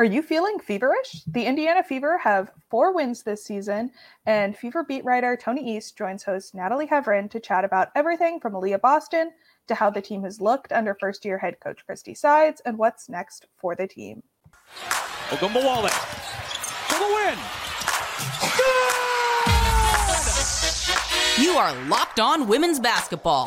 Are 0.00 0.04
you 0.04 0.22
feeling 0.22 0.58
feverish? 0.58 1.24
The 1.26 1.44
Indiana 1.44 1.82
Fever 1.82 2.16
have 2.16 2.50
four 2.70 2.94
wins 2.94 3.22
this 3.22 3.44
season, 3.44 3.90
and 4.24 4.56
Fever 4.56 4.82
beat 4.82 5.04
writer 5.04 5.36
Tony 5.36 5.76
East 5.76 5.98
joins 5.98 6.22
host 6.22 6.54
Natalie 6.54 6.86
Heavren 6.86 7.30
to 7.30 7.38
chat 7.38 7.66
about 7.66 7.88
everything 7.94 8.40
from 8.40 8.54
Aliyah 8.54 8.80
Boston 8.80 9.30
to 9.68 9.74
how 9.74 9.90
the 9.90 10.00
team 10.00 10.22
has 10.22 10.40
looked 10.40 10.72
under 10.72 10.94
first 10.94 11.26
year 11.26 11.36
head 11.36 11.60
coach 11.60 11.84
Christie 11.84 12.14
Sides 12.14 12.62
and 12.64 12.78
what's 12.78 13.10
next 13.10 13.44
for 13.58 13.76
the 13.76 13.86
team. 13.86 14.22
Ogunbowale 15.28 15.90
for 16.88 16.98
the 16.98 17.04
win. 17.04 17.38
You 21.44 21.58
are 21.58 21.74
Locked 21.88 22.20
On 22.20 22.48
Women's 22.48 22.80
Basketball, 22.80 23.46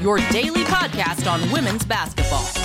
your 0.00 0.16
daily 0.30 0.64
podcast 0.64 1.30
on 1.30 1.52
women's 1.52 1.84
basketball. 1.84 2.61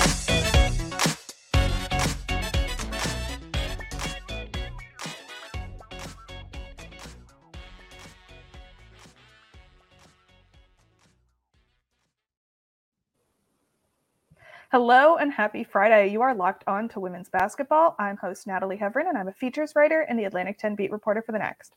Hello 14.70 15.16
and 15.16 15.32
happy 15.32 15.64
Friday. 15.64 16.08
You 16.08 16.20
are 16.20 16.34
locked 16.34 16.62
on 16.66 16.90
to 16.90 17.00
women's 17.00 17.30
basketball. 17.30 17.96
I'm 17.98 18.18
host 18.18 18.46
Natalie 18.46 18.76
Heavren, 18.76 19.08
and 19.08 19.16
I'm 19.16 19.28
a 19.28 19.32
features 19.32 19.72
writer 19.74 20.02
and 20.02 20.18
the 20.18 20.24
Atlantic 20.24 20.58
10 20.58 20.74
beat 20.74 20.92
reporter 20.92 21.22
for 21.22 21.32
the 21.32 21.38
Next. 21.38 21.72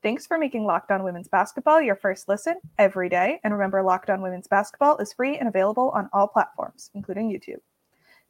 Thanks 0.00 0.28
for 0.28 0.38
making 0.38 0.64
Locked 0.64 0.92
On 0.92 1.02
Women's 1.02 1.26
Basketball 1.26 1.82
your 1.82 1.96
first 1.96 2.28
listen 2.28 2.54
every 2.78 3.08
day. 3.08 3.40
And 3.42 3.52
remember, 3.52 3.82
Locked 3.82 4.10
On 4.10 4.22
Women's 4.22 4.46
Basketball 4.46 4.96
is 4.98 5.12
free 5.12 5.36
and 5.38 5.48
available 5.48 5.90
on 5.90 6.08
all 6.12 6.28
platforms, 6.28 6.88
including 6.94 7.32
YouTube. 7.32 7.58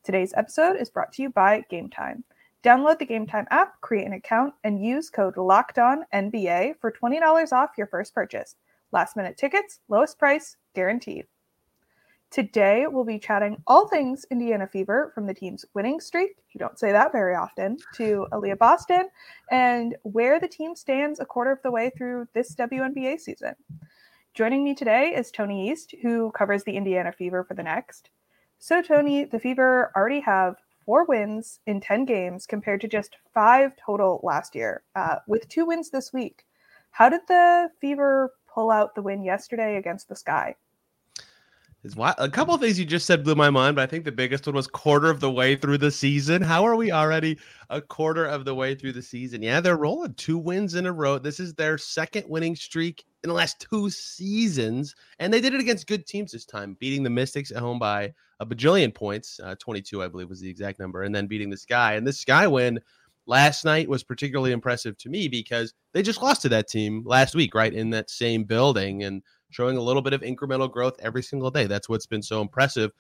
Today's 0.03 0.33
episode 0.35 0.77
is 0.77 0.89
brought 0.89 1.13
to 1.13 1.23
you 1.23 1.29
by 1.29 1.63
Game 1.69 1.91
Time. 1.91 2.25
Download 2.65 2.99
the 2.99 3.05
Game 3.05 3.27
Time 3.27 3.47
app, 3.51 3.79
create 3.83 4.07
an 4.07 4.15
account, 4.15 4.55
and 4.65 4.83
use 4.83 5.11
code 5.11 5.37
Locked 5.37 5.79
On 5.79 6.07
NBA 6.15 6.77
for 6.81 6.91
$20 6.91 7.53
off 7.53 7.77
your 7.77 7.89
first 7.89 8.15
purchase. 8.15 8.57
Last 8.93 9.15
minute 9.15 9.37
tickets, 9.37 9.81
lowest 9.91 10.19
price, 10.19 10.57
guaranteed. 10.75 11.27
Today, 12.37 12.85
we'll 12.87 13.03
be 13.03 13.19
chatting 13.19 13.57
all 13.67 13.89
things 13.89 14.27
Indiana 14.31 14.67
Fever 14.67 15.11
from 15.15 15.27
the 15.27 15.33
team's 15.33 15.65
winning 15.73 16.01
streak, 16.01 16.33
you 16.53 16.59
don't 16.59 16.79
say 16.79 16.93
that 16.93 17.11
very 17.11 17.35
often, 17.35 17.79
to 17.95 18.27
Aliyah 18.31 18.59
Boston, 18.59 19.09
and 19.51 19.97
where 20.03 20.39
the 20.39 20.47
team 20.47 20.77
stands 20.77 21.19
a 21.19 21.25
quarter 21.25 21.51
of 21.51 21.63
the 21.63 21.71
way 21.71 21.91
through 21.97 22.29
this 22.35 22.55
WNBA 22.55 23.19
season. 23.21 23.55
Joining 24.35 24.63
me 24.65 24.75
today 24.75 25.15
is 25.17 25.31
Tony 25.31 25.71
East, 25.71 25.95
who 26.03 26.31
covers 26.33 26.63
the 26.65 26.77
Indiana 26.77 27.11
Fever 27.11 27.43
for 27.43 27.55
the 27.55 27.63
Next. 27.63 28.11
So, 28.59 28.83
Tony, 28.83 29.25
the 29.25 29.41
Fever 29.41 29.91
already 29.97 30.21
have 30.21 30.57
four 30.85 31.07
wins 31.07 31.61
in 31.67 31.81
10 31.81 32.05
games 32.05 32.45
compared 32.45 32.83
to 32.83 32.87
just 32.87 33.17
five 33.33 33.73
total 33.83 34.21
last 34.23 34.55
year, 34.55 34.83
uh, 34.95 35.21
with 35.27 35.49
two 35.49 35.65
wins 35.65 35.89
this 35.89 36.13
week. 36.13 36.45
How 36.91 37.09
did 37.09 37.23
the 37.29 37.71
Fever 37.81 38.35
pull 38.47 38.71
out 38.71 38.95
the 38.95 39.01
win 39.01 39.25
yesterday 39.25 39.79
against 39.79 40.11
the 40.11 40.17
Sky? 40.17 40.57
A 42.19 42.29
couple 42.29 42.55
of 42.55 42.61
things 42.61 42.79
you 42.79 42.85
just 42.85 43.07
said 43.07 43.23
blew 43.25 43.35
my 43.35 43.51
mind, 43.51 43.77
but 43.77 43.83
I 43.83 43.87
think 43.87 44.05
the 44.05 44.13
biggest 44.13 44.47
one 44.47 44.57
was 44.57 44.67
quarter 44.67 45.11
of 45.11 45.21
the 45.21 45.31
way 45.31 45.57
through 45.57 45.79
the 45.79 45.91
season. 45.91 46.43
How 46.43 46.65
are 46.65 46.77
we 46.77 46.91
already 46.91 47.39
a 47.71 47.81
quarter 47.81 48.25
of 48.25 48.45
the 48.45 48.55
way 48.55 48.75
through 48.75 48.93
the 48.93 49.03
season? 49.03 49.43
Yeah, 49.43 49.61
they're 49.61 49.77
rolling 49.77 50.15
two 50.15 50.39
wins 50.39 50.75
in 50.75 50.87
a 50.87 50.93
row. 50.93 51.19
This 51.19 51.39
is 51.39 51.55
their 51.55 51.77
second 51.79 52.25
winning 52.29 52.57
streak 52.57 53.05
in 53.23 53.29
the 53.29 53.35
last 53.35 53.67
two 53.71 53.91
seasons, 53.91 54.95
and 55.19 55.33
they 55.33 55.41
did 55.41 55.55
it 55.55 55.61
against 55.61 55.87
good 55.87 56.07
teams 56.07 56.33
this 56.33 56.45
time, 56.45 56.77
beating 56.81 57.03
the 57.03 57.11
Mystics 57.11 57.51
at 57.51 57.59
home 57.59 57.79
by 57.79 58.13
a 58.41 58.47
bajillion 58.47 58.95
points, 58.95 59.41
uh, 59.43 59.55
22, 59.59 60.03
I 60.03 60.09
believe 60.09 60.29
was 60.29 60.41
the 60.41 60.51
exact 60.51 60.79
number, 60.79 61.03
and 61.03 61.15
then 61.15 61.27
beating 61.27 61.51
the 61.51 61.57
Sky. 61.57 61.95
And 61.95 62.07
this 62.07 62.21
Sky 62.21 62.47
win 62.47 62.81
last 63.27 63.65
night 63.65 63.89
was 63.89 64.05
particularly 64.05 64.53
impressive 64.53 64.97
to 64.99 65.09
me 65.09 65.29
because 65.29 65.75
they 65.93 66.03
just 66.03 66.23
lost 66.23 66.43
to 66.43 66.49
that 66.51 66.69
team 66.69 67.03
last 67.05 67.35
week, 67.35 67.55
right 67.55 67.73
in 67.73 67.91
that 67.91 68.11
same 68.11 68.45
building, 68.45 69.03
and 69.03 69.23
showing 69.51 69.77
a 69.77 69.83
little 69.83 70.03
bit 70.03 70.13
of 70.13 70.23
incremental 70.23 70.71
growth 70.71 70.97
every 71.01 71.23
single 71.23 71.51
day. 71.51 71.67
That's 71.67 71.89
what's 71.89 72.07
been 72.07 72.23
so 72.23 72.41
impressive 72.41 72.93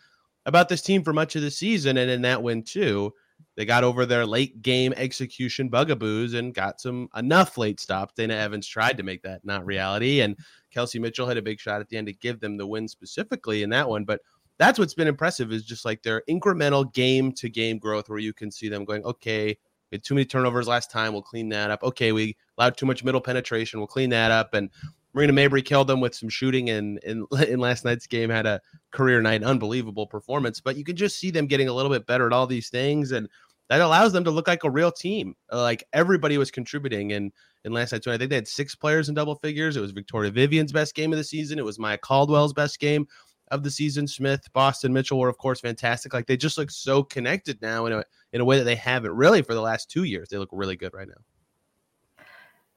about 0.47 0.69
this 0.69 0.83
team 0.83 1.03
for 1.03 1.13
much 1.13 1.37
of 1.37 1.43
the 1.43 1.51
season. 1.51 1.99
And 1.99 2.11
in 2.11 2.23
that 2.23 2.43
win, 2.43 2.63
too, 2.63 3.13
they 3.57 3.65
got 3.65 3.85
over 3.85 4.07
their 4.07 4.25
late 4.25 4.63
game 4.63 4.95
execution 4.97 5.69
bugaboos 5.69 6.35
and 6.35 6.55
got 6.55 6.81
some 6.81 7.09
enough 7.17 7.59
late 7.59 7.81
stops. 7.81 8.15
Dana 8.15 8.35
Evans 8.35 8.67
tried 8.67 8.97
to 8.97 9.03
make 9.03 9.23
that 9.23 9.45
not 9.45 9.67
reality. 9.67 10.21
And 10.21 10.37
Kelsey 10.71 10.99
Mitchell 10.99 11.27
had 11.27 11.37
a 11.37 11.43
big 11.43 11.59
shot 11.59 11.81
at 11.81 11.89
the 11.89 11.97
end 11.97 12.07
to 12.07 12.13
give 12.13 12.41
them 12.41 12.57
the 12.57 12.67
win 12.67 12.87
specifically 12.87 13.63
in 13.63 13.71
that 13.71 13.89
one. 13.89 14.05
But 14.05 14.21
that's 14.59 14.79
what's 14.79 14.95
been 14.95 15.09
impressive 15.09 15.53
is 15.53 15.65
just 15.65 15.85
like 15.85 16.03
their 16.03 16.23
incremental 16.29 16.93
game 16.93 17.33
to 17.33 17.49
game 17.49 17.79
growth 17.79 18.09
where 18.09 18.19
you 18.19 18.33
can 18.33 18.51
see 18.51 18.69
them 18.69 18.85
going, 18.85 19.05
okay, 19.05 19.57
we 19.91 19.97
had 19.97 20.05
too 20.05 20.15
many 20.15 20.25
turnovers 20.25 20.67
last 20.67 20.91
time. 20.91 21.13
We'll 21.13 21.23
clean 21.23 21.49
that 21.51 21.71
up. 21.71 21.83
Okay, 21.83 22.13
we 22.13 22.37
allowed 22.59 22.77
too 22.77 22.87
much 22.87 23.05
middle 23.05 23.21
penetration. 23.21 23.81
We'll 23.81 23.87
clean 23.87 24.11
that 24.11 24.31
up. 24.31 24.55
And 24.55 24.71
Marina 25.17 25.33
Mabrey 25.33 25.65
killed 25.65 25.89
them 25.89 26.01
with 26.01 26.15
some 26.15 26.29
shooting, 26.29 26.71
and 26.71 26.99
in, 26.99 27.27
in 27.49 27.59
last 27.59 27.85
night's 27.85 28.07
game 28.07 28.31
had 28.31 28.47
a 28.47 28.61
career 28.93 29.21
night, 29.23 29.43
unbelievable 29.43 30.07
performance. 30.07 30.61
But 30.61 30.77
you 30.77 30.85
can 30.85 30.95
just 30.95 31.19
see 31.19 31.31
them 31.31 31.47
getting 31.47 31.69
a 31.69 31.73
little 31.73 31.91
bit 31.91 32.07
better 32.07 32.27
at 32.27 32.33
all 32.33 32.47
these 32.47 32.69
things, 32.69 33.13
and 33.13 33.29
that 33.69 33.81
allows 33.81 34.13
them 34.13 34.23
to 34.25 34.31
look 34.31 34.47
like 34.47 34.63
a 34.63 34.71
real 34.71 34.93
team. 34.93 35.35
Like 35.51 35.83
everybody 35.93 36.39
was 36.39 36.53
contributing, 36.53 37.13
and 37.13 37.33
in 37.65 37.73
last 37.73 37.93
night's 37.93 38.07
game. 38.07 38.15
I 38.15 38.19
think 38.19 38.31
they 38.31 38.37
had 38.37 38.47
six 38.47 38.75
players 38.75 39.09
in 39.09 39.15
double 39.15 39.35
figures. 39.37 39.77
It 39.77 39.81
was 39.81 39.91
Victoria 39.91 40.31
Vivians' 40.31 40.73
best 40.73 40.95
game 40.95 41.13
of 41.13 41.19
the 41.19 41.25
season. 41.25 41.59
It 41.59 41.65
was 41.65 41.79
Maya 41.79 41.99
Caldwell's 41.99 42.53
best 42.53 42.79
game 42.79 43.07
of 43.51 43.63
the 43.63 43.71
season. 43.71 44.07
Smith, 44.07 44.43
Boston, 44.53 44.93
Mitchell 44.93 45.19
were 45.19 45.29
of 45.29 45.39
course 45.39 45.61
fantastic. 45.61 46.15
Like 46.15 46.27
they 46.27 46.37
just 46.37 46.59
look 46.59 46.71
so 46.71 47.03
connected 47.03 47.61
now 47.61 47.87
in 47.87 47.93
a 47.93 48.05
in 48.33 48.41
a 48.41 48.45
way 48.45 48.59
that 48.59 48.65
they 48.65 48.77
haven't 48.77 49.13
really 49.13 49.43
for 49.43 49.55
the 49.55 49.61
last 49.61 49.91
two 49.91 50.05
years. 50.05 50.29
They 50.29 50.39
look 50.39 50.51
really 50.53 50.77
good 50.77 50.95
right 50.95 51.09
now. 51.09 51.23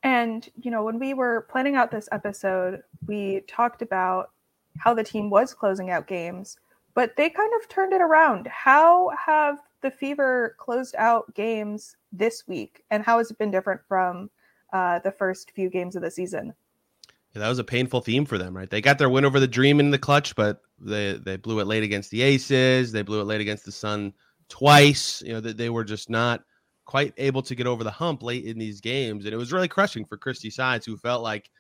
And, 0.04 0.50
you 0.62 0.72
know, 0.72 0.84
when 0.84 1.00
we 1.00 1.14
were 1.14 1.48
planning 1.50 1.76
out 1.76 1.92
this 1.92 2.10
episode, 2.12 2.84
we 3.06 3.42
talked 3.48 3.82
about 3.82 4.32
how 4.78 4.94
the 4.94 5.04
team 5.04 5.30
was 5.30 5.54
closing 5.54 5.90
out 5.90 6.08
games, 6.08 6.58
but 6.94 7.16
they 7.18 7.30
kind 7.30 7.52
of 7.60 7.68
turned 7.68 7.94
it 7.94 8.02
around. 8.02 8.48
How 8.48 9.12
have 9.26 9.60
the 9.82 9.92
Fever 9.92 10.56
closed 10.58 10.96
out 10.98 11.34
games 11.34 11.96
this 12.12 12.48
week, 12.48 12.84
and 12.92 13.04
how 13.04 13.18
has 13.18 13.32
it 13.32 13.38
been 13.38 13.52
different 13.52 13.82
from 13.88 14.30
uh, 14.74 15.00
the 15.00 15.12
first 15.12 15.52
few 15.52 15.70
games 15.70 15.96
of 15.96 16.02
the 16.02 16.12
season? 16.12 16.54
Yeah, 17.34 17.42
that 17.42 17.50
was 17.50 17.60
a 17.60 17.64
painful 17.64 18.02
theme 18.02 18.26
for 18.26 18.38
them, 18.38 18.56
right? 18.56 18.70
They 18.70 18.82
got 18.82 18.98
their 18.98 19.10
win 19.10 19.26
over 19.26 19.40
the 19.40 19.48
Dream 19.48 19.80
in 19.80 19.92
the 19.92 20.00
clutch, 20.00 20.36
but 20.36 20.62
they 20.80 21.14
they 21.14 21.38
blew 21.38 21.60
it 21.60 21.68
late 21.68 21.84
against 21.84 22.10
the 22.10 22.22
Aces. 22.22 22.92
They 22.92 23.04
blew 23.04 23.22
it 23.22 23.26
late 23.26 23.42
against 23.42 23.66
the 23.66 23.72
Sun 23.72 24.14
twice. 24.48 25.22
You 25.22 25.34
know 25.34 25.42
that 25.42 25.58
they 25.58 25.70
were 25.70 25.84
just 25.84 26.10
not 26.10 26.44
quite 26.90 27.14
able 27.18 27.44
to 27.44 27.54
get 27.54 27.68
over 27.68 27.84
the 27.84 27.92
hump 27.92 28.24
late 28.24 28.46
in 28.46 28.58
these 28.58 28.82
games. 28.82 29.26
And 29.26 29.34
it 29.34 29.38
was 29.38 29.54
really 29.54 29.68
crushing 29.68 30.04
for 30.04 30.18
Christie 30.18 30.50
Sides, 30.50 30.88
who 30.88 30.98
felt 30.98 31.22
like 31.22 31.52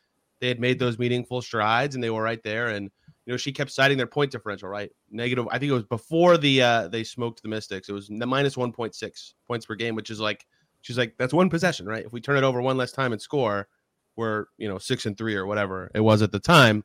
they 0.41 0.47
had 0.47 0.59
made 0.59 0.79
those 0.79 0.97
meaningful 0.97 1.43
strides 1.43 1.93
and 1.93 2.03
they 2.03 2.09
were 2.09 2.23
right 2.23 2.41
there. 2.41 2.69
And 2.69 2.89
you 3.27 3.33
know, 3.33 3.37
she 3.37 3.51
kept 3.51 3.69
citing 3.69 3.95
their 3.95 4.07
point 4.07 4.31
differential, 4.31 4.69
right? 4.69 4.89
Negative. 5.11 5.47
I 5.51 5.59
think 5.59 5.69
it 5.69 5.75
was 5.75 5.83
before 5.83 6.39
the 6.39 6.63
uh 6.63 6.87
they 6.87 7.03
smoked 7.03 7.43
the 7.43 7.47
Mystics. 7.47 7.89
It 7.89 7.93
was 7.93 8.07
the 8.07 8.25
minus 8.25 8.57
one 8.57 8.71
point 8.71 8.95
six 8.95 9.35
points 9.47 9.67
per 9.67 9.75
game, 9.75 9.93
which 9.93 10.09
is 10.09 10.19
like 10.19 10.47
she's 10.81 10.97
like, 10.97 11.13
that's 11.19 11.31
one 11.33 11.51
possession, 11.51 11.85
right? 11.85 12.03
If 12.03 12.11
we 12.11 12.21
turn 12.21 12.37
it 12.37 12.43
over 12.43 12.59
one 12.59 12.77
less 12.77 12.91
time 12.91 13.11
and 13.11 13.21
score, 13.21 13.67
we're 14.15 14.45
you 14.57 14.67
know 14.67 14.79
six 14.79 15.05
and 15.05 15.15
three 15.15 15.35
or 15.35 15.45
whatever 15.45 15.91
it 15.93 16.01
was 16.01 16.23
at 16.23 16.31
the 16.31 16.39
time. 16.39 16.83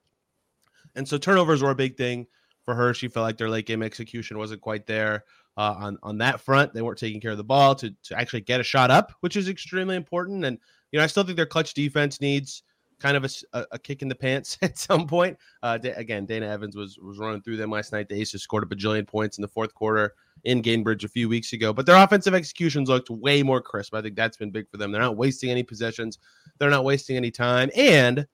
And 0.97 1.09
so 1.09 1.17
turnovers 1.17 1.63
were 1.63 1.71
a 1.71 1.75
big 1.75 1.97
thing 1.97 2.27
for 2.67 2.75
her. 2.75 2.93
She 2.93 3.09
felt 3.09 3.25
like 3.25 3.39
their 3.39 3.49
late 3.49 3.65
game 3.65 3.83
execution 3.83 4.37
wasn't 4.37 4.61
quite 4.61 4.87
there 4.87 5.25
uh, 5.57 5.75
on 5.79 5.99
on 6.03 6.19
that 6.19 6.41
front. 6.41 6.73
They 6.75 6.83
weren't 6.83 6.99
taking 6.99 7.21
care 7.21 7.33
of 7.33 7.37
the 7.37 7.45
ball 7.45 7.75
to 7.77 7.91
to 7.91 8.19
actually 8.19 8.43
get 8.43 8.61
a 8.61 8.65
shot 8.65 8.91
up, 8.91 9.13
which 9.21 9.37
is 9.37 9.49
extremely 9.49 9.97
important. 9.97 10.45
And 10.45 10.59
you 10.93 10.99
know, 10.99 11.05
I 11.05 11.07
still 11.07 11.25
think 11.25 11.37
their 11.37 11.47
clutch 11.47 11.75
defense 11.75 12.21
needs 12.21 12.63
kind 13.01 13.17
of 13.17 13.25
a, 13.53 13.67
a 13.73 13.79
kick 13.79 14.03
in 14.03 14.09
the 14.09 14.15
pants 14.15 14.57
at 14.63 14.79
some 14.79 15.07
point. 15.07 15.37
Uh, 15.63 15.79
again, 15.83 16.27
Dana 16.27 16.47
Evans 16.47 16.77
was 16.77 16.99
was 16.99 17.19
running 17.19 17.43
through 17.43 17.57
them 17.57 17.71
last 17.71 17.93
night. 17.93 18.09
The 18.09 18.21
Aces 18.21 18.43
scored 18.43 18.65
a 18.65 18.67
bajillion 18.75 19.07
points 19.07 19.39
in 19.39 19.43
the 19.43 19.49
fourth 19.49 19.75
quarter 19.75 20.15
in 20.45 20.63
Gainbridge 20.63 21.05
a 21.05 21.09
few 21.09 21.29
weeks 21.29 21.53
ago, 21.53 21.73
but 21.73 21.87
their 21.87 21.97
offensive 21.97 22.35
executions 22.35 22.89
looked 22.89 23.09
way 23.09 23.43
more 23.43 23.63
crisp. 23.63 23.95
I 23.95 24.03
think 24.03 24.17
that's 24.17 24.37
been 24.37 24.51
big 24.51 24.69
for 24.71 24.77
them. 24.77 24.93
They're 24.93 25.01
not 25.01 25.17
wasting 25.17 25.51
any 25.51 25.63
possessions. 25.63 26.19
They're 26.59 26.71
not 26.71 26.85
wasting 26.85 27.17
any 27.17 27.31
time, 27.31 27.71
and 27.75 28.27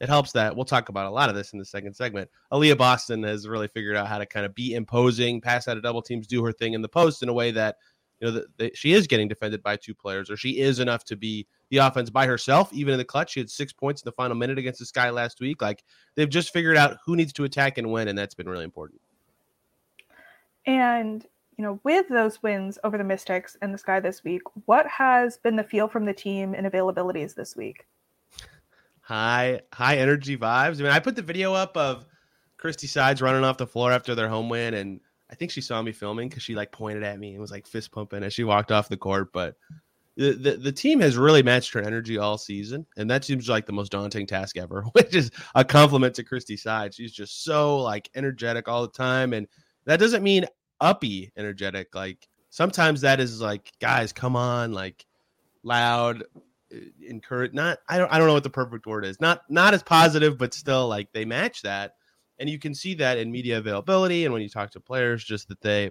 it 0.00 0.08
helps 0.08 0.32
that 0.32 0.54
we'll 0.54 0.64
talk 0.64 0.88
about 0.88 1.06
a 1.06 1.10
lot 1.10 1.28
of 1.28 1.34
this 1.34 1.52
in 1.52 1.58
the 1.58 1.64
second 1.64 1.94
segment. 1.94 2.28
Aliyah 2.52 2.76
Boston 2.76 3.22
has 3.22 3.46
really 3.46 3.68
figured 3.68 3.96
out 3.96 4.08
how 4.08 4.18
to 4.18 4.26
kind 4.26 4.44
of 4.44 4.54
be 4.54 4.74
imposing, 4.74 5.40
pass 5.40 5.68
out 5.68 5.76
of 5.76 5.82
double 5.82 6.02
teams, 6.02 6.26
do 6.26 6.44
her 6.44 6.52
thing 6.52 6.74
in 6.74 6.82
the 6.82 6.88
post 6.88 7.22
in 7.22 7.28
a 7.28 7.32
way 7.32 7.50
that 7.52 7.76
you 8.20 8.30
know 8.30 8.44
that 8.58 8.76
she 8.76 8.92
is 8.92 9.06
getting 9.06 9.28
defended 9.28 9.62
by 9.62 9.76
two 9.76 9.94
players, 9.94 10.30
or 10.30 10.36
she 10.36 10.60
is 10.60 10.78
enough 10.78 11.04
to 11.04 11.16
be 11.16 11.46
the 11.70 11.78
offense 11.78 12.10
by 12.10 12.26
herself, 12.26 12.72
even 12.72 12.92
in 12.92 12.98
the 12.98 13.04
clutch. 13.04 13.32
She 13.32 13.40
had 13.40 13.50
six 13.50 13.72
points 13.72 14.02
in 14.02 14.06
the 14.06 14.12
final 14.12 14.36
minute 14.36 14.58
against 14.58 14.78
the 14.78 14.86
Sky 14.86 15.10
last 15.10 15.40
week. 15.40 15.62
Like 15.62 15.84
they've 16.14 16.28
just 16.28 16.52
figured 16.52 16.76
out 16.76 16.98
who 17.04 17.16
needs 17.16 17.32
to 17.34 17.44
attack 17.44 17.78
and 17.78 17.90
when, 17.90 18.08
and 18.08 18.18
that's 18.18 18.34
been 18.34 18.48
really 18.48 18.64
important. 18.64 19.00
And 20.66 21.26
you 21.58 21.64
know, 21.64 21.80
with 21.84 22.08
those 22.08 22.42
wins 22.42 22.78
over 22.82 22.96
the 22.96 23.04
Mystics 23.04 23.56
and 23.60 23.74
the 23.74 23.78
Sky 23.78 24.00
this 24.00 24.24
week, 24.24 24.42
what 24.66 24.86
has 24.86 25.36
been 25.36 25.56
the 25.56 25.64
feel 25.64 25.88
from 25.88 26.04
the 26.04 26.14
team 26.14 26.54
and 26.54 26.66
availabilities 26.66 27.34
this 27.34 27.56
week? 27.56 27.86
High 29.02 29.60
high 29.72 29.96
energy 29.96 30.36
vibes. 30.36 30.80
I 30.80 30.82
mean, 30.82 30.92
I 30.92 31.00
put 31.00 31.16
the 31.16 31.22
video 31.22 31.52
up 31.54 31.76
of 31.76 32.06
Christie 32.56 32.86
Sides 32.86 33.20
running 33.20 33.44
off 33.44 33.58
the 33.58 33.66
floor 33.66 33.92
after 33.92 34.14
their 34.14 34.28
home 34.28 34.48
win, 34.48 34.74
and 34.74 35.00
I 35.30 35.34
think 35.34 35.50
she 35.50 35.60
saw 35.60 35.82
me 35.82 35.92
filming 35.92 36.28
because 36.28 36.42
she 36.42 36.54
like 36.54 36.70
pointed 36.72 37.02
at 37.02 37.18
me 37.18 37.32
and 37.32 37.40
was 37.40 37.50
like 37.50 37.66
fist 37.66 37.90
pumping 37.90 38.22
as 38.22 38.32
she 38.32 38.44
walked 38.44 38.70
off 38.70 38.88
the 38.88 38.96
court. 38.96 39.32
But 39.32 39.56
the, 40.16 40.32
the, 40.32 40.56
the 40.56 40.72
team 40.72 41.00
has 41.00 41.16
really 41.16 41.42
matched 41.42 41.72
her 41.72 41.80
energy 41.80 42.18
all 42.18 42.36
season, 42.38 42.86
and 42.96 43.10
that 43.10 43.24
seems 43.24 43.48
like 43.48 43.66
the 43.66 43.72
most 43.72 43.92
daunting 43.92 44.26
task 44.26 44.56
ever, 44.56 44.82
which 44.92 45.14
is 45.14 45.30
a 45.54 45.64
compliment 45.64 46.14
to 46.16 46.24
Christie 46.24 46.56
Sides. 46.56 46.96
She's 46.96 47.12
just 47.12 47.44
so 47.44 47.78
like 47.78 48.10
energetic 48.14 48.68
all 48.68 48.82
the 48.82 48.92
time, 48.92 49.32
and 49.32 49.48
that 49.84 49.98
doesn't 49.98 50.22
mean 50.22 50.46
uppy 50.80 51.32
energetic. 51.36 51.94
Like 51.94 52.28
sometimes 52.50 53.00
that 53.00 53.20
is 53.20 53.40
like, 53.40 53.72
guys, 53.80 54.12
come 54.12 54.36
on, 54.36 54.72
like 54.72 55.06
loud, 55.62 56.24
encourage. 57.06 57.52
Not 57.52 57.78
I 57.88 57.98
don't 57.98 58.12
I 58.12 58.18
don't 58.18 58.26
know 58.26 58.34
what 58.34 58.44
the 58.44 58.50
perfect 58.50 58.86
word 58.86 59.04
is. 59.04 59.20
Not 59.20 59.42
not 59.48 59.74
as 59.74 59.82
positive, 59.82 60.38
but 60.38 60.54
still 60.54 60.88
like 60.88 61.12
they 61.12 61.24
match 61.24 61.62
that, 61.62 61.94
and 62.38 62.48
you 62.48 62.58
can 62.58 62.74
see 62.74 62.94
that 62.94 63.18
in 63.18 63.30
media 63.30 63.58
availability 63.58 64.24
and 64.24 64.32
when 64.32 64.42
you 64.42 64.48
talk 64.48 64.70
to 64.72 64.80
players, 64.80 65.24
just 65.24 65.48
that 65.48 65.60
they, 65.60 65.84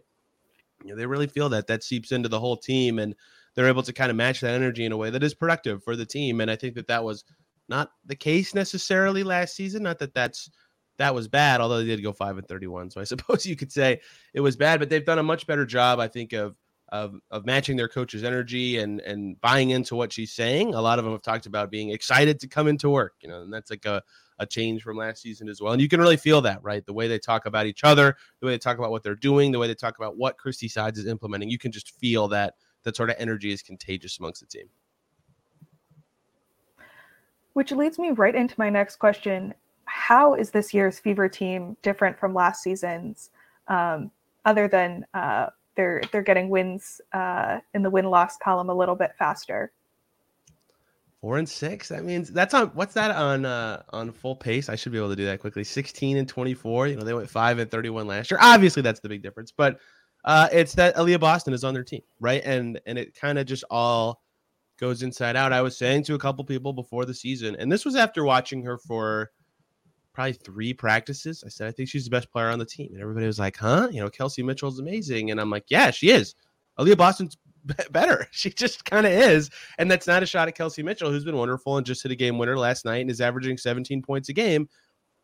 you 0.83 0.89
know, 0.89 0.95
they 0.95 1.05
really 1.05 1.27
feel 1.27 1.49
that 1.49 1.67
that 1.67 1.83
seeps 1.83 2.11
into 2.11 2.29
the 2.29 2.39
whole 2.39 2.57
team 2.57 2.99
and 2.99 3.15
they're 3.55 3.67
able 3.67 3.83
to 3.83 3.93
kind 3.93 4.09
of 4.09 4.17
match 4.17 4.41
that 4.41 4.53
energy 4.53 4.85
in 4.85 4.91
a 4.91 4.97
way 4.97 5.09
that 5.09 5.23
is 5.23 5.33
productive 5.33 5.83
for 5.83 5.95
the 5.95 6.05
team. 6.05 6.41
And 6.41 6.49
I 6.49 6.55
think 6.55 6.75
that 6.75 6.87
that 6.87 7.03
was 7.03 7.23
not 7.67 7.91
the 8.05 8.15
case 8.15 8.53
necessarily 8.53 9.23
last 9.23 9.55
season. 9.55 9.83
Not 9.83 9.99
that 9.99 10.13
that's 10.13 10.49
that 10.97 11.15
was 11.15 11.27
bad, 11.27 11.61
although 11.61 11.77
they 11.77 11.85
did 11.85 12.03
go 12.03 12.13
five 12.13 12.37
and 12.37 12.47
thirty-one. 12.47 12.91
So 12.91 13.01
I 13.01 13.03
suppose 13.05 13.45
you 13.45 13.55
could 13.55 13.71
say 13.71 14.01
it 14.33 14.41
was 14.41 14.55
bad, 14.55 14.79
but 14.79 14.89
they've 14.89 15.05
done 15.05 15.19
a 15.19 15.23
much 15.23 15.47
better 15.47 15.65
job, 15.65 15.99
I 15.99 16.07
think, 16.07 16.33
of 16.33 16.55
of 16.91 17.15
of 17.31 17.45
matching 17.45 17.77
their 17.77 17.87
coach's 17.87 18.23
energy 18.23 18.79
and 18.79 18.99
and 19.01 19.39
buying 19.41 19.69
into 19.69 19.95
what 19.95 20.11
she's 20.11 20.33
saying. 20.33 20.73
A 20.73 20.81
lot 20.81 20.99
of 20.99 21.05
them 21.05 21.13
have 21.13 21.21
talked 21.21 21.45
about 21.45 21.71
being 21.71 21.89
excited 21.91 22.39
to 22.41 22.47
come 22.47 22.67
into 22.67 22.89
work, 22.89 23.13
you 23.21 23.29
know, 23.29 23.41
and 23.41 23.53
that's 23.53 23.69
like 23.69 23.85
a 23.85 24.01
a 24.39 24.45
change 24.45 24.81
from 24.81 24.97
last 24.97 25.21
season 25.21 25.47
as 25.47 25.61
well. 25.61 25.71
And 25.71 25.81
you 25.81 25.87
can 25.87 25.99
really 25.99 26.17
feel 26.17 26.41
that, 26.41 26.63
right? 26.63 26.83
The 26.85 26.93
way 26.93 27.07
they 27.07 27.19
talk 27.19 27.45
about 27.45 27.67
each 27.67 27.83
other, 27.83 28.17
the 28.39 28.47
way 28.47 28.53
they 28.53 28.57
talk 28.57 28.79
about 28.79 28.89
what 28.89 29.03
they're 29.03 29.15
doing, 29.15 29.51
the 29.51 29.59
way 29.59 29.67
they 29.67 29.75
talk 29.75 29.97
about 29.97 30.17
what 30.17 30.37
Christie 30.37 30.67
Sides 30.67 30.97
is 30.97 31.05
implementing. 31.05 31.49
You 31.49 31.59
can 31.59 31.71
just 31.71 31.91
feel 31.99 32.27
that 32.29 32.55
that 32.83 32.95
sort 32.95 33.11
of 33.11 33.17
energy 33.19 33.51
is 33.51 33.61
contagious 33.61 34.17
amongst 34.17 34.41
the 34.41 34.47
team. 34.47 34.67
Which 37.53 37.71
leads 37.71 37.99
me 37.99 38.11
right 38.11 38.33
into 38.33 38.55
my 38.57 38.69
next 38.69 38.95
question. 38.95 39.53
How 39.85 40.33
is 40.33 40.49
this 40.49 40.73
year's 40.73 40.97
Fever 40.97 41.29
team 41.29 41.77
different 41.83 42.17
from 42.17 42.33
last 42.33 42.63
season's, 42.63 43.29
um, 43.67 44.09
other 44.45 44.67
than 44.67 45.05
uh, 45.13 45.47
they're 45.75 46.01
they're 46.11 46.21
getting 46.21 46.49
wins 46.49 47.01
uh, 47.13 47.59
in 47.73 47.83
the 47.83 47.89
win 47.89 48.05
loss 48.05 48.37
column 48.37 48.69
a 48.69 48.73
little 48.73 48.95
bit 48.95 49.11
faster? 49.17 49.71
Four 51.21 51.37
and 51.37 51.47
six. 51.47 51.87
That 51.89 52.03
means 52.03 52.31
that's 52.31 52.53
on 52.53 52.67
what's 52.69 52.95
that 52.95 53.11
on 53.11 53.45
uh 53.45 53.83
on 53.89 54.11
full 54.11 54.35
pace? 54.35 54.69
I 54.69 54.75
should 54.75 54.91
be 54.91 54.97
able 54.97 55.09
to 55.09 55.15
do 55.15 55.25
that 55.25 55.39
quickly. 55.39 55.63
16 55.63 56.17
and 56.17 56.27
24. 56.27 56.87
You 56.87 56.95
know, 56.95 57.03
they 57.03 57.13
went 57.13 57.29
five 57.29 57.59
and 57.59 57.69
31 57.69 58.07
last 58.07 58.31
year. 58.31 58.39
Obviously, 58.41 58.81
that's 58.81 58.99
the 58.99 59.09
big 59.09 59.21
difference, 59.21 59.51
but 59.51 59.79
uh, 60.25 60.47
it's 60.51 60.73
that 60.75 60.95
Aliyah 60.95 61.19
Boston 61.19 61.53
is 61.53 61.63
on 61.63 61.73
their 61.73 61.83
team, 61.83 62.01
right? 62.19 62.41
And 62.43 62.79
and 62.85 62.97
it 62.97 63.15
kind 63.15 63.37
of 63.37 63.45
just 63.45 63.63
all 63.69 64.21
goes 64.79 65.03
inside 65.03 65.35
out. 65.35 65.53
I 65.53 65.61
was 65.61 65.77
saying 65.77 66.03
to 66.05 66.15
a 66.15 66.19
couple 66.19 66.43
people 66.43 66.73
before 66.73 67.05
the 67.05 67.13
season, 67.13 67.55
and 67.57 67.71
this 67.71 67.85
was 67.85 67.95
after 67.95 68.23
watching 68.23 68.63
her 68.63 68.77
for 68.77 69.31
probably 70.13 70.33
three 70.33 70.73
practices. 70.73 71.43
I 71.45 71.49
said, 71.49 71.67
I 71.67 71.71
think 71.71 71.89
she's 71.89 72.05
the 72.05 72.11
best 72.11 72.31
player 72.31 72.49
on 72.49 72.59
the 72.59 72.65
team. 72.65 72.89
And 72.93 73.01
everybody 73.01 73.25
was 73.25 73.39
like, 73.39 73.57
huh? 73.57 73.89
You 73.91 74.01
know, 74.01 74.09
Kelsey 74.09 74.43
Mitchell's 74.43 74.79
amazing. 74.79 75.31
And 75.31 75.39
I'm 75.39 75.49
like, 75.49 75.65
yeah, 75.67 75.91
she 75.91 76.09
is. 76.09 76.35
Aliyah 76.79 76.97
Boston's 76.97 77.37
b- 77.65 77.75
better. 77.91 78.27
She 78.31 78.49
just 78.49 78.85
kind 78.85 79.05
of 79.05 79.11
is. 79.11 79.49
And 79.77 79.89
that's 79.89 80.07
not 80.07 80.23
a 80.23 80.25
shot 80.25 80.47
at 80.47 80.55
Kelsey 80.55 80.83
Mitchell, 80.83 81.11
who's 81.11 81.25
been 81.25 81.37
wonderful 81.37 81.77
and 81.77 81.85
just 81.85 82.03
hit 82.03 82.11
a 82.11 82.15
game 82.15 82.37
winner 82.37 82.57
last 82.57 82.85
night 82.85 83.01
and 83.01 83.11
is 83.11 83.21
averaging 83.21 83.57
17 83.57 84.01
points 84.01 84.29
a 84.29 84.33
game. 84.33 84.67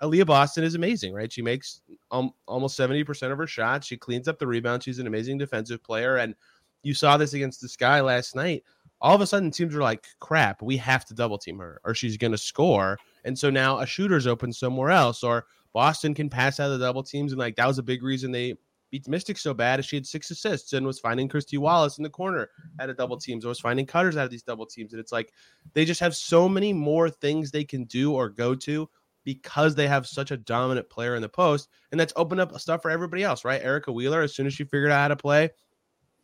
Aliyah 0.02 0.28
Boston 0.28 0.64
is 0.64 0.76
amazing, 0.76 1.14
right? 1.14 1.32
She 1.32 1.42
makes 1.42 1.82
um, 2.12 2.32
almost 2.48 2.78
70% 2.78 3.32
of 3.32 3.38
her 3.38 3.48
shots. 3.48 3.88
She 3.88 3.98
cleans 3.98 4.28
up 4.28 4.38
the 4.38 4.46
rebound. 4.46 4.84
She's 4.84 5.00
an 5.00 5.08
amazing 5.08 5.40
defensive 5.40 5.84
player. 5.84 6.18
And 6.18 6.36
you 6.84 6.94
saw 6.94 7.18
this 7.18 7.34
against 7.34 7.62
the 7.62 7.70
Sky 7.70 8.02
last 8.02 8.36
night. 8.36 8.64
All 9.02 9.16
of 9.16 9.22
a 9.22 9.28
sudden, 9.28 9.52
teams 9.52 9.76
are 9.76 9.82
like, 9.82 10.08
crap, 10.20 10.62
we 10.62 10.78
have 10.78 11.06
to 11.06 11.14
double 11.14 11.38
team 11.38 11.58
her 11.60 11.82
or 11.84 11.94
she's 11.94 12.18
going 12.18 12.32
to 12.32 12.38
score. 12.38 12.98
And 13.28 13.38
so 13.38 13.50
now 13.50 13.80
a 13.80 13.86
shooter's 13.86 14.26
open 14.26 14.54
somewhere 14.54 14.90
else, 14.90 15.22
or 15.22 15.46
Boston 15.74 16.14
can 16.14 16.30
pass 16.30 16.60
out 16.60 16.72
of 16.72 16.80
the 16.80 16.86
double 16.86 17.04
teams. 17.04 17.34
And 17.34 17.40
like 17.40 17.58
that 17.58 17.68
was 17.68 17.78
a 17.78 17.84
big 17.84 18.02
reason 18.02 18.32
they 18.32 18.56
beat 18.90 19.04
the 19.04 19.12
Mystics 19.12 19.42
so 19.42 19.54
bad 19.54 19.84
she 19.84 19.98
had 19.98 20.08
six 20.08 20.32
assists 20.32 20.72
and 20.72 20.86
was 20.86 21.00
finding 21.00 21.28
Kristy 21.28 21.58
Wallace 21.58 21.98
in 21.98 22.04
the 22.04 22.10
corner 22.10 22.50
at 22.80 22.90
a 22.90 22.94
double 22.94 23.18
teams 23.18 23.44
or 23.44 23.50
was 23.50 23.60
finding 23.60 23.86
cutters 23.86 24.16
out 24.16 24.24
of 24.24 24.32
these 24.32 24.44
double 24.44 24.66
teams. 24.66 24.94
And 24.94 25.00
it's 25.02 25.12
like 25.12 25.34
they 25.74 25.84
just 25.84 26.00
have 26.00 26.16
so 26.16 26.48
many 26.48 26.72
more 26.72 27.10
things 27.10 27.52
they 27.52 27.66
can 27.66 27.84
do 27.84 28.14
or 28.14 28.30
go 28.30 28.56
to 28.56 28.90
because 29.26 29.76
they 29.76 29.90
have 29.90 30.08
such 30.08 30.32
a 30.32 30.38
dominant 30.38 30.90
player 30.90 31.16
in 31.16 31.22
the 31.22 31.28
post. 31.28 31.68
And 31.92 32.00
that's 32.00 32.14
opened 32.16 32.40
up 32.40 32.58
stuff 32.62 32.82
for 32.82 32.90
everybody 32.90 33.24
else, 33.24 33.44
right? 33.44 33.62
Erica 33.62 33.92
Wheeler, 33.92 34.22
as 34.22 34.34
soon 34.34 34.48
as 34.48 34.54
she 34.54 34.64
figured 34.64 34.90
out 34.90 35.02
how 35.02 35.08
to 35.10 35.16
play 35.18 35.50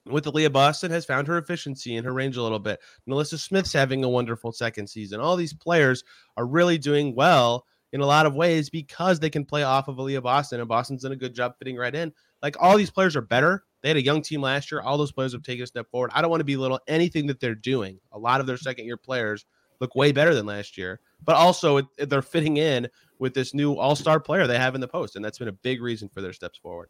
with 0.05 0.27
Leah 0.27 0.49
Boston, 0.49 0.91
has 0.91 1.05
found 1.05 1.27
her 1.27 1.37
efficiency 1.37 1.95
and 1.95 2.05
her 2.05 2.13
range 2.13 2.37
a 2.37 2.43
little 2.43 2.59
bit. 2.59 2.79
NaLyssa 3.07 3.39
Smith's 3.39 3.73
having 3.73 4.03
a 4.03 4.09
wonderful 4.09 4.51
second 4.51 4.87
season. 4.87 5.19
All 5.19 5.35
these 5.35 5.53
players 5.53 6.03
are 6.37 6.45
really 6.45 6.77
doing 6.77 7.15
well 7.15 7.65
in 7.91 8.01
a 8.01 8.05
lot 8.05 8.25
of 8.25 8.35
ways 8.35 8.69
because 8.69 9.19
they 9.19 9.29
can 9.29 9.45
play 9.45 9.63
off 9.63 9.87
of 9.87 9.97
Aliyah 9.97 10.23
Boston, 10.23 10.59
and 10.59 10.67
Boston's 10.67 11.03
done 11.03 11.11
a 11.11 11.17
good 11.17 11.35
job 11.35 11.53
fitting 11.57 11.77
right 11.77 11.93
in. 11.93 12.11
Like 12.41 12.55
all 12.59 12.77
these 12.77 12.91
players 12.91 13.15
are 13.15 13.21
better. 13.21 13.63
They 13.81 13.89
had 13.89 13.97
a 13.97 14.03
young 14.03 14.21
team 14.21 14.41
last 14.41 14.71
year. 14.71 14.81
All 14.81 14.97
those 14.97 15.11
players 15.11 15.33
have 15.33 15.43
taken 15.43 15.63
a 15.63 15.67
step 15.67 15.89
forward. 15.91 16.11
I 16.13 16.21
don't 16.21 16.31
want 16.31 16.41
to 16.41 16.45
belittle 16.45 16.79
anything 16.87 17.27
that 17.27 17.39
they're 17.39 17.55
doing. 17.55 17.99
A 18.11 18.19
lot 18.19 18.39
of 18.39 18.47
their 18.47 18.55
mm-hmm. 18.55 18.63
second 18.63 18.85
year 18.85 18.97
players 18.97 19.45
look 19.79 19.95
way 19.95 20.11
better 20.11 20.33
than 20.33 20.45
last 20.45 20.77
year 20.77 20.99
but 21.25 21.35
also 21.35 21.77
it, 21.77 22.09
they're 22.09 22.21
fitting 22.21 22.57
in 22.57 22.87
with 23.19 23.33
this 23.33 23.53
new 23.53 23.75
all 23.75 23.95
star 23.95 24.19
player 24.19 24.47
they 24.47 24.57
have 24.57 24.75
in 24.75 24.81
the 24.81 24.87
post. 24.87 25.15
And 25.15 25.23
that's 25.23 25.39
been 25.39 25.47
a 25.47 25.53
big 25.53 25.81
reason 25.81 26.09
for 26.09 26.21
their 26.21 26.33
steps 26.33 26.57
forward. 26.57 26.89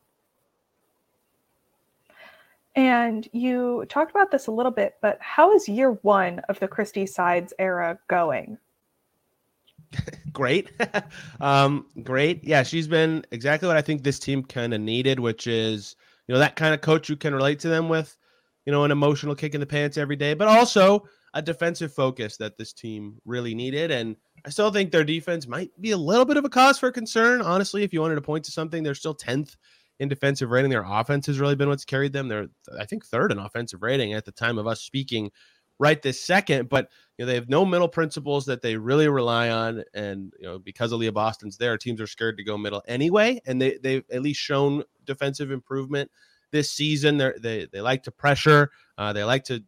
And 2.75 3.27
you 3.33 3.85
talked 3.87 4.11
about 4.11 4.31
this 4.31 4.47
a 4.47 4.51
little 4.51 4.71
bit, 4.71 4.95
but 5.01 5.17
how 5.21 5.53
is 5.53 5.69
year 5.69 5.91
one 6.01 6.39
of 6.49 6.59
the 6.59 6.67
Christie 6.67 7.05
Sides 7.05 7.53
era 7.59 7.99
going? 8.07 8.57
great. 10.33 10.71
um, 11.41 11.85
great. 12.01 12.43
Yeah, 12.43 12.63
she's 12.63 12.87
been 12.87 13.25
exactly 13.31 13.67
what 13.67 13.77
I 13.77 13.81
think 13.81 14.03
this 14.03 14.19
team 14.19 14.43
kind 14.43 14.73
of 14.73 14.81
needed, 14.81 15.19
which 15.19 15.45
is, 15.45 15.95
you 16.27 16.33
know, 16.33 16.39
that 16.39 16.55
kind 16.55 16.73
of 16.73 16.81
coach 16.81 17.07
who 17.07 17.15
can 17.15 17.35
relate 17.35 17.59
to 17.59 17.69
them 17.69 17.89
with, 17.89 18.17
you 18.65 18.71
know, 18.71 18.83
an 18.83 18.91
emotional 18.91 19.35
kick 19.35 19.53
in 19.53 19.59
the 19.59 19.67
pants 19.67 19.97
every 19.97 20.15
day, 20.15 20.33
but 20.33 20.47
also 20.47 21.07
a 21.35 21.41
defensive 21.41 21.93
focus 21.93 22.37
that 22.37 22.57
this 22.57 22.73
team 22.73 23.19
really 23.25 23.53
needed. 23.53 23.91
And 23.91 24.15
I 24.45 24.49
still 24.49 24.71
think 24.71 24.91
their 24.91 25.03
defense 25.03 25.47
might 25.47 25.69
be 25.79 25.91
a 25.91 25.97
little 25.97 26.25
bit 26.25 26.37
of 26.37 26.45
a 26.45 26.49
cause 26.49 26.79
for 26.79 26.91
concern. 26.91 27.41
Honestly, 27.41 27.83
if 27.83 27.93
you 27.93 28.01
wanted 28.01 28.15
to 28.15 28.21
point 28.21 28.45
to 28.45 28.51
something, 28.51 28.83
they're 28.83 28.95
still 28.95 29.15
10th 29.15 29.55
in 29.99 30.09
defensive 30.09 30.49
rating. 30.49 30.71
Their 30.71 30.85
offense 30.85 31.27
has 31.27 31.39
really 31.39 31.55
been 31.55 31.69
what's 31.69 31.85
carried 31.85 32.13
them. 32.13 32.27
They're, 32.27 32.47
I 32.79 32.85
think, 32.85 33.05
third 33.05 33.31
in 33.31 33.39
offensive 33.39 33.83
rating 33.83 34.13
at 34.13 34.25
the 34.25 34.31
time 34.31 34.57
of 34.57 34.67
us 34.67 34.81
speaking 34.81 35.31
right 35.79 36.01
this 36.01 36.21
second. 36.21 36.69
But 36.69 36.89
you 37.17 37.25
know, 37.25 37.29
they 37.29 37.35
have 37.35 37.49
no 37.49 37.65
middle 37.65 37.87
principles 37.87 38.45
that 38.45 38.61
they 38.61 38.77
really 38.77 39.07
rely 39.07 39.49
on. 39.49 39.83
And 39.93 40.33
you 40.39 40.45
know, 40.45 40.59
because 40.59 40.91
Aliyah 40.91 41.13
Boston's 41.13 41.57
there, 41.57 41.77
teams 41.77 42.01
are 42.01 42.07
scared 42.07 42.37
to 42.37 42.43
go 42.43 42.57
middle 42.57 42.83
anyway. 42.87 43.41
And 43.45 43.61
they 43.61 43.77
they've 43.81 44.03
at 44.11 44.21
least 44.21 44.39
shown 44.39 44.83
defensive 45.05 45.51
improvement 45.51 46.09
this 46.51 46.71
season. 46.71 47.17
They 47.17 47.33
they 47.39 47.67
they 47.71 47.81
like 47.81 48.03
to 48.03 48.11
pressure. 48.11 48.71
Uh, 48.97 49.13
they 49.13 49.23
like 49.23 49.43
to 49.45 49.63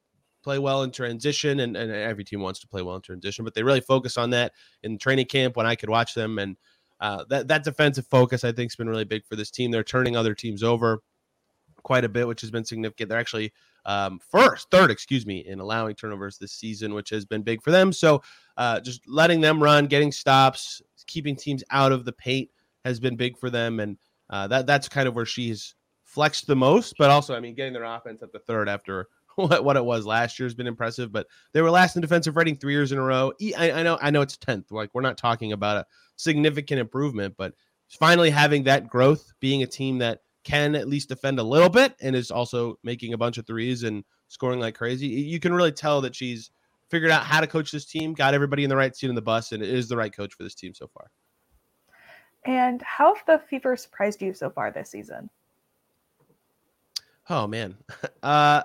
play 0.45 0.59
well 0.59 0.83
in 0.83 0.91
transition, 0.91 1.59
and, 1.61 1.75
and 1.75 1.91
every 1.91 2.23
team 2.23 2.39
wants 2.39 2.59
to 2.59 2.67
play 2.67 2.83
well 2.83 2.95
in 2.95 3.01
transition, 3.01 3.43
but 3.43 3.55
they 3.55 3.63
really 3.63 3.81
focus 3.81 4.15
on 4.15 4.29
that 4.29 4.53
in 4.83 4.95
training 4.95 5.25
camp 5.25 5.57
when 5.57 5.65
I 5.65 5.73
could 5.73 5.89
watch 5.89 6.13
them. 6.13 6.37
And 6.37 6.55
uh, 6.99 7.23
that, 7.29 7.47
that 7.47 7.63
defensive 7.63 8.07
focus, 8.07 8.43
I 8.43 8.51
think, 8.51 8.71
has 8.71 8.75
been 8.75 8.89
really 8.89 9.03
big 9.05 9.25
for 9.25 9.35
this 9.35 9.51
team. 9.51 9.71
They're 9.71 9.83
turning 9.83 10.15
other 10.15 10.33
teams 10.33 10.63
over 10.63 11.01
quite 11.83 12.03
a 12.03 12.09
bit, 12.09 12.27
which 12.27 12.41
has 12.41 12.51
been 12.51 12.65
significant. 12.65 13.09
They're 13.09 13.19
actually 13.19 13.53
um, 13.85 14.19
first, 14.31 14.69
third, 14.71 14.89
excuse 14.91 15.25
me, 15.25 15.45
in 15.45 15.59
allowing 15.59 15.95
turnovers 15.95 16.37
this 16.37 16.51
season, 16.51 16.93
which 16.93 17.09
has 17.11 17.25
been 17.25 17.43
big 17.43 17.61
for 17.61 17.71
them. 17.71 17.93
So 17.93 18.23
uh, 18.57 18.79
just 18.79 19.07
letting 19.07 19.41
them 19.41 19.61
run, 19.61 19.85
getting 19.85 20.11
stops, 20.11 20.81
keeping 21.05 21.35
teams 21.35 21.63
out 21.69 21.91
of 21.91 22.03
the 22.05 22.13
paint 22.13 22.49
has 22.83 22.99
been 22.99 23.15
big 23.15 23.37
for 23.37 23.49
them. 23.49 23.79
And 23.79 23.97
uh, 24.29 24.47
that 24.47 24.65
that's 24.65 24.89
kind 24.89 25.07
of 25.07 25.15
where 25.15 25.25
she's 25.25 25.75
flexed 26.03 26.47
the 26.47 26.55
most, 26.55 26.95
but 26.97 27.11
also, 27.11 27.35
I 27.35 27.39
mean, 27.39 27.55
getting 27.55 27.73
their 27.73 27.83
offense 27.83 28.23
at 28.23 28.31
the 28.31 28.39
third 28.39 28.69
after 28.69 29.07
what, 29.35 29.63
what 29.63 29.77
it 29.77 29.85
was 29.85 30.05
last 30.05 30.39
year 30.39 30.45
has 30.45 30.53
been 30.53 30.67
impressive, 30.67 31.11
but 31.11 31.27
they 31.53 31.61
were 31.61 31.71
last 31.71 31.95
in 31.95 32.01
defensive 32.01 32.35
rating 32.35 32.57
three 32.57 32.73
years 32.73 32.91
in 32.91 32.97
a 32.97 33.03
row. 33.03 33.33
I, 33.57 33.71
I 33.71 33.83
know 33.83 33.97
I 34.01 34.09
know 34.09 34.21
it's 34.21 34.37
10th. 34.37 34.71
Like 34.71 34.89
we're 34.93 35.01
not 35.01 35.17
talking 35.17 35.51
about 35.51 35.77
a 35.77 35.85
significant 36.15 36.79
improvement, 36.79 37.35
but 37.37 37.53
finally 37.89 38.29
having 38.29 38.63
that 38.63 38.87
growth, 38.87 39.33
being 39.39 39.63
a 39.63 39.67
team 39.67 39.97
that 39.99 40.21
can 40.43 40.75
at 40.75 40.87
least 40.87 41.09
defend 41.09 41.39
a 41.39 41.43
little 41.43 41.69
bit 41.69 41.95
and 42.01 42.15
is 42.15 42.31
also 42.31 42.77
making 42.83 43.13
a 43.13 43.17
bunch 43.17 43.37
of 43.37 43.47
threes 43.47 43.83
and 43.83 44.03
scoring 44.27 44.59
like 44.59 44.75
crazy. 44.75 45.07
You 45.07 45.39
can 45.39 45.53
really 45.53 45.71
tell 45.71 46.01
that 46.01 46.15
she's 46.15 46.51
figured 46.89 47.11
out 47.11 47.23
how 47.23 47.41
to 47.41 47.47
coach 47.47 47.71
this 47.71 47.85
team, 47.85 48.13
got 48.13 48.33
everybody 48.33 48.63
in 48.63 48.69
the 48.69 48.75
right 48.75 48.95
seat 48.95 49.09
in 49.09 49.15
the 49.15 49.21
bus, 49.21 49.51
and 49.51 49.63
is 49.63 49.89
the 49.89 49.97
right 49.97 50.15
coach 50.15 50.33
for 50.33 50.43
this 50.43 50.55
team 50.55 50.73
so 50.73 50.87
far. 50.87 51.09
And 52.45 52.81
how 52.83 53.15
have 53.15 53.25
the 53.25 53.43
Fever 53.49 53.75
surprised 53.75 54.21
you 54.21 54.33
so 54.33 54.51
far 54.51 54.71
this 54.71 54.91
season? 54.91 55.29
Oh 57.27 57.47
man, 57.47 57.75
uh, 58.23 58.63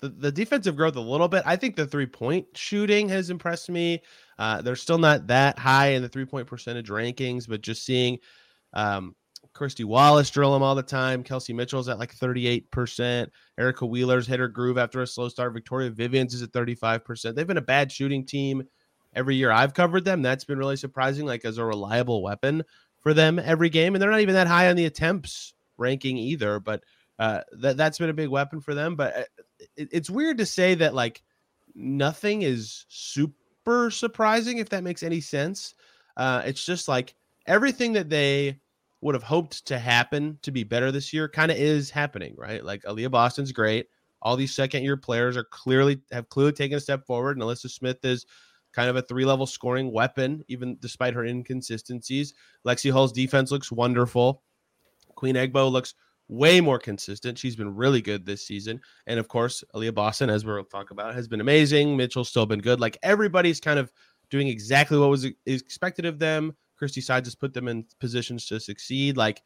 the, 0.00 0.08
the 0.08 0.32
defensive 0.32 0.76
growth 0.76 0.96
a 0.96 1.00
little 1.00 1.28
bit. 1.28 1.42
I 1.46 1.56
think 1.56 1.76
the 1.76 1.86
three 1.86 2.06
point 2.06 2.46
shooting 2.54 3.08
has 3.08 3.30
impressed 3.30 3.70
me. 3.70 4.02
Uh, 4.38 4.62
they're 4.62 4.76
still 4.76 4.98
not 4.98 5.26
that 5.26 5.58
high 5.58 5.88
in 5.88 6.02
the 6.02 6.08
three 6.08 6.24
point 6.24 6.46
percentage 6.46 6.88
rankings, 6.88 7.48
but 7.48 7.60
just 7.60 7.84
seeing 7.84 8.18
um, 8.72 9.14
Kristy 9.54 9.84
Wallace 9.84 10.30
drill 10.30 10.52
them 10.52 10.62
all 10.62 10.74
the 10.74 10.82
time. 10.82 11.22
Kelsey 11.22 11.52
Mitchell's 11.52 11.88
at 11.88 11.98
like 11.98 12.14
38%. 12.14 13.28
Erica 13.58 13.86
Wheeler's 13.86 14.26
hit 14.26 14.40
her 14.40 14.48
groove 14.48 14.78
after 14.78 15.02
a 15.02 15.06
slow 15.06 15.28
start. 15.28 15.52
Victoria 15.52 15.90
Vivians 15.90 16.34
is 16.34 16.42
at 16.42 16.52
35%. 16.52 17.34
They've 17.34 17.46
been 17.46 17.56
a 17.56 17.62
bad 17.62 17.90
shooting 17.90 18.24
team 18.24 18.62
every 19.14 19.36
year 19.36 19.50
I've 19.50 19.74
covered 19.74 20.04
them. 20.04 20.22
That's 20.22 20.44
been 20.44 20.58
really 20.58 20.76
surprising, 20.76 21.26
like 21.26 21.44
as 21.44 21.58
a 21.58 21.64
reliable 21.64 22.22
weapon 22.22 22.62
for 23.00 23.14
them 23.14 23.38
every 23.38 23.70
game. 23.70 23.94
And 23.94 24.02
they're 24.02 24.10
not 24.10 24.20
even 24.20 24.34
that 24.34 24.46
high 24.46 24.70
on 24.70 24.76
the 24.76 24.86
attempts 24.86 25.54
ranking 25.76 26.16
either. 26.16 26.60
But 26.60 26.84
uh, 27.18 27.42
that 27.58 27.76
that's 27.76 27.98
been 27.98 28.10
a 28.10 28.14
big 28.14 28.28
weapon 28.28 28.60
for 28.60 28.74
them. 28.74 28.96
But 28.96 29.16
uh, 29.16 29.22
it, 29.76 29.88
it's 29.92 30.10
weird 30.10 30.38
to 30.38 30.46
say 30.46 30.74
that 30.74 30.94
like 30.94 31.22
nothing 31.74 32.42
is 32.42 32.86
super 32.88 33.90
surprising 33.90 34.58
if 34.58 34.68
that 34.70 34.84
makes 34.84 35.02
any 35.02 35.20
sense. 35.20 35.74
Uh, 36.16 36.42
it's 36.44 36.64
just 36.64 36.88
like 36.88 37.14
everything 37.46 37.92
that 37.92 38.10
they 38.10 38.58
would 39.00 39.14
have 39.14 39.24
hoped 39.24 39.64
to 39.66 39.78
happen 39.78 40.38
to 40.42 40.50
be 40.50 40.64
better 40.64 40.92
this 40.92 41.12
year 41.12 41.28
kind 41.28 41.50
of 41.50 41.56
is 41.56 41.90
happening, 41.90 42.34
right? 42.36 42.64
Like 42.64 42.82
Aliyah 42.82 43.10
Boston's 43.10 43.52
great. 43.52 43.86
All 44.22 44.36
these 44.36 44.54
second 44.54 44.82
year 44.82 44.96
players 44.98 45.36
are 45.36 45.44
clearly 45.44 46.00
have 46.12 46.28
clearly 46.28 46.52
taken 46.52 46.76
a 46.76 46.80
step 46.80 47.06
forward. 47.06 47.36
And 47.36 47.42
NaLyssa 47.42 47.70
Smith 47.70 48.04
is 48.04 48.26
kind 48.72 48.90
of 48.90 48.96
a 48.96 49.02
three 49.02 49.24
level 49.24 49.46
scoring 49.46 49.90
weapon, 49.92 50.44
even 50.48 50.76
despite 50.80 51.14
her 51.14 51.24
inconsistencies. 51.24 52.34
Lexi 52.66 52.90
Hull's 52.90 53.12
defense 53.12 53.50
looks 53.50 53.72
wonderful. 53.72 54.42
Queen 55.14 55.36
Egbo 55.36 55.70
looks 55.70 55.94
way 56.30 56.60
more 56.60 56.78
consistent. 56.78 57.36
She's 57.36 57.56
been 57.56 57.74
really 57.74 58.00
good 58.00 58.24
this 58.24 58.46
season. 58.46 58.80
And 59.08 59.18
of 59.18 59.26
course, 59.26 59.64
Aliyah 59.74 59.94
Boston, 59.94 60.30
as 60.30 60.44
we'll 60.44 60.64
talk 60.64 60.92
about, 60.92 61.14
has 61.14 61.26
been 61.26 61.40
amazing. 61.40 61.96
Mitchell's 61.96 62.28
still 62.28 62.46
been 62.46 62.60
good. 62.60 62.80
Like 62.80 62.96
everybody's 63.02 63.60
kind 63.60 63.78
of 63.78 63.92
doing 64.30 64.46
exactly 64.46 64.96
what 64.96 65.10
was 65.10 65.26
expected 65.46 66.06
of 66.06 66.20
them. 66.20 66.54
Christie 66.76 67.00
Side 67.00 67.24
just 67.24 67.40
put 67.40 67.52
them 67.52 67.66
in 67.66 67.84
positions 67.98 68.46
to 68.46 68.60
succeed. 68.60 69.16
Like, 69.16 69.42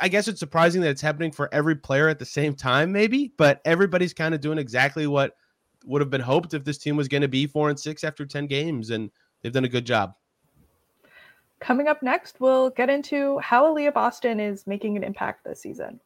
I 0.00 0.08
guess 0.08 0.26
it's 0.26 0.40
surprising 0.40 0.80
that 0.80 0.88
it's 0.88 1.02
happening 1.02 1.30
for 1.30 1.48
every 1.52 1.76
player 1.76 2.08
at 2.08 2.18
the 2.18 2.24
same 2.24 2.54
time, 2.54 2.90
maybe, 2.90 3.32
but 3.36 3.60
everybody's 3.64 4.14
kind 4.14 4.34
of 4.34 4.40
doing 4.40 4.58
exactly 4.58 5.06
what 5.06 5.34
would 5.84 6.00
have 6.00 6.10
been 6.10 6.20
hoped 6.20 6.54
if 6.54 6.64
this 6.64 6.78
team 6.78 6.96
was 6.96 7.06
going 7.06 7.20
to 7.20 7.28
be 7.28 7.46
four 7.46 7.68
and 7.68 7.78
six 7.78 8.02
after 8.02 8.26
10 8.26 8.46
games, 8.46 8.90
and 8.90 9.10
they've 9.42 9.52
done 9.52 9.66
a 9.66 9.68
good 9.68 9.84
job. 9.84 10.14
Coming 11.60 11.88
up 11.88 12.02
next, 12.02 12.40
we'll 12.40 12.70
get 12.70 12.88
into 12.88 13.38
how 13.38 13.66
Aliyah 13.66 13.92
Boston 13.92 14.38
is 14.38 14.66
making 14.66 14.96
an 14.96 15.02
impact 15.02 15.44
this 15.44 15.60
season. 15.60 15.98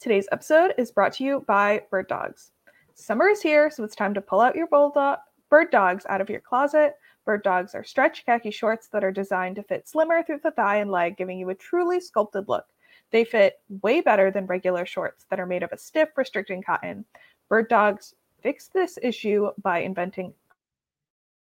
Today's 0.00 0.28
episode 0.32 0.74
is 0.76 0.90
brought 0.90 1.12
to 1.14 1.24
you 1.24 1.44
by 1.46 1.82
Bird 1.88 2.08
Dogs. 2.08 2.50
Summer 2.94 3.28
is 3.28 3.40
here, 3.40 3.70
so 3.70 3.84
it's 3.84 3.94
time 3.94 4.12
to 4.14 4.20
pull 4.20 4.40
out 4.40 4.56
your 4.56 4.66
bird 4.68 5.70
dogs 5.70 6.04
out 6.08 6.20
of 6.20 6.28
your 6.28 6.40
closet. 6.40 6.96
Bird 7.24 7.44
dogs 7.44 7.76
are 7.76 7.84
stretch 7.84 8.26
khaki 8.26 8.50
shorts 8.50 8.88
that 8.88 9.04
are 9.04 9.12
designed 9.12 9.54
to 9.56 9.62
fit 9.62 9.88
slimmer 9.88 10.24
through 10.24 10.40
the 10.42 10.50
thigh 10.50 10.78
and 10.78 10.90
leg, 10.90 11.16
giving 11.16 11.38
you 11.38 11.50
a 11.50 11.54
truly 11.54 12.00
sculpted 12.00 12.48
look. 12.48 12.66
They 13.12 13.24
fit 13.24 13.60
way 13.82 14.00
better 14.00 14.32
than 14.32 14.46
regular 14.46 14.84
shorts 14.84 15.26
that 15.30 15.38
are 15.38 15.46
made 15.46 15.62
of 15.62 15.70
a 15.70 15.78
stiff, 15.78 16.08
restricting 16.16 16.62
cotton. 16.62 17.04
Bird 17.48 17.68
Dogs 17.68 18.16
fixed 18.42 18.72
this 18.72 18.98
issue 19.00 19.50
by 19.62 19.78
inventing 19.78 20.34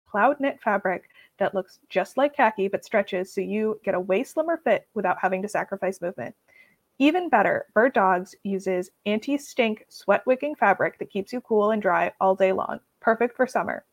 cloud 0.07 0.39
knit 0.39 0.61
fabric 0.61 1.09
that 1.37 1.53
looks 1.53 1.79
just 1.89 2.17
like 2.17 2.35
khaki 2.35 2.67
but 2.67 2.85
stretches 2.85 3.33
so 3.33 3.41
you 3.41 3.79
get 3.83 3.95
a 3.95 3.99
way 3.99 4.23
slimmer 4.23 4.57
fit 4.57 4.87
without 4.93 5.17
having 5.21 5.41
to 5.41 5.47
sacrifice 5.47 6.01
movement. 6.01 6.35
Even 6.97 7.27
better, 7.27 7.65
Bird 7.73 7.93
Dogs 7.93 8.35
uses 8.43 8.89
anti 9.05 9.37
stink 9.37 9.85
sweat 9.89 10.25
wicking 10.25 10.55
fabric 10.55 10.97
that 10.99 11.09
keeps 11.09 11.33
you 11.33 11.41
cool 11.41 11.71
and 11.71 11.81
dry 11.81 12.11
all 12.21 12.35
day 12.35 12.53
long. 12.53 12.79
Perfect 13.01 13.35
for 13.35 13.45
summer. 13.45 13.83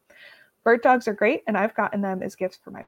Bird 0.63 0.83
Dogs 0.83 1.09
are 1.09 1.15
great, 1.15 1.43
and 1.49 1.59
I've 1.59 1.75
gotten 1.75 2.01
them 2.01 2.23
as 2.23 2.37
gifts 2.37 2.59
for 2.63 2.71
my 2.71 2.85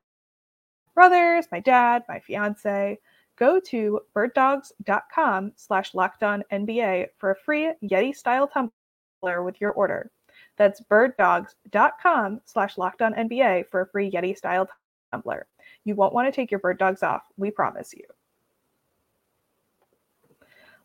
brothers, 0.95 1.47
my 1.51 1.59
dad, 1.59 2.05
my 2.09 2.21
fiance. 2.21 2.99
Go 3.37 3.59
to 3.59 4.01
birddogs.com 4.15 5.53
slash 5.57 5.93
NBA 5.93 7.07
for 7.19 7.33
a 7.33 7.37
free 7.37 7.73
Yeti 7.83 8.15
style 8.15 8.47
tumbler 8.47 9.43
with 9.43 9.61
your 9.61 9.73
order. 9.73 10.13
That's 10.57 10.81
birddogs.com 10.81 12.41
slash 12.45 12.77
lockdown 12.77 13.19
NBA 13.19 13.69
for 13.71 13.83
a 13.83 13.87
free 13.87 14.11
Yeti 14.11 14.37
style 14.37 14.69
tumbler. 15.11 15.47
You 15.85 15.95
won't 15.95 16.15
want 16.15 16.29
to 16.29 16.33
take 16.33 16.51
your 16.51 16.61
bird 16.61 16.79
dogs 16.79 17.03
off, 17.03 17.23
we 17.37 17.51
promise 17.51 17.93
you. 17.93 18.05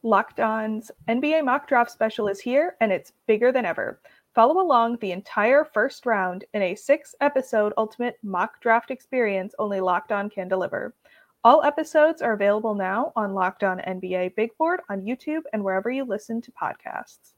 Locked 0.02 0.40
On's 0.40 0.92
NBA 1.10 1.44
mock 1.44 1.68
draft 1.68 1.92
special 1.92 2.30
is 2.30 2.40
here 2.40 2.78
and 2.80 2.92
it's 2.92 3.12
bigger 3.28 3.52
than 3.52 3.66
ever. 3.66 4.00
Follow 4.34 4.62
along 4.62 4.98
the 4.98 5.12
entire 5.12 5.66
first 5.66 6.06
round 6.06 6.46
in 6.54 6.62
a 6.62 6.76
six 6.76 7.16
episode 7.20 7.74
ultimate 7.78 8.18
mock 8.24 8.62
draft 8.62 8.92
experience 8.92 9.54
only 9.60 9.82
Locked 9.82 10.14
On 10.14 10.30
can 10.30 10.48
deliver. 10.48 10.96
All 11.44 11.64
episodes 11.64 12.22
are 12.22 12.34
available 12.34 12.76
now 12.76 13.12
on 13.16 13.34
Locked 13.34 13.64
On 13.64 13.80
NBA 13.80 14.36
Big 14.36 14.56
Board 14.58 14.80
on 14.90 15.02
YouTube 15.02 15.44
and 15.52 15.64
wherever 15.64 15.90
you 15.90 16.06
listen 16.06 16.42
to 16.42 16.52
podcasts. 16.52 17.34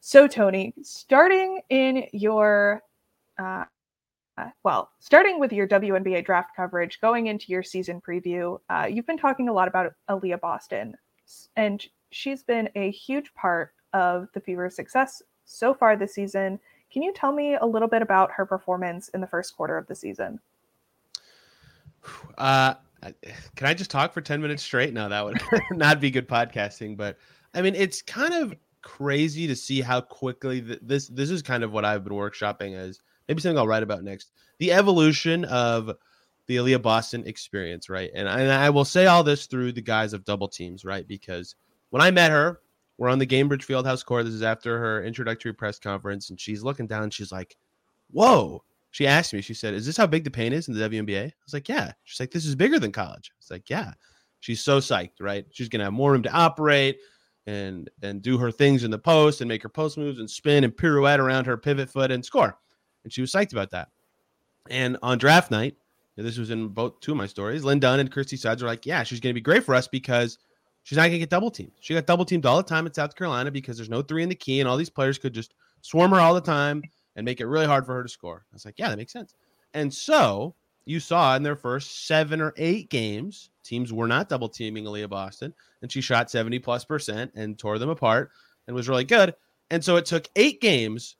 So, 0.00 0.26
Tony, 0.26 0.72
starting 0.82 1.60
in 1.70 2.06
your, 2.12 2.82
uh, 3.38 3.64
well, 4.62 4.90
starting 5.00 5.40
with 5.40 5.52
your 5.52 5.66
WNBA 5.66 6.24
draft 6.24 6.50
coverage, 6.54 7.00
going 7.00 7.26
into 7.26 7.46
your 7.48 7.62
season 7.62 8.00
preview, 8.00 8.60
uh, 8.70 8.86
you've 8.88 9.06
been 9.06 9.18
talking 9.18 9.48
a 9.48 9.52
lot 9.52 9.68
about 9.68 9.92
Aliyah 10.08 10.40
Boston, 10.40 10.94
and 11.56 11.84
she's 12.10 12.42
been 12.42 12.68
a 12.74 12.90
huge 12.90 13.34
part 13.34 13.74
of 13.92 14.28
the 14.34 14.40
Fever's 14.40 14.76
success 14.76 15.22
so 15.44 15.74
far 15.74 15.96
this 15.96 16.14
season. 16.14 16.60
Can 16.92 17.02
you 17.02 17.12
tell 17.12 17.32
me 17.32 17.56
a 17.56 17.66
little 17.66 17.88
bit 17.88 18.02
about 18.02 18.30
her 18.32 18.46
performance 18.46 19.08
in 19.10 19.20
the 19.20 19.26
first 19.26 19.56
quarter 19.56 19.76
of 19.76 19.86
the 19.88 19.94
season? 19.94 20.38
Uh, 22.38 22.74
can 23.56 23.66
I 23.66 23.74
just 23.74 23.90
talk 23.90 24.12
for 24.12 24.20
10 24.20 24.40
minutes 24.40 24.62
straight? 24.62 24.94
No, 24.94 25.08
that 25.08 25.24
would 25.24 25.40
not 25.72 26.00
be 26.00 26.10
good 26.10 26.28
podcasting. 26.28 26.96
But 26.96 27.18
I 27.54 27.62
mean, 27.62 27.74
it's 27.74 28.02
kind 28.02 28.34
of 28.34 28.54
crazy 28.82 29.46
to 29.46 29.56
see 29.56 29.80
how 29.80 30.00
quickly 30.00 30.60
th- 30.60 30.80
this 30.82 31.08
this 31.08 31.30
is 31.30 31.42
kind 31.42 31.64
of 31.64 31.72
what 31.72 31.84
I've 31.84 32.04
been 32.04 32.12
workshopping 32.12 32.74
as 32.74 33.00
maybe 33.28 33.40
something 33.40 33.58
I'll 33.58 33.66
write 33.66 33.82
about 33.82 34.04
next. 34.04 34.32
The 34.58 34.72
evolution 34.72 35.44
of 35.46 35.92
the 36.46 36.56
Aliyah 36.56 36.82
Boston 36.82 37.24
experience, 37.26 37.88
right? 37.88 38.10
And 38.14 38.28
I, 38.28 38.40
and 38.40 38.50
I 38.50 38.70
will 38.70 38.84
say 38.84 39.06
all 39.06 39.22
this 39.22 39.46
through 39.46 39.72
the 39.72 39.82
guise 39.82 40.14
of 40.14 40.24
double 40.24 40.48
teams, 40.48 40.84
right? 40.84 41.06
Because 41.06 41.54
when 41.90 42.02
I 42.02 42.10
met 42.10 42.30
her, 42.30 42.60
we're 42.96 43.10
on 43.10 43.18
the 43.18 43.26
Gainbridge 43.26 43.64
Fieldhouse 43.64 44.04
court. 44.04 44.24
This 44.24 44.34
is 44.34 44.42
after 44.42 44.78
her 44.78 45.04
introductory 45.04 45.52
press 45.52 45.78
conference, 45.78 46.30
and 46.30 46.40
she's 46.40 46.64
looking 46.64 46.86
down. 46.86 47.10
she's 47.10 47.30
like, 47.30 47.56
"Whoa!" 48.10 48.64
She 48.90 49.06
asked 49.06 49.32
me. 49.34 49.40
She 49.42 49.54
said, 49.54 49.74
"Is 49.74 49.86
this 49.86 49.96
how 49.96 50.06
big 50.06 50.24
the 50.24 50.30
paint 50.30 50.54
is 50.54 50.68
in 50.68 50.74
the 50.74 50.88
WNBA?" 50.88 51.26
I 51.26 51.34
was 51.44 51.54
like, 51.54 51.68
"Yeah." 51.68 51.92
She's 52.04 52.18
like, 52.18 52.32
"This 52.32 52.46
is 52.46 52.56
bigger 52.56 52.78
than 52.80 52.90
college." 52.90 53.30
I 53.32 53.36
was 53.38 53.50
like, 53.50 53.70
"Yeah." 53.70 53.92
She's 54.40 54.62
so 54.62 54.78
psyched, 54.78 55.20
right? 55.20 55.44
She's 55.50 55.68
gonna 55.68 55.84
have 55.84 55.92
more 55.92 56.12
room 56.12 56.22
to 56.22 56.32
operate 56.32 56.98
and 57.48 57.88
and 58.02 58.20
do 58.20 58.36
her 58.36 58.50
things 58.50 58.84
in 58.84 58.90
the 58.90 58.98
post 58.98 59.40
and 59.40 59.48
make 59.48 59.62
her 59.62 59.70
post 59.70 59.96
moves 59.96 60.20
and 60.20 60.30
spin 60.30 60.64
and 60.64 60.76
pirouette 60.76 61.18
around 61.18 61.46
her 61.46 61.56
pivot 61.56 61.88
foot 61.88 62.10
and 62.10 62.22
score. 62.22 62.58
And 63.04 63.12
she 63.12 63.22
was 63.22 63.32
psyched 63.32 63.52
about 63.52 63.70
that. 63.70 63.88
And 64.68 64.98
on 65.02 65.16
draft 65.16 65.50
night, 65.50 65.74
this 66.16 66.36
was 66.36 66.50
in 66.50 66.68
both 66.68 67.00
two 67.00 67.12
of 67.12 67.16
my 67.16 67.26
stories. 67.26 67.64
Lin 67.64 67.80
Dunn 67.80 68.00
and 68.00 68.12
Christie 68.12 68.36
Sides 68.36 68.62
are 68.62 68.66
like, 68.66 68.84
yeah, 68.84 69.02
she's 69.02 69.20
going 69.20 69.30
to 69.30 69.34
be 69.34 69.40
great 69.40 69.64
for 69.64 69.74
us 69.74 69.88
because 69.88 70.38
she's 70.82 70.98
not 70.98 71.04
going 71.04 71.12
to 71.12 71.18
get 71.20 71.30
double 71.30 71.50
teamed. 71.50 71.72
She 71.80 71.94
got 71.94 72.04
double 72.04 72.26
teamed 72.26 72.44
all 72.44 72.58
the 72.58 72.62
time 72.62 72.86
in 72.86 72.92
South 72.92 73.16
Carolina 73.16 73.50
because 73.50 73.78
there's 73.78 73.88
no 73.88 74.02
three 74.02 74.22
in 74.22 74.28
the 74.28 74.34
key, 74.34 74.60
and 74.60 74.68
all 74.68 74.76
these 74.76 74.90
players 74.90 75.16
could 75.16 75.32
just 75.32 75.54
swarm 75.80 76.10
her 76.10 76.20
all 76.20 76.34
the 76.34 76.40
time 76.42 76.82
and 77.16 77.24
make 77.24 77.40
it 77.40 77.46
really 77.46 77.66
hard 77.66 77.86
for 77.86 77.94
her 77.94 78.02
to 78.02 78.08
score. 78.10 78.44
I 78.52 78.54
was 78.54 78.66
like, 78.66 78.78
yeah, 78.78 78.90
that 78.90 78.98
makes 78.98 79.12
sense. 79.12 79.34
And 79.72 79.94
so 79.94 80.54
you 80.88 81.00
saw 81.00 81.36
in 81.36 81.42
their 81.42 81.54
first 81.54 82.06
seven 82.06 82.40
or 82.40 82.54
eight 82.56 82.88
games, 82.88 83.50
teams 83.62 83.92
were 83.92 84.08
not 84.08 84.30
double 84.30 84.48
teaming 84.48 84.84
Aliyah 84.84 85.10
Boston, 85.10 85.52
and 85.82 85.92
she 85.92 86.00
shot 86.00 86.30
70 86.30 86.60
plus 86.60 86.86
percent 86.86 87.30
and 87.34 87.58
tore 87.58 87.78
them 87.78 87.90
apart 87.90 88.30
and 88.66 88.74
was 88.74 88.88
really 88.88 89.04
good. 89.04 89.34
And 89.70 89.84
so 89.84 89.96
it 89.96 90.06
took 90.06 90.28
eight 90.34 90.62
games 90.62 91.16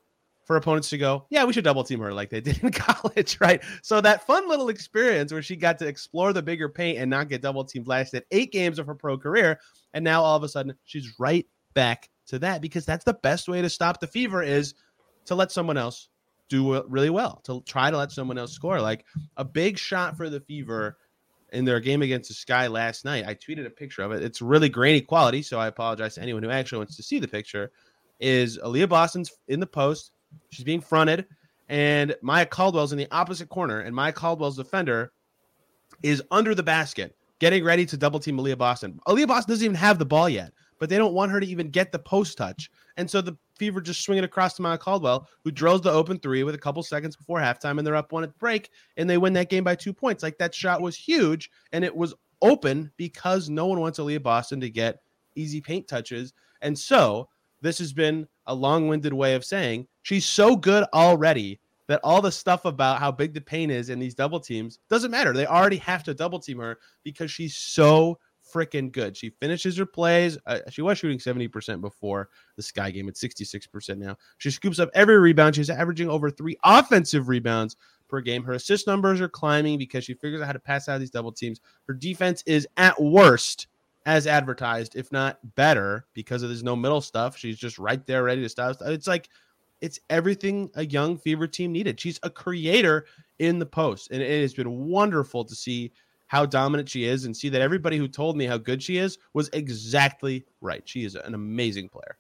for 0.46 0.56
opponents 0.56 0.88
to 0.88 0.96
go, 0.96 1.26
yeah, 1.28 1.44
we 1.44 1.52
should 1.52 1.64
double 1.64 1.84
team 1.84 2.00
her 2.00 2.14
like 2.14 2.30
they 2.30 2.40
did 2.42 2.64
in 2.64 2.72
college, 2.72 3.38
right? 3.42 3.62
So 3.82 4.00
that 4.00 4.26
fun 4.26 4.48
little 4.48 4.70
experience 4.70 5.32
where 5.32 5.42
she 5.42 5.54
got 5.54 5.78
to 5.80 5.86
explore 5.86 6.32
the 6.32 6.42
bigger 6.42 6.70
paint 6.70 6.98
and 6.98 7.10
not 7.10 7.28
get 7.28 7.42
double 7.42 7.62
teamed 7.62 7.86
lasted 7.86 8.24
eight 8.30 8.50
games 8.50 8.78
of 8.78 8.86
her 8.86 8.94
pro 8.94 9.18
career. 9.18 9.60
And 9.92 10.02
now 10.02 10.22
all 10.22 10.36
of 10.36 10.44
a 10.44 10.48
sudden 10.48 10.74
she's 10.84 11.12
right 11.18 11.46
back 11.74 12.08
to 12.28 12.38
that 12.38 12.62
because 12.62 12.86
that's 12.86 13.04
the 13.04 13.12
best 13.12 13.48
way 13.48 13.60
to 13.60 13.68
stop 13.68 14.00
the 14.00 14.06
fever 14.06 14.42
is 14.42 14.72
to 15.26 15.34
let 15.34 15.52
someone 15.52 15.76
else 15.76 16.08
do 16.48 16.82
really 16.88 17.10
well 17.10 17.40
to 17.44 17.62
try 17.66 17.90
to 17.90 17.96
let 17.96 18.12
someone 18.12 18.38
else 18.38 18.52
score. 18.52 18.80
Like 18.80 19.04
a 19.36 19.44
big 19.44 19.78
shot 19.78 20.16
for 20.16 20.30
the 20.30 20.40
Fever 20.40 20.96
in 21.52 21.64
their 21.64 21.80
game 21.80 22.02
against 22.02 22.28
the 22.28 22.34
Sky 22.34 22.66
last 22.66 23.04
night. 23.04 23.26
I 23.26 23.34
tweeted 23.34 23.66
a 23.66 23.70
picture 23.70 24.02
of 24.02 24.12
it. 24.12 24.22
It's 24.22 24.42
really 24.42 24.68
grainy 24.68 25.00
quality, 25.00 25.42
so 25.42 25.58
I 25.58 25.68
apologize 25.68 26.14
to 26.14 26.22
anyone 26.22 26.42
who 26.42 26.50
actually 26.50 26.78
wants 26.78 26.96
to 26.96 27.02
see 27.02 27.18
the 27.18 27.28
picture. 27.28 27.70
Is 28.20 28.58
Aliyah 28.58 28.88
Boston's 28.88 29.32
in 29.48 29.60
the 29.60 29.66
post? 29.66 30.12
She's 30.50 30.64
being 30.64 30.80
fronted, 30.80 31.26
and 31.68 32.14
Maya 32.20 32.44
Caldwell's 32.44 32.92
in 32.92 32.98
the 32.98 33.08
opposite 33.10 33.48
corner, 33.48 33.80
and 33.80 33.94
Maya 33.94 34.12
Caldwell's 34.12 34.56
defender 34.56 35.12
is 36.02 36.22
under 36.30 36.54
the 36.54 36.62
basket, 36.62 37.16
getting 37.38 37.64
ready 37.64 37.86
to 37.86 37.96
double 37.96 38.20
team 38.20 38.36
Aliyah 38.36 38.58
Boston. 38.58 39.00
Aliyah 39.06 39.28
Boston 39.28 39.52
doesn't 39.52 39.64
even 39.64 39.74
have 39.76 39.98
the 39.98 40.04
ball 40.04 40.28
yet, 40.28 40.52
but 40.78 40.88
they 40.90 40.98
don't 40.98 41.14
want 41.14 41.32
her 41.32 41.40
to 41.40 41.46
even 41.46 41.70
get 41.70 41.92
the 41.92 41.98
post 41.98 42.36
touch. 42.36 42.70
And 42.96 43.10
so 43.10 43.20
the 43.20 43.36
Fever 43.58 43.80
just 43.80 44.02
swing 44.02 44.18
it 44.18 44.24
across 44.24 44.54
to 44.54 44.62
Maya 44.62 44.78
Caldwell, 44.78 45.28
who 45.44 45.50
drills 45.50 45.82
the 45.82 45.90
open 45.90 46.18
three 46.18 46.44
with 46.44 46.54
a 46.54 46.58
couple 46.58 46.82
seconds 46.82 47.16
before 47.16 47.40
halftime, 47.40 47.78
and 47.78 47.86
they're 47.86 47.96
up 47.96 48.12
one 48.12 48.24
at 48.24 48.38
break, 48.38 48.70
and 48.96 49.08
they 49.08 49.18
win 49.18 49.32
that 49.34 49.50
game 49.50 49.64
by 49.64 49.74
two 49.74 49.92
points. 49.92 50.22
Like 50.22 50.38
that 50.38 50.54
shot 50.54 50.80
was 50.80 50.96
huge, 50.96 51.50
and 51.72 51.84
it 51.84 51.94
was 51.94 52.14
open 52.40 52.90
because 52.96 53.48
no 53.48 53.66
one 53.66 53.80
wants 53.80 53.98
Aliyah 53.98 54.22
Boston 54.22 54.60
to 54.60 54.70
get 54.70 55.00
easy 55.34 55.60
paint 55.60 55.88
touches. 55.88 56.32
And 56.62 56.78
so 56.78 57.28
this 57.60 57.78
has 57.78 57.92
been 57.92 58.26
a 58.46 58.54
long-winded 58.54 59.12
way 59.12 59.34
of 59.34 59.44
saying 59.44 59.86
she's 60.02 60.26
so 60.26 60.56
good 60.56 60.84
already 60.94 61.60
that 61.88 62.00
all 62.04 62.20
the 62.20 62.30
stuff 62.30 62.64
about 62.64 62.98
how 62.98 63.10
big 63.10 63.32
the 63.32 63.40
paint 63.40 63.72
is 63.72 63.88
in 63.88 63.98
these 63.98 64.14
double 64.14 64.38
teams 64.38 64.78
doesn't 64.90 65.10
matter. 65.10 65.32
They 65.32 65.46
already 65.46 65.78
have 65.78 66.04
to 66.04 66.14
double 66.14 66.38
team 66.38 66.58
her 66.58 66.78
because 67.02 67.30
she's 67.30 67.56
so 67.56 68.18
freaking 68.52 68.90
good. 68.92 69.16
She 69.16 69.30
finishes 69.30 69.76
her 69.76 69.86
plays. 69.86 70.38
Uh, 70.46 70.60
she 70.70 70.82
was 70.82 70.98
shooting 70.98 71.18
70% 71.18 71.80
before 71.80 72.28
the 72.56 72.62
Sky 72.62 72.90
game. 72.90 73.08
It's 73.08 73.22
66% 73.22 73.98
now. 73.98 74.16
She 74.38 74.50
scoops 74.50 74.78
up 74.78 74.90
every 74.94 75.18
rebound. 75.18 75.54
She's 75.54 75.70
averaging 75.70 76.08
over 76.08 76.30
three 76.30 76.56
offensive 76.64 77.28
rebounds 77.28 77.76
per 78.08 78.20
game. 78.20 78.42
Her 78.42 78.54
assist 78.54 78.86
numbers 78.86 79.20
are 79.20 79.28
climbing 79.28 79.78
because 79.78 80.04
she 80.04 80.14
figures 80.14 80.40
out 80.40 80.46
how 80.46 80.52
to 80.52 80.58
pass 80.58 80.88
out 80.88 80.94
of 80.94 81.00
these 81.00 81.10
double 81.10 81.32
teams. 81.32 81.60
Her 81.86 81.94
defense 81.94 82.42
is 82.46 82.66
at 82.76 83.00
worst 83.00 83.68
as 84.06 84.26
advertised, 84.26 84.96
if 84.96 85.12
not 85.12 85.38
better, 85.54 86.06
because 86.14 86.42
this 86.42 86.62
no 86.62 86.74
middle 86.74 87.02
stuff. 87.02 87.36
She's 87.36 87.58
just 87.58 87.78
right 87.78 88.04
there 88.06 88.24
ready 88.24 88.42
to 88.42 88.48
stop. 88.48 88.76
It's 88.80 89.06
like 89.06 89.28
it's 89.80 90.00
everything 90.10 90.70
a 90.74 90.86
young 90.86 91.16
fever 91.16 91.46
team 91.46 91.72
needed. 91.72 92.00
She's 92.00 92.18
a 92.22 92.30
creator 92.30 93.06
in 93.38 93.58
the 93.58 93.66
post, 93.66 94.10
and 94.10 94.22
it 94.22 94.40
has 94.40 94.54
been 94.54 94.86
wonderful 94.86 95.44
to 95.44 95.54
see 95.54 95.92
how 96.28 96.46
dominant 96.46 96.88
she 96.88 97.04
is 97.04 97.24
and 97.24 97.36
see 97.36 97.48
that 97.48 97.60
everybody 97.60 97.96
who 97.96 98.06
told 98.06 98.36
me 98.36 98.46
how 98.46 98.56
good 98.56 98.82
she 98.82 98.98
is 98.98 99.18
was 99.32 99.50
exactly 99.52 100.44
right. 100.60 100.82
She 100.88 101.04
is 101.04 101.16
an 101.16 101.34
amazing 101.34 101.88
player. 101.88 102.16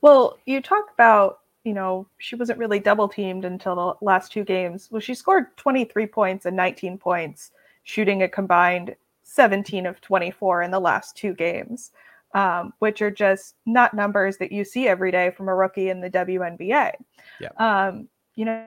Well, 0.00 0.38
you 0.46 0.60
talk 0.60 0.86
about, 0.92 1.40
you 1.64 1.72
know, 1.72 2.06
she 2.18 2.34
wasn't 2.34 2.58
really 2.58 2.80
double 2.80 3.08
teamed 3.08 3.44
until 3.44 3.74
the 3.76 4.04
last 4.04 4.32
two 4.32 4.44
games. 4.44 4.88
Well, 4.90 5.00
she 5.00 5.14
scored 5.14 5.56
23 5.56 6.06
points 6.06 6.46
and 6.46 6.56
19 6.56 6.98
points, 6.98 7.52
shooting 7.84 8.22
a 8.22 8.28
combined 8.28 8.96
17 9.22 9.86
of 9.86 10.00
24 10.00 10.62
in 10.62 10.70
the 10.72 10.80
last 10.80 11.16
two 11.16 11.32
games, 11.34 11.92
um, 12.34 12.72
which 12.80 13.00
are 13.00 13.12
just 13.12 13.54
not 13.64 13.94
numbers 13.94 14.38
that 14.38 14.50
you 14.50 14.64
see 14.64 14.88
every 14.88 15.12
day 15.12 15.30
from 15.30 15.48
a 15.48 15.54
rookie 15.54 15.88
in 15.88 16.00
the 16.00 16.10
WNBA. 16.10 16.92
Yeah. 17.40 17.48
Um, 17.58 18.08
you 18.34 18.44
know, 18.44 18.66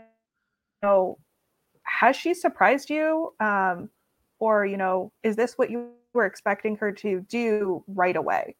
so 0.81 1.17
has 1.83 2.15
she 2.15 2.33
surprised 2.33 2.89
you? 2.89 3.33
Um, 3.41 3.89
or 4.43 4.65
you 4.65 4.77
know 4.77 5.11
is 5.23 5.37
this 5.37 5.53
what 5.57 5.71
you 5.71 5.89
were 6.13 6.25
expecting 6.25 6.75
her 6.75 6.91
to 6.91 7.21
do 7.29 7.83
right 7.87 8.17
away? 8.17 8.55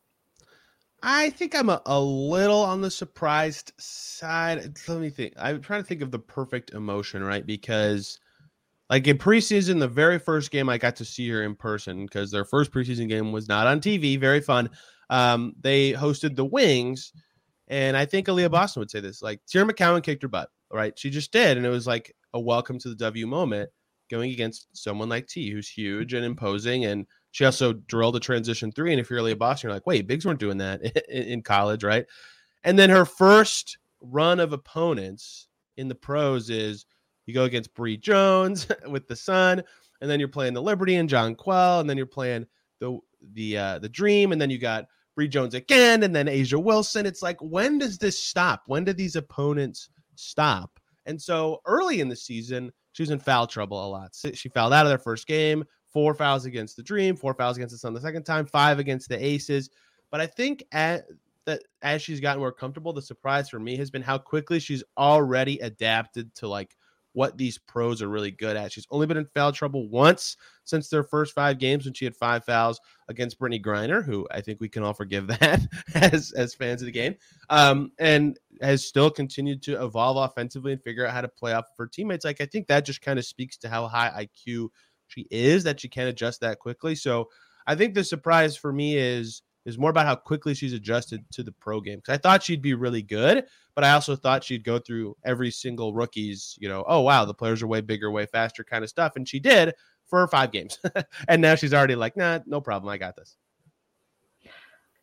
I 1.05 1.31
think 1.31 1.53
i'm 1.53 1.69
a, 1.69 1.81
a 1.85 1.99
little 1.99 2.61
on 2.61 2.79
the 2.79 2.89
surprised 2.89 3.73
side. 3.77 4.77
Let 4.87 4.99
me 4.99 5.09
think 5.09 5.33
i'm 5.37 5.61
trying 5.61 5.81
to 5.81 5.87
think 5.87 6.01
of 6.01 6.11
the 6.11 6.19
perfect 6.19 6.71
emotion 6.71 7.23
right? 7.23 7.45
Because 7.45 8.19
like 8.89 9.07
in 9.07 9.17
preseason 9.17 9.79
the 9.79 9.87
very 9.87 10.19
first 10.19 10.51
game 10.51 10.69
i 10.69 10.77
got 10.77 10.95
to 10.97 11.05
see 11.05 11.27
her 11.29 11.43
in 11.43 11.55
person 11.55 12.05
because 12.05 12.29
their 12.31 12.45
first 12.45 12.71
preseason 12.71 13.07
game 13.07 13.31
was 13.31 13.47
not 13.47 13.65
on 13.65 13.79
tv 13.79 14.19
very 14.19 14.41
fun 14.41 14.69
um, 15.09 15.53
they 15.61 15.93
hosted 15.93 16.35
the 16.35 16.45
wings 16.45 17.13
and 17.69 17.95
i 17.95 18.05
think 18.05 18.27
Aliyah 18.27 18.51
boston 18.51 18.81
would 18.81 18.91
say 18.91 18.99
this 18.99 19.21
like 19.21 19.39
Teaira 19.47 19.69
McCowan 19.69 20.03
kicked 20.03 20.21
her 20.21 20.27
butt 20.27 20.49
right? 20.71 20.97
She 20.97 21.09
just 21.09 21.31
did 21.31 21.55
and 21.57 21.65
it 21.65 21.69
was 21.69 21.87
like 21.87 22.13
a 22.33 22.39
welcome 22.39 22.79
to 22.79 22.89
the 22.89 22.95
w 22.95 23.25
moment 23.25 23.69
going 24.09 24.31
against 24.31 24.67
someone 24.73 25.09
like 25.09 25.27
T, 25.27 25.49
who's 25.51 25.69
huge 25.69 26.13
and 26.13 26.25
imposing. 26.25 26.85
And 26.85 27.05
she 27.31 27.45
also 27.45 27.73
drilled 27.73 28.15
a 28.15 28.19
transition 28.19 28.71
three. 28.71 28.91
And 28.91 28.99
if 28.99 29.09
you're 29.09 29.17
really 29.17 29.31
a 29.31 29.35
boss, 29.35 29.63
you're 29.63 29.71
like, 29.71 29.87
wait, 29.87 30.07
bigs 30.07 30.25
weren't 30.25 30.39
doing 30.39 30.57
that 30.59 30.81
in, 31.09 31.41
college, 31.41 31.83
right? 31.83 32.05
And 32.63 32.77
then 32.77 32.89
her 32.89 33.05
first 33.05 33.77
run 34.01 34.39
of 34.39 34.53
opponents 34.53 35.47
in 35.77 35.87
the 35.87 35.95
pros 35.95 36.49
is 36.49 36.85
you 37.25 37.33
go 37.33 37.45
against 37.45 37.73
Bree 37.73 37.97
Jones 37.97 38.67
with 38.87 39.07
the 39.07 39.15
Sun, 39.15 39.63
and 40.01 40.09
then 40.09 40.19
you're 40.19 40.29
playing 40.29 40.53
the 40.53 40.61
Liberty 40.61 40.95
and 40.95 41.09
Jonquel, 41.09 41.79
and 41.79 41.89
then 41.89 41.97
you're 41.97 42.05
playing 42.05 42.45
the 42.79 42.99
the 43.33 43.57
uh, 43.57 43.79
the 43.79 43.89
Dream, 43.89 44.31
and 44.31 44.41
then 44.41 44.49
you 44.49 44.57
got 44.57 44.85
Bree 45.15 45.27
Jones 45.27 45.53
again, 45.53 46.03
and 46.03 46.15
then 46.15 46.27
A'ja 46.27 46.61
Wilson. 46.61 47.05
It's 47.05 47.21
like, 47.21 47.37
when 47.41 47.77
does 47.77 47.97
this 47.97 48.19
stop? 48.19 48.63
When 48.67 48.83
do 48.83 48.93
these 48.93 49.15
opponents 49.15 49.89
stop? 50.15 50.79
And 51.05 51.21
so 51.21 51.61
early 51.65 52.01
in 52.01 52.09
the 52.09 52.15
season, 52.15 52.71
she 52.93 53.03
was 53.03 53.09
in 53.09 53.19
foul 53.19 53.45
trouble 53.45 53.85
a 53.85 53.89
lot. 53.89 54.15
She 54.33 54.49
fouled 54.49 54.73
out 54.73 54.85
of 54.85 54.89
their 54.89 54.97
first 54.97 55.27
game, 55.27 55.65
four 55.91 56.13
fouls 56.13 56.45
against 56.45 56.77
the 56.77 56.83
Dream, 56.83 57.15
four 57.15 57.33
fouls 57.33 57.57
against 57.57 57.73
the 57.73 57.77
Sun 57.79 57.93
the 57.93 58.01
second 58.01 58.23
time, 58.23 58.45
five 58.45 58.79
against 58.79 59.09
the 59.09 59.23
Aces. 59.23 59.69
But 60.09 60.21
I 60.21 60.27
think 60.27 60.63
at 60.71 61.05
that 61.45 61.63
as 61.81 62.01
she's 62.01 62.19
gotten 62.19 62.39
more 62.39 62.51
comfortable, 62.51 62.93
the 62.93 63.01
surprise 63.01 63.49
for 63.49 63.59
me 63.59 63.75
has 63.75 63.91
been 63.91 64.01
how 64.01 64.17
quickly 64.17 64.59
she's 64.59 64.83
already 64.97 65.59
adapted 65.59 66.33
to 66.35 66.47
like 66.47 66.77
what 67.13 67.37
these 67.37 67.57
pros 67.57 68.01
are 68.01 68.09
really 68.09 68.31
good 68.31 68.57
at. 68.57 68.71
She's 68.71 68.87
only 68.91 69.07
been 69.07 69.17
in 69.17 69.25
foul 69.25 69.51
trouble 69.51 69.87
once 69.87 70.35
since 70.63 70.89
their 70.89 71.03
first 71.03 71.33
five 71.33 71.59
games 71.59 71.85
when 71.85 71.93
she 71.93 72.05
had 72.05 72.15
five 72.15 72.43
fouls 72.43 72.79
against 73.07 73.39
Brittney 73.39 73.63
Griner, 73.63 74.03
who 74.03 74.27
I 74.31 74.41
think 74.41 74.59
we 74.59 74.69
can 74.69 74.83
all 74.83 74.93
forgive 74.93 75.27
that 75.39 75.61
as 75.95 76.31
as 76.33 76.53
fans 76.53 76.81
of 76.81 76.87
the 76.87 76.91
game, 76.91 77.15
um, 77.49 77.91
and 77.99 78.37
has 78.61 78.85
still 78.85 79.09
continued 79.09 79.61
to 79.63 79.83
evolve 79.83 80.17
offensively 80.29 80.73
and 80.73 80.83
figure 80.83 81.05
out 81.05 81.13
how 81.13 81.21
to 81.21 81.27
play 81.27 81.53
off 81.53 81.65
of 81.65 81.77
her 81.77 81.87
teammates. 81.87 82.25
Like 82.25 82.41
I 82.41 82.45
think 82.45 82.67
that 82.67 82.85
just 82.85 83.01
kind 83.01 83.19
of 83.19 83.25
speaks 83.25 83.57
to 83.57 83.69
how 83.69 83.87
high 83.87 84.27
IQ 84.27 84.69
she 85.07 85.27
is 85.29 85.63
that 85.63 85.79
she 85.79 85.89
can 85.89 86.07
adjust 86.07 86.41
that 86.41 86.59
quickly. 86.59 86.95
So 86.95 87.29
I 87.67 87.75
think 87.75 87.93
the 87.93 88.03
surprise 88.03 88.57
for 88.57 88.73
me 88.73 88.97
is 88.97 89.43
is 89.65 89.77
more 89.77 89.89
about 89.89 90.05
how 90.05 90.15
quickly 90.15 90.53
she's 90.53 90.73
adjusted 90.73 91.23
to 91.31 91.43
the 91.43 91.51
pro 91.51 91.79
game. 91.79 91.99
Because 91.99 92.13
I 92.13 92.17
thought 92.17 92.43
she'd 92.43 92.61
be 92.61 92.73
really 92.73 93.01
good, 93.01 93.45
but 93.75 93.83
I 93.83 93.91
also 93.91 94.15
thought 94.15 94.43
she'd 94.43 94.63
go 94.63 94.79
through 94.79 95.15
every 95.23 95.51
single 95.51 95.93
rookie's, 95.93 96.57
you 96.59 96.67
know, 96.67 96.83
oh 96.87 97.01
wow, 97.01 97.25
the 97.25 97.33
players 97.33 97.61
are 97.61 97.67
way 97.67 97.81
bigger, 97.81 98.11
way 98.11 98.25
faster 98.25 98.63
kind 98.63 98.83
of 98.83 98.89
stuff. 98.89 99.13
And 99.15 99.27
she 99.27 99.39
did 99.39 99.73
for 100.05 100.27
five 100.27 100.51
games. 100.51 100.79
and 101.27 101.41
now 101.41 101.55
she's 101.55 101.73
already 101.73 101.95
like, 101.95 102.17
nah, 102.17 102.39
no 102.45 102.61
problem. 102.61 102.91
I 102.91 102.97
got 102.97 103.15
this. 103.15 103.37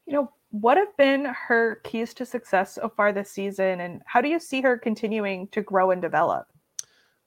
You 0.06 0.14
know, 0.14 0.30
what 0.50 0.76
have 0.76 0.96
been 0.96 1.24
her 1.24 1.80
keys 1.84 2.12
to 2.14 2.26
success 2.26 2.74
so 2.74 2.88
far 2.88 3.12
this 3.12 3.30
season? 3.30 3.80
And 3.80 4.02
how 4.06 4.20
do 4.20 4.28
you 4.28 4.40
see 4.40 4.60
her 4.60 4.76
continuing 4.76 5.48
to 5.48 5.62
grow 5.62 5.92
and 5.92 6.02
develop? 6.02 6.46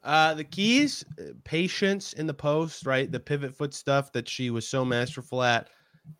Uh, 0.03 0.33
the 0.33 0.43
keys, 0.43 1.05
uh, 1.17 1.31
patience 1.45 2.11
in 2.13 2.27
the 2.27 2.33
post, 2.33 2.85
right? 2.85 3.09
The 3.09 3.21
pivot 3.21 3.55
foot 3.55 3.73
stuff 3.73 4.11
that 4.11 4.27
she 4.27 4.49
was 4.49 4.67
so 4.67 4.83
masterful 4.83 5.41
at 5.41 5.69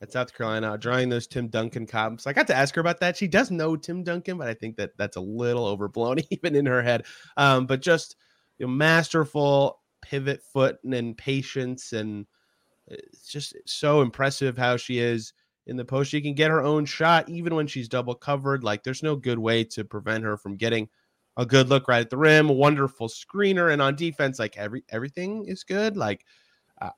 at 0.02 0.12
South 0.12 0.34
Carolina, 0.34 0.78
drawing 0.78 1.10
those 1.10 1.28
Tim 1.28 1.48
Duncan 1.48 1.86
comps. 1.86 2.28
I 2.28 2.34
got 2.34 2.48
to 2.48 2.56
ask 2.56 2.76
her 2.76 2.82
about 2.82 3.00
that. 3.02 3.18
She 3.18 3.28
does 3.28 3.52
know 3.52 3.76
Tim 3.76 4.04
Duncan, 4.04 4.38
but 4.38 4.48
I 4.48 4.54
think 4.54 4.78
that 4.78 4.92
that's 4.98 5.18
a 5.18 5.22
little 5.22 5.66
overblown 5.66 6.18
even 6.32 6.56
in 6.56 6.66
her 6.66 6.82
head. 6.82 7.06
Um, 7.38 7.66
but 7.66 7.82
just 7.82 8.16
you 8.58 8.68
know, 8.68 8.74
masterful 8.74 9.80
pivot 10.02 10.42
foot 10.44 10.78
and 10.84 11.18
patience, 11.18 11.94
and 11.94 12.26
it's 12.88 13.28
just 13.28 13.56
so 13.66 14.02
impressive 14.02 14.58
how 14.58 14.78
she 14.78 15.00
is 15.00 15.34
in 15.68 15.78
the 15.78 15.86
post. 15.86 16.12
She 16.12 16.22
can 16.22 16.34
get 16.34 16.52
her 16.52 16.62
own 16.62 16.86
shot 16.86 17.30
even 17.30 17.56
when 17.56 17.68
she's 17.68 17.88
double 17.88 18.16
covered. 18.16 18.64
Like 18.64 18.84
there's 18.84 19.04
no 19.04 19.16
good 19.16 19.40
way 19.40 19.64
to 19.66 19.84
prevent 19.84 20.24
her 20.24 20.38
from 20.38 20.56
getting 20.56 20.90
a 21.38 21.46
good 21.46 21.70
look 21.70 21.88
right 21.88 22.02
at 22.02 22.10
the 22.10 22.18
rim. 22.18 22.48
Wonderful 22.48 23.08
screener, 23.08 23.72
and 23.72 23.82
on 23.82 23.96
defense, 23.96 24.40
like 24.40 24.58
every 24.58 24.84
everything 24.90 25.46
is 25.46 25.64
good. 25.64 25.98
Like 25.98 26.26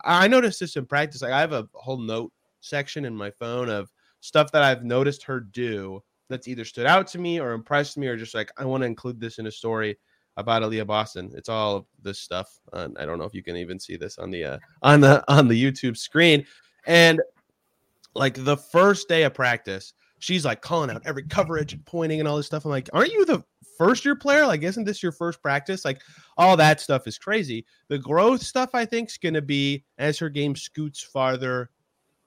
I 0.03 0.27
noticed 0.27 0.59
this 0.59 0.75
in 0.75 0.85
practice. 0.85 1.21
Like 1.21 1.31
I 1.31 1.41
have 1.41 1.53
a 1.53 1.67
whole 1.73 1.97
note 1.97 2.31
section 2.65 3.05
in 3.05 3.15
my 3.15 3.31
phone 3.31 3.69
of 3.69 3.91
stuff 4.21 4.51
that 4.51 4.63
I've 4.63 4.83
noticed 4.83 5.23
her 5.23 5.39
do 5.39 6.01
that's 6.29 6.47
either 6.47 6.65
stood 6.65 6.85
out 6.87 7.07
to 7.07 7.19
me 7.19 7.39
or 7.39 7.51
impressed 7.51 7.97
me 7.97 8.07
or 8.07 8.17
just 8.17 8.33
like 8.33 8.51
I 8.57 8.65
want 8.65 8.81
to 8.81 8.87
include 8.87 9.19
this 9.19 9.37
in 9.37 9.47
a 9.47 9.51
story 9.51 9.97
about 10.37 10.63
Aliyah 10.63 10.87
Boston. 10.87 11.31
It's 11.35 11.49
all 11.49 11.87
this 12.01 12.19
stuff. 12.19 12.59
Uh, 12.73 12.89
I 12.97 13.05
don't 13.05 13.19
know 13.19 13.25
if 13.25 13.33
you 13.33 13.43
can 13.43 13.55
even 13.55 13.79
see 13.79 13.95
this 13.95 14.17
on 14.17 14.31
the 14.31 14.43
uh, 14.43 14.57
on 14.81 15.01
the 15.01 15.23
on 15.31 15.47
the 15.47 15.61
YouTube 15.61 15.97
screen. 15.97 16.45
And 16.87 17.21
like 18.15 18.43
the 18.43 18.57
first 18.57 19.07
day 19.07 19.23
of 19.23 19.33
practice, 19.33 19.93
she's 20.19 20.45
like 20.45 20.61
calling 20.61 20.89
out 20.89 21.03
every 21.05 21.23
coverage 21.23 21.73
and 21.73 21.85
pointing 21.85 22.19
and 22.19 22.27
all 22.27 22.37
this 22.37 22.47
stuff. 22.47 22.65
I'm 22.65 22.71
like, 22.71 22.89
aren't 22.93 23.13
you 23.13 23.25
the 23.25 23.43
first 23.77 24.05
year 24.05 24.15
player? 24.15 24.45
Like, 24.47 24.63
isn't 24.63 24.85
this 24.85 25.03
your 25.03 25.11
first 25.11 25.41
practice? 25.41 25.83
Like, 25.83 26.01
all 26.37 26.55
that 26.57 26.79
stuff 26.79 27.07
is 27.07 27.17
crazy. 27.17 27.65
The 27.89 27.99
growth 27.99 28.41
stuff 28.41 28.69
I 28.73 28.85
think 28.85 29.09
is 29.09 29.17
going 29.17 29.33
to 29.33 29.41
be 29.41 29.83
as 29.97 30.17
her 30.19 30.29
game 30.29 30.55
scoots 30.55 31.01
farther 31.01 31.69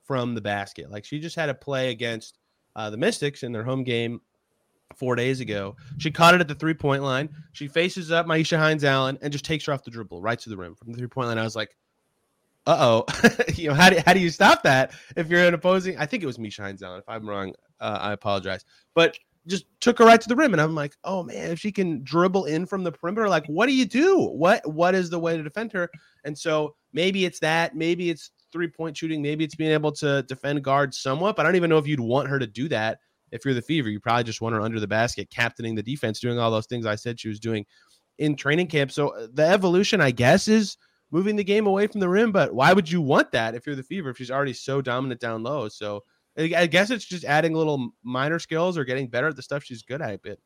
from 0.09 0.35
the 0.35 0.41
basket. 0.41 0.91
Like 0.91 1.05
she 1.05 1.21
just 1.21 1.37
had 1.37 1.51
a 1.51 1.55
play 1.55 1.91
against 1.91 2.39
uh, 2.75 2.91
the 2.91 2.97
Mystics 2.97 3.45
in 3.45 3.53
their 3.53 3.63
home 3.63 3.85
game 3.85 4.21
four 4.97 5.15
days 5.15 5.41
ago. 5.41 5.77
She 5.99 6.11
caught 6.11 6.35
it 6.35 6.41
at 6.41 6.49
the 6.49 6.55
three 6.55 6.75
point 6.75 7.03
line. 7.03 7.29
She 7.53 7.69
faces 7.69 8.11
up 8.11 8.27
Myisha 8.27 8.59
Hines 8.59 8.85
Allen 8.85 9.19
and 9.21 9.31
just 9.31 9.45
takes 9.45 9.67
her 9.67 9.73
off 9.73 9.85
the 9.85 9.91
dribble 9.91 10.23
right 10.23 10.39
to 10.41 10.49
the 10.49 10.57
rim 10.57 10.75
from 10.75 10.91
the 10.91 10.99
three 10.99 11.07
point 11.07 11.29
line. 11.29 11.39
I 11.39 11.45
was 11.45 11.55
like, 11.55 11.77
uh 12.67 12.77
oh, 12.81 13.05
you 13.55 13.69
know, 13.69 13.75
how 13.75 13.91
do, 13.91 13.99
how 14.07 14.15
do 14.15 14.21
you 14.21 14.31
stop 14.31 14.63
that 14.63 14.93
if 15.15 15.29
you're 15.29 15.45
an 15.45 15.55
opposing? 15.55 15.99
I 15.99 16.07
think 16.07 16.23
it 16.23 16.27
was 16.27 16.39
Myisha 16.39 16.61
Hines 16.61 16.83
Allen. 16.83 17.01
If 17.01 17.09
I'm 17.09 17.29
wrong, 17.29 17.53
uh, 17.79 17.99
I 18.01 18.13
apologize. 18.13 18.65
But 18.95 19.19
just 19.47 19.67
took 19.81 19.99
her 19.99 20.05
right 20.07 20.21
to 20.21 20.29
the 20.29 20.37
rim, 20.37 20.53
and 20.53 20.61
I'm 20.61 20.75
like, 20.75 20.97
oh 21.05 21.23
man, 21.23 21.51
if 21.51 21.61
she 21.61 21.71
can 21.71 22.03
dribble 22.03 22.47
in 22.47 22.65
from 22.67 22.83
the 22.83 22.93
perimeter, 22.93 23.29
like, 23.29 23.47
what 23.47 23.67
do 23.67 23.75
you 23.75 23.85
do? 23.85 24.19
What 24.19 24.67
what 24.67 24.95
is 24.95 25.11
the 25.11 25.19
way 25.19 25.37
to 25.37 25.43
defend 25.43 25.73
her? 25.73 25.91
And 26.25 26.37
so 26.37 26.75
maybe 26.93 27.25
it's 27.25 27.41
that, 27.41 27.77
maybe 27.77 28.11
it's 28.11 28.31
three 28.53 28.69
point 28.69 28.97
shooting. 28.97 29.23
Maybe 29.23 29.45
it's 29.45 29.55
being 29.55 29.73
able 29.73 29.93
to 29.93 30.23
defend 30.23 30.63
guards 30.65 30.99
somewhat, 30.99 31.37
but 31.37 31.45
I 31.45 31.49
don't 31.49 31.57
even 31.57 31.71
know 31.71 31.79
if 31.79 31.87
you'd 31.87 32.01
want 32.01 32.29
her 32.29 32.39
to 32.39 32.47
do 32.47 32.69
that 32.69 32.99
if 33.33 33.45
you're 33.45 33.55
the 33.55 33.63
Fever. 33.63 33.89
You 33.89 34.01
probably 34.01 34.25
just 34.25 34.41
want 34.41 34.55
her 34.55 34.61
under 34.61 34.81
the 34.81 34.87
basket, 34.87 35.31
captaining 35.31 35.75
the 35.75 35.83
defense, 35.83 36.21
doing 36.21 36.39
all 36.39 36.51
those 36.51 36.67
things 36.67 36.87
I 36.87 36.95
said 36.95 37.21
she 37.21 37.29
was 37.29 37.41
doing 37.41 37.67
in 38.19 38.37
training 38.37 38.67
camp. 38.67 38.91
So 38.91 39.09
uh, 39.09 39.29
the 39.33 39.47
evolution, 39.47 40.01
I 40.01 40.11
guess, 40.11 40.49
is 40.49 40.77
moving 41.11 41.37
the 41.37 41.45
game 41.45 41.67
away 41.67 41.87
from 41.87 42.01
the 42.01 42.09
rim. 42.09 42.33
But 42.33 42.55
why 42.55 42.73
would 42.73 42.91
you 42.91 43.01
want 43.01 43.33
that 43.33 43.55
if 43.55 43.67
you're 43.67 43.77
the 43.77 43.83
Fever 43.83 44.11
if 44.11 44.19
she's 44.19 44.31
already 44.31 44.53
so 44.53 44.81
dominant 44.81 45.21
down 45.21 45.43
low? 45.43 45.69
So 45.69 46.05
I 46.39 46.67
guess 46.67 46.91
it's 46.91 47.05
just 47.05 47.25
adding 47.25 47.55
little 47.55 47.91
minor 48.03 48.39
skills 48.39 48.79
or 48.79 48.85
getting 48.85 49.09
better 49.09 49.29
at 49.29 49.37
the 49.37 49.43
stuff 49.43 49.65
she's 49.65 49.83
good 49.83 50.03
at. 50.03 50.23
But 50.23 50.39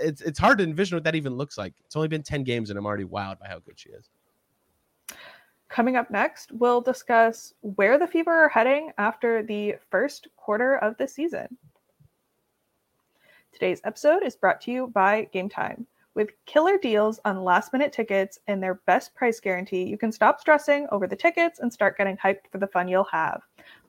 it's 0.00 0.20
it's 0.20 0.38
hard 0.38 0.58
to 0.58 0.64
envision 0.64 0.96
what 0.96 1.04
that 1.04 1.14
even 1.14 1.36
looks 1.36 1.58
like. 1.58 1.74
It's 1.84 1.96
only 1.96 2.08
been 2.08 2.22
10 2.22 2.44
games 2.44 2.70
and 2.70 2.78
I'm 2.78 2.86
already 2.86 3.04
wowed 3.04 3.38
by 3.38 3.48
how 3.48 3.58
good 3.58 3.78
she 3.78 3.90
is. 3.90 4.10
Coming 5.68 5.96
up 5.96 6.10
next, 6.10 6.52
we'll 6.52 6.80
discuss 6.80 7.52
where 7.60 7.98
the 7.98 8.06
Fever 8.06 8.32
are 8.32 8.48
heading 8.48 8.92
after 8.98 9.42
the 9.42 9.74
first 9.90 10.28
quarter 10.36 10.76
of 10.76 10.96
the 10.96 11.08
season. 11.08 11.58
Today's 13.52 13.80
episode 13.84 14.22
is 14.22 14.36
brought 14.36 14.60
to 14.62 14.70
you 14.70 14.86
by 14.88 15.28
Game 15.32 15.48
Time. 15.48 15.86
With 16.14 16.30
killer 16.46 16.78
deals 16.78 17.20
on 17.24 17.42
last 17.42 17.72
minute 17.72 17.92
tickets 17.92 18.38
and 18.46 18.62
their 18.62 18.80
best 18.86 19.14
price 19.14 19.40
guarantee, 19.40 19.82
you 19.82 19.98
can 19.98 20.12
stop 20.12 20.40
stressing 20.40 20.86
over 20.92 21.06
the 21.06 21.16
tickets 21.16 21.58
and 21.58 21.70
start 21.72 21.98
getting 21.98 22.16
hyped 22.16 22.48
for 22.50 22.58
the 22.58 22.68
fun 22.68 22.88
you'll 22.88 23.04
have. 23.04 23.42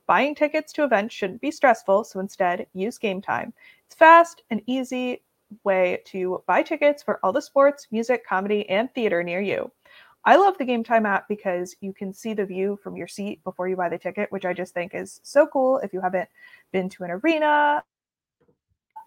Buying 0.06 0.34
tickets 0.34 0.72
to 0.74 0.84
events 0.84 1.14
shouldn't 1.14 1.40
be 1.40 1.50
stressful, 1.50 2.04
so 2.04 2.18
instead, 2.18 2.66
use 2.74 2.98
Game 2.98 3.22
Time. 3.22 3.52
It's 3.86 3.94
fast 3.94 4.42
and 4.50 4.62
easy 4.66 5.22
way 5.64 6.02
to 6.06 6.42
buy 6.46 6.62
tickets 6.62 7.02
for 7.02 7.20
all 7.22 7.32
the 7.32 7.40
sports, 7.40 7.86
music, 7.90 8.26
comedy, 8.26 8.68
and 8.68 8.92
theater 8.94 9.22
near 9.22 9.40
you. 9.40 9.70
I 10.28 10.36
love 10.36 10.58
the 10.58 10.66
Game 10.66 10.84
Time 10.84 11.06
app 11.06 11.26
because 11.26 11.74
you 11.80 11.94
can 11.94 12.12
see 12.12 12.34
the 12.34 12.44
view 12.44 12.78
from 12.82 12.98
your 12.98 13.08
seat 13.08 13.42
before 13.44 13.66
you 13.66 13.76
buy 13.76 13.88
the 13.88 13.96
ticket, 13.96 14.30
which 14.30 14.44
I 14.44 14.52
just 14.52 14.74
think 14.74 14.94
is 14.94 15.20
so 15.22 15.46
cool. 15.46 15.78
If 15.78 15.94
you 15.94 16.02
haven't 16.02 16.28
been 16.70 16.90
to 16.90 17.04
an 17.04 17.12
arena 17.12 17.82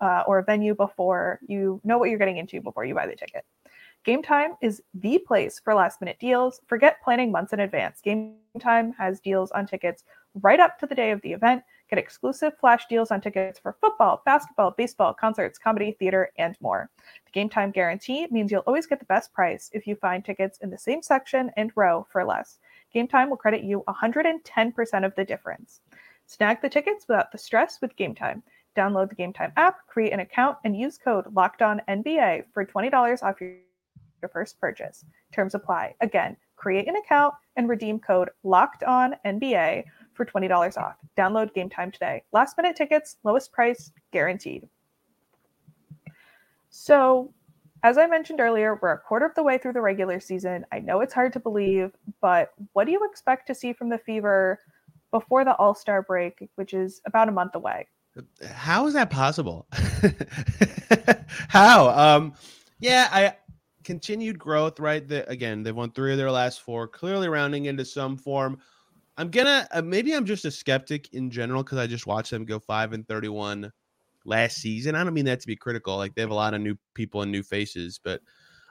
uh, 0.01 0.23
or 0.25 0.39
a 0.39 0.43
venue 0.43 0.73
before, 0.73 1.39
you 1.45 1.79
know 1.83 1.99
what 1.99 2.09
you're 2.09 2.17
getting 2.17 2.37
into 2.37 2.59
before 2.59 2.85
you 2.85 2.95
buy 2.95 3.05
the 3.05 3.15
ticket. 3.15 3.45
Game 4.03 4.23
Time 4.23 4.55
is 4.63 4.81
the 4.95 5.19
place 5.19 5.61
for 5.63 5.75
last 5.75 6.01
minute 6.01 6.17
deals. 6.19 6.59
Forget 6.65 6.97
planning 7.03 7.31
months 7.31 7.53
in 7.53 7.59
advance. 7.59 8.01
Game 8.01 8.37
Time 8.59 8.91
has 8.93 9.19
deals 9.19 9.51
on 9.51 9.67
tickets 9.67 10.03
right 10.41 10.59
up 10.59 10.79
to 10.79 10.87
the 10.87 10.95
day 10.95 11.11
of 11.11 11.21
the 11.21 11.33
event. 11.33 11.61
Get 11.91 11.99
exclusive 11.99 12.57
flash 12.57 12.85
deals 12.87 13.11
on 13.11 13.19
tickets 13.19 13.59
for 13.59 13.75
football, 13.81 14.21
basketball, 14.25 14.71
baseball, 14.71 15.13
concerts, 15.13 15.59
comedy, 15.59 15.91
theater, 15.99 16.31
and 16.37 16.55
more. 16.61 16.89
The 17.25 17.31
game 17.33 17.49
time 17.49 17.69
guarantee 17.69 18.27
means 18.31 18.49
you'll 18.49 18.63
always 18.65 18.87
get 18.87 18.99
the 18.99 19.05
best 19.05 19.33
price 19.33 19.69
if 19.73 19.85
you 19.85 19.97
find 19.97 20.23
tickets 20.23 20.59
in 20.59 20.69
the 20.69 20.77
same 20.77 21.01
section 21.01 21.51
and 21.57 21.69
row 21.75 22.07
for 22.09 22.23
less. 22.23 22.59
Game 22.93 23.09
time 23.09 23.29
will 23.29 23.35
credit 23.35 23.63
you 23.63 23.83
110% 23.89 25.05
of 25.05 25.15
the 25.15 25.25
difference. 25.25 25.81
Snag 26.27 26.61
the 26.61 26.69
tickets 26.69 27.09
without 27.09 27.29
the 27.29 27.37
stress 27.37 27.81
with 27.81 27.97
Game 27.97 28.15
Time. 28.15 28.41
Download 28.73 29.09
the 29.09 29.15
Game 29.15 29.33
Time 29.33 29.51
app, 29.57 29.85
create 29.87 30.13
an 30.13 30.21
account, 30.21 30.57
and 30.63 30.79
use 30.79 30.97
code 30.97 31.25
LOCKEDONNBA 31.25 32.45
for 32.53 32.65
$20 32.65 33.21
off 33.21 33.41
your, 33.41 33.57
first 34.31 34.61
purchase. 34.61 35.03
Terms 35.33 35.55
apply. 35.55 35.95
Again, 35.99 36.37
create 36.55 36.87
an 36.87 36.95
account 36.95 37.33
and 37.57 37.67
redeem 37.67 37.99
code 37.99 38.29
LOCKEDONNBA 38.45 39.83
for 40.13 40.25
$20 40.25 40.77
off. 40.77 40.95
Download 41.17 41.53
Game 41.53 41.69
Time 41.69 41.91
today. 41.91 42.23
Last 42.31 42.57
minute 42.57 42.75
tickets, 42.75 43.17
lowest 43.23 43.51
price 43.51 43.91
guaranteed. 44.11 44.67
So, 46.69 47.33
as 47.83 47.97
I 47.97 48.07
mentioned 48.07 48.39
earlier, 48.39 48.79
we're 48.81 48.93
a 48.93 48.99
quarter 48.99 49.25
of 49.25 49.35
the 49.35 49.43
way 49.43 49.57
through 49.57 49.73
the 49.73 49.81
regular 49.81 50.19
season. 50.19 50.65
I 50.71 50.79
know 50.79 51.01
it's 51.01 51.13
hard 51.13 51.33
to 51.33 51.39
believe, 51.39 51.91
but 52.21 52.53
what 52.73 52.85
do 52.85 52.91
you 52.91 53.01
expect 53.09 53.47
to 53.47 53.55
see 53.55 53.73
from 53.73 53.89
the 53.89 53.97
Fever 53.97 54.59
before 55.11 55.43
the 55.43 55.55
All 55.55 55.75
Star 55.75 56.01
break, 56.01 56.47
which 56.55 56.73
is 56.73 57.01
about 57.05 57.27
a 57.27 57.31
month 57.31 57.55
away? 57.55 57.87
How 58.53 58.87
is 58.87 58.93
that 58.93 59.09
possible? 59.09 59.67
How? 61.47 61.89
Um, 61.89 62.33
yeah, 62.79 63.07
I 63.11 63.35
continued 63.83 64.37
growth, 64.37 64.79
right? 64.79 65.07
The, 65.07 65.27
again, 65.29 65.63
they've 65.63 65.75
won 65.75 65.91
three 65.91 66.11
of 66.11 66.17
their 66.17 66.31
last 66.31 66.61
four, 66.61 66.87
clearly 66.87 67.29
rounding 67.29 67.65
into 67.65 67.85
some 67.85 68.17
form. 68.17 68.59
I'm 69.17 69.29
gonna 69.29 69.67
uh, 69.71 69.81
maybe 69.81 70.13
I'm 70.13 70.25
just 70.25 70.45
a 70.45 70.51
skeptic 70.51 71.13
in 71.13 71.29
general 71.29 71.63
because 71.63 71.77
I 71.77 71.87
just 71.87 72.07
watched 72.07 72.31
them 72.31 72.45
go 72.45 72.59
five 72.59 72.93
and 72.93 73.07
thirty-one 73.07 73.71
last 74.25 74.57
season. 74.57 74.95
I 74.95 75.03
don't 75.03 75.13
mean 75.13 75.25
that 75.25 75.41
to 75.41 75.47
be 75.47 75.55
critical. 75.55 75.97
Like 75.97 76.15
they 76.15 76.21
have 76.21 76.31
a 76.31 76.35
lot 76.35 76.53
of 76.53 76.61
new 76.61 76.75
people 76.93 77.21
and 77.21 77.31
new 77.31 77.43
faces, 77.43 77.99
but 78.03 78.21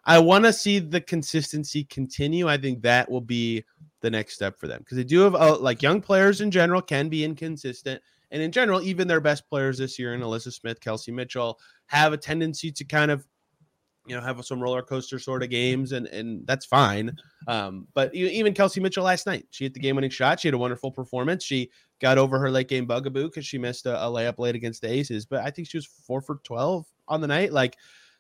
I 0.04 0.18
want 0.18 0.44
to 0.46 0.52
see 0.52 0.78
the 0.78 1.00
consistency 1.00 1.84
continue. 1.84 2.48
I 2.48 2.56
think 2.56 2.82
that 2.82 3.10
will 3.10 3.20
be 3.20 3.64
the 4.00 4.10
next 4.10 4.34
step 4.34 4.58
for 4.58 4.66
them 4.66 4.78
because 4.78 4.96
they 4.96 5.04
do 5.04 5.20
have 5.20 5.34
uh, 5.34 5.58
like 5.58 5.82
young 5.82 6.00
players 6.00 6.40
in 6.40 6.50
general 6.50 6.80
can 6.80 7.08
be 7.08 7.24
inconsistent, 7.24 8.00
and 8.30 8.42
in 8.42 8.50
general, 8.50 8.80
even 8.82 9.08
their 9.08 9.20
best 9.20 9.48
players 9.48 9.78
this 9.78 9.98
year, 9.98 10.16
NaLyssa 10.16 10.52
Smith, 10.52 10.80
Kelsey 10.80 11.12
Mitchell, 11.12 11.58
have 11.86 12.12
a 12.12 12.16
tendency 12.16 12.72
to 12.72 12.84
kind 12.84 13.10
of 13.10 13.26
you 14.10 14.16
know 14.16 14.20
have 14.20 14.44
some 14.44 14.60
roller 14.60 14.82
coaster 14.82 15.20
sort 15.20 15.44
of 15.44 15.50
games 15.50 15.92
and 15.92 16.08
and 16.08 16.44
that's 16.44 16.66
fine. 16.66 17.16
Um 17.46 17.86
but 17.94 18.12
even 18.12 18.52
kelsey 18.52 18.80
mitchell 18.80 19.04
last 19.04 19.24
night 19.24 19.46
she 19.50 19.64
hit 19.64 19.72
the 19.72 19.78
game 19.78 19.94
winning 19.94 20.10
shot. 20.10 20.40
She 20.40 20.48
had 20.48 20.54
a 20.54 20.58
wonderful 20.58 20.90
performance. 20.90 21.44
She 21.44 21.70
got 22.00 22.18
over 22.18 22.36
her 22.40 22.50
late 22.50 22.66
game 22.66 22.86
bugaboo 22.86 23.26
because 23.28 23.46
she 23.46 23.56
missed 23.56 23.86
a, 23.86 23.96
a, 24.04 24.06
layup 24.06 24.38
late 24.38 24.56
against 24.56 24.80
the 24.80 24.90
aces 24.90 25.26
but 25.26 25.40
i 25.44 25.50
think 25.50 25.68
she 25.68 25.76
was 25.76 25.86
four 25.86 26.20
for 26.20 26.40
12 26.42 26.84
on 27.06 27.20
the 27.20 27.28
night. 27.28 27.52
Like 27.52 27.76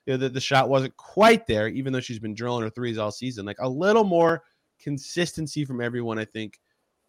you 0.06 0.12
know 0.12 0.16
the, 0.16 0.28
the 0.28 0.40
shot 0.40 0.68
wasn't 0.68 0.96
quite 0.96 1.48
there 1.48 1.66
even 1.66 1.92
though 1.92 2.00
she's 2.00 2.20
been 2.20 2.34
drilling 2.34 2.62
her 2.62 2.70
threes 2.70 2.96
all 2.96 3.10
season. 3.10 3.44
Like 3.44 3.58
a 3.58 3.68
little 3.68 4.04
more 4.04 4.44
consistency 4.80 5.66
from 5.66 5.82
everyone 5.82 6.18
i 6.18 6.24
think 6.24 6.58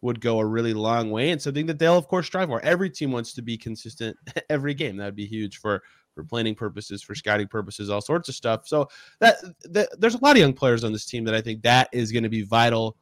would 0.02 0.20
go 0.20 0.40
a 0.40 0.44
really 0.44 0.74
long 0.74 1.10
way. 1.10 1.30
And 1.30 1.40
something 1.40 1.66
that 1.66 1.78
they'll 1.78 1.96
of 1.96 2.08
course 2.08 2.26
strive 2.26 2.48
for. 2.48 2.60
Every 2.60 2.90
team 2.90 3.12
wants 3.12 3.32
to 3.34 3.42
be 3.42 3.56
consistent 3.56 4.16
every 4.50 4.74
game. 4.74 4.96
That 4.96 5.06
would 5.06 5.16
be 5.16 5.26
huge 5.26 5.58
for 5.58 5.82
for 6.14 6.24
planning 6.24 6.54
purposes, 6.54 7.02
for 7.02 7.14
scouting 7.14 7.48
purposes, 7.48 7.90
all 7.90 8.00
sorts 8.00 8.28
of 8.28 8.34
stuff. 8.34 8.66
So 8.66 8.88
that, 9.20 9.36
that 9.70 9.88
there's 9.98 10.14
a 10.14 10.22
lot 10.22 10.36
of 10.36 10.38
young 10.38 10.52
players 10.52 10.84
on 10.84 10.92
this 10.92 11.06
team 11.06 11.24
that 11.24 11.34
I 11.34 11.40
think 11.40 11.62
that 11.62 11.88
is 11.92 12.12
going 12.12 12.24
to 12.24 12.28
be 12.28 12.42
vital 12.42 12.96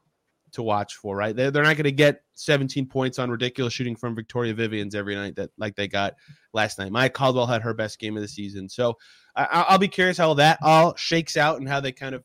to 0.53 0.63
watch 0.63 0.97
for. 0.97 1.17
Right, 1.17 1.35
they're, 1.35 1.51
they're 1.51 1.63
not 1.63 1.77
going 1.77 1.85
to 1.85 1.93
get 1.93 2.23
17 2.35 2.87
points 2.87 3.19
on 3.19 3.31
ridiculous 3.31 3.73
shooting 3.73 3.97
from 3.97 4.15
Victoria 4.15 4.55
Vivians 4.55 4.95
every 4.95 5.15
night 5.15 5.37
that 5.37 5.51
like 5.59 5.77
they 5.77 5.89
got 5.89 6.15
last 6.53 6.79
night. 6.79 6.93
Maya 6.93 7.11
Caldwell 7.11 7.47
had 7.47 7.63
her 7.63 7.75
best 7.75 7.99
game 7.99 8.17
of 8.17 8.23
the 8.23 8.29
season, 8.29 8.69
so 8.69 8.97
I, 9.37 9.65
I'll 9.69 9.79
be 9.79 9.89
curious 9.89 10.19
how 10.19 10.35
that 10.35 10.59
all 10.63 10.95
shakes 10.97 11.37
out 11.37 11.59
and 11.59 11.69
how 11.69 11.81
they 11.81 11.93
kind 11.93 12.15
of 12.15 12.25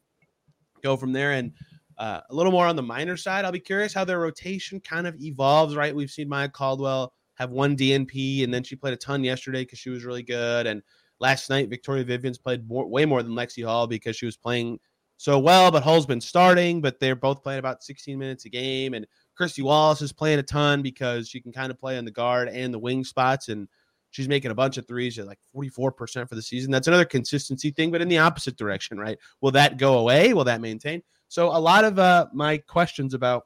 go 0.84 0.98
from 0.98 1.14
there. 1.14 1.34
And 1.34 1.52
uh, 1.98 2.22
a 2.30 2.36
little 2.36 2.52
more 2.52 2.68
on 2.68 2.76
the 2.76 2.84
minor 2.84 3.18
side, 3.18 3.46
I'll 3.46 3.52
be 3.52 3.60
curious 3.60 3.94
how 3.94 4.06
their 4.06 4.20
rotation 4.20 4.80
kind 4.80 5.08
of 5.08 5.16
evolves. 5.20 5.76
Right, 5.76 5.96
we've 5.96 6.12
seen 6.12 6.30
Maya 6.30 6.50
Caldwell 6.50 7.14
have 7.36 7.52
one 7.52 7.76
DNP, 7.76 8.44
and 8.44 8.54
then 8.54 8.64
she 8.64 8.76
played 8.76 8.94
a 8.94 8.98
ton 8.98 9.24
yesterday 9.24 9.62
because 9.62 9.80
she 9.80 9.90
was 9.90 10.06
really 10.06 10.24
good. 10.24 10.68
And 10.68 10.82
last 11.20 11.50
night, 11.50 11.70
Victoria 11.70 12.04
Vivians 12.04 12.38
played 12.38 12.68
more, 12.68 12.88
way 12.88 13.06
more 13.06 13.24
than 13.24 13.34
Lexi 13.34 13.66
Hull 13.66 13.88
because 13.88 14.16
she 14.16 14.26
was 14.26 14.38
playing 14.38 14.80
so 15.18 15.40
well. 15.40 15.72
But 15.72 15.84
Hull's 15.84 16.06
been 16.06 16.22
starting, 16.22 16.82
but 16.82 17.00
they're 17.00 17.16
both 17.16 17.44
playing 17.44 17.60
about 17.60 17.84
16 17.84 18.18
minutes 18.18 18.46
a 18.46 18.50
game. 18.50 18.94
And 18.94 19.06
Kristy 19.40 19.64
Wallace 19.64 20.02
is 20.02 20.14
playing 20.14 20.40
a 20.40 20.44
ton 20.44 20.82
because 20.82 21.30
she 21.30 21.42
can 21.42 21.52
kind 21.52 21.72
of 21.72 21.80
play 21.80 21.98
on 21.98 22.06
the 22.06 22.12
guard 22.12 22.50
and 22.50 22.74
the 22.74 22.80
wing 22.80 23.04
spots. 23.04 23.50
And 23.50 23.68
she's 24.12 24.30
making 24.30 24.52
a 24.52 24.56
bunch 24.56 24.78
of 24.78 24.88
threes 24.88 25.20
at 25.20 25.28
like 25.28 25.40
44% 25.56 26.30
for 26.30 26.36
the 26.36 26.42
season. 26.42 26.72
That's 26.72 26.88
another 26.88 27.06
consistency 27.06 27.72
thing, 27.72 27.92
but 27.92 28.02
in 28.02 28.08
the 28.08 28.18
opposite 28.18 28.58
direction, 28.58 28.98
right? 28.98 29.18
Will 29.42 29.52
that 29.52 29.78
go 29.78 30.00
away? 30.00 30.34
Will 30.34 30.46
that 30.46 30.62
maintain? 30.62 31.04
So 31.28 31.48
a 31.48 31.60
lot 31.60 31.84
of 31.84 32.00
uh, 32.00 32.28
my 32.34 32.58
questions 32.60 33.14
about 33.14 33.44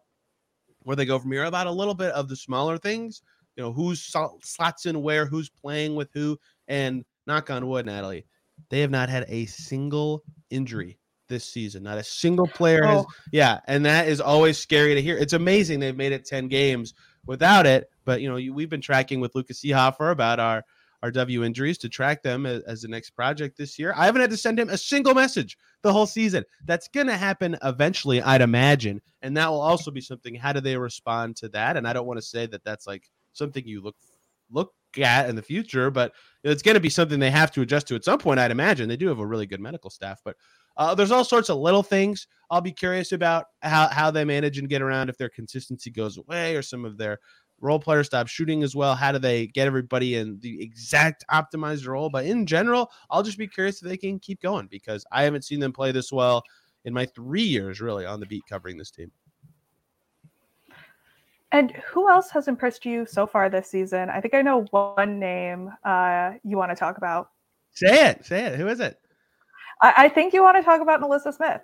where 0.84 0.95
they 0.95 1.06
go 1.06 1.17
from 1.19 1.32
here 1.32 1.45
about 1.45 1.67
a 1.67 1.71
little 1.71 1.93
bit 1.93 2.12
of 2.12 2.30
the 2.30 2.36
smaller 2.36 2.78
things 2.78 3.21
you 3.60 3.65
know 3.65 3.74
who's 3.74 4.02
slots 4.41 4.86
in 4.86 5.02
where, 5.02 5.26
who's 5.26 5.50
playing 5.50 5.93
with 5.93 6.10
who, 6.13 6.39
and 6.69 7.04
knock 7.28 7.50
on 7.50 7.67
wood, 7.67 7.86
Natalie, 7.86 8.26
they 8.69 8.80
have 8.80 8.89
not 8.89 9.10
had 9.10 9.26
a 9.28 9.48
single 9.48 10.24
injury 10.50 10.98
this 11.28 11.43
season. 11.43 11.84
Not 11.84 11.98
a 11.98 12.04
single 12.04 12.48
player 12.48 12.86
has. 12.86 13.04
Oh. 13.04 13.08
Yeah, 13.34 13.60
and 13.67 13.86
that 13.86 14.08
is 14.08 14.22
always 14.22 14.58
scary 14.58 14.95
to 14.95 15.02
hear. 15.02 15.17
It's 15.17 15.34
amazing 15.34 15.82
they've 15.82 15.93
made 15.93 16.13
it 16.13 16.24
ten 16.24 16.48
games 16.48 16.93
without 17.26 17.65
it. 17.65 17.89
But 18.06 18.22
you 18.22 18.30
know, 18.30 18.54
we've 18.54 18.69
been 18.69 18.80
tracking 18.80 19.19
with 19.19 19.36
Lucas 19.36 19.62
Seehafer 19.62 20.10
about 20.10 20.39
our 20.39 20.63
our 21.04 21.12
W 21.12 21.43
injuries 21.43 21.78
to 21.80 21.89
track 21.89 22.24
them 22.24 22.45
as, 22.45 22.63
as, 22.63 22.82
the 22.82 22.88
next 22.88 23.10
project 23.12 23.58
this 23.58 23.78
year. 23.78 23.93
I 23.95 24.06
haven't 24.06 24.22
had 24.22 24.32
to 24.32 24.38
send 24.38 24.60
him 24.60 24.69
a 24.69 24.78
single 24.78 25.13
message 25.13 25.58
the 25.82 25.93
whole 25.93 26.06
season. 26.06 26.43
That's 26.65 26.89
going 26.89 27.08
to 27.08 27.15
happen 27.15 27.58
eventually, 27.63 28.22
I'd 28.22 28.41
imagine. 28.41 29.02
And 29.22 29.36
that 29.38 29.50
will 29.50 29.62
also 29.62 29.91
be 29.91 30.02
something. 30.02 30.36
How 30.36 30.52
do 30.52 30.60
they 30.60 30.76
respond 30.76 31.38
to 31.38 31.50
that? 31.50 31.78
And 31.78 31.88
I 31.88 31.93
don't 31.93 32.06
want 32.06 32.19
to 32.19 32.26
say 32.26 32.48
that 32.48 32.65
that's 32.65 32.86
like 32.86 33.10
something 33.34 33.65
you 33.65 33.82
look 33.82 33.96
look 34.52 34.74
at 35.00 35.30
in 35.30 35.36
the 35.36 35.42
future, 35.42 35.92
but 35.92 36.13
it's 36.44 36.63
going 36.63 36.76
to 36.76 36.82
be 36.82 36.89
something 36.89 37.20
they 37.20 37.32
have 37.32 37.52
to 37.52 37.62
adjust 37.62 37.88
to 37.88 37.96
at 37.96 38.04
some 38.04 38.20
point. 38.20 38.39
I'd 38.39 38.52
imagine 38.52 38.89
they 38.89 38.98
do 38.98 39.08
have 39.08 39.20
a 39.20 39.26
really 39.26 39.46
good 39.46 39.62
medical 39.62 39.89
staff, 39.89 40.20
but 40.26 40.36
uh, 40.78 40.96
there's 40.96 41.12
all 41.12 41.24
sorts 41.26 41.50
of 41.50 41.58
little 41.58 41.84
things. 41.84 42.28
I'll 42.50 42.62
be 42.62 42.72
curious 42.72 43.12
about 43.12 43.46
how 43.62 43.88
how 43.89 44.12
they 44.12 44.26
manage 44.26 44.58
and 44.58 44.70
get 44.70 44.82
around 44.82 45.10
if 45.10 45.18
their 45.18 45.30
consistency 45.30 45.92
goes 45.92 46.18
away 46.18 46.56
or 46.56 46.62
some 46.62 46.86
of 46.86 46.98
their 46.98 47.20
role 47.62 47.80
players 47.80 48.08
stop 48.08 48.28
shooting 48.28 48.63
as 48.63 48.76
well. 48.76 48.96
How 48.96 49.12
do 49.12 49.20
they 49.20 49.48
get 49.48 49.68
everybody 49.68 50.15
in 50.15 50.39
the 50.39 50.62
exact 50.62 51.26
optimized 51.32 51.88
role? 51.88 52.10
But 52.10 52.26
in 52.26 52.46
general, 52.46 52.89
I'll 53.10 53.24
just 53.24 53.38
be 53.38 53.48
curious 53.48 53.82
if 53.82 53.88
they 53.89 53.98
can 53.98 54.20
keep 54.20 54.42
going 54.42 54.68
because 54.68 55.06
I 55.12 55.24
haven't 55.24 55.44
seen 55.44 55.60
them 55.60 55.74
play 55.74 55.92
this 55.92 56.12
well 56.12 56.44
in 56.86 56.94
my 56.94 57.06
three 57.06 57.44
years 57.44 57.82
really 57.82 58.06
on 58.06 58.20
the 58.20 58.26
beat 58.26 58.44
covering 58.50 58.78
this 58.78 58.92
team. 58.92 59.12
And 61.52 61.72
who 61.72 62.10
else 62.10 62.30
has 62.32 62.48
impressed 62.48 62.86
you 62.86 63.06
so 63.06 63.26
far 63.26 63.50
this 63.50 63.70
season? 63.70 64.10
I 64.10 64.22
think 64.22 64.34
I 64.34 64.42
know 64.42 64.66
one 64.72 65.20
name 65.20 65.72
uh, 65.84 66.34
you 66.44 66.58
want 66.58 66.72
to 66.72 66.76
talk 66.76 66.98
about. 66.98 67.32
Say 67.72 68.10
it. 68.10 68.26
Say 68.26 68.46
it. 68.46 68.56
Who 68.60 68.68
is 68.68 68.80
it? 68.80 69.00
I, 69.82 69.94
I 69.98 70.10
think 70.10 70.34
you 70.34 70.44
want 70.44 70.58
to 70.58 70.64
talk 70.64 70.82
about 70.82 71.02
NaLyssa 71.02 71.34
Smith. 71.34 71.62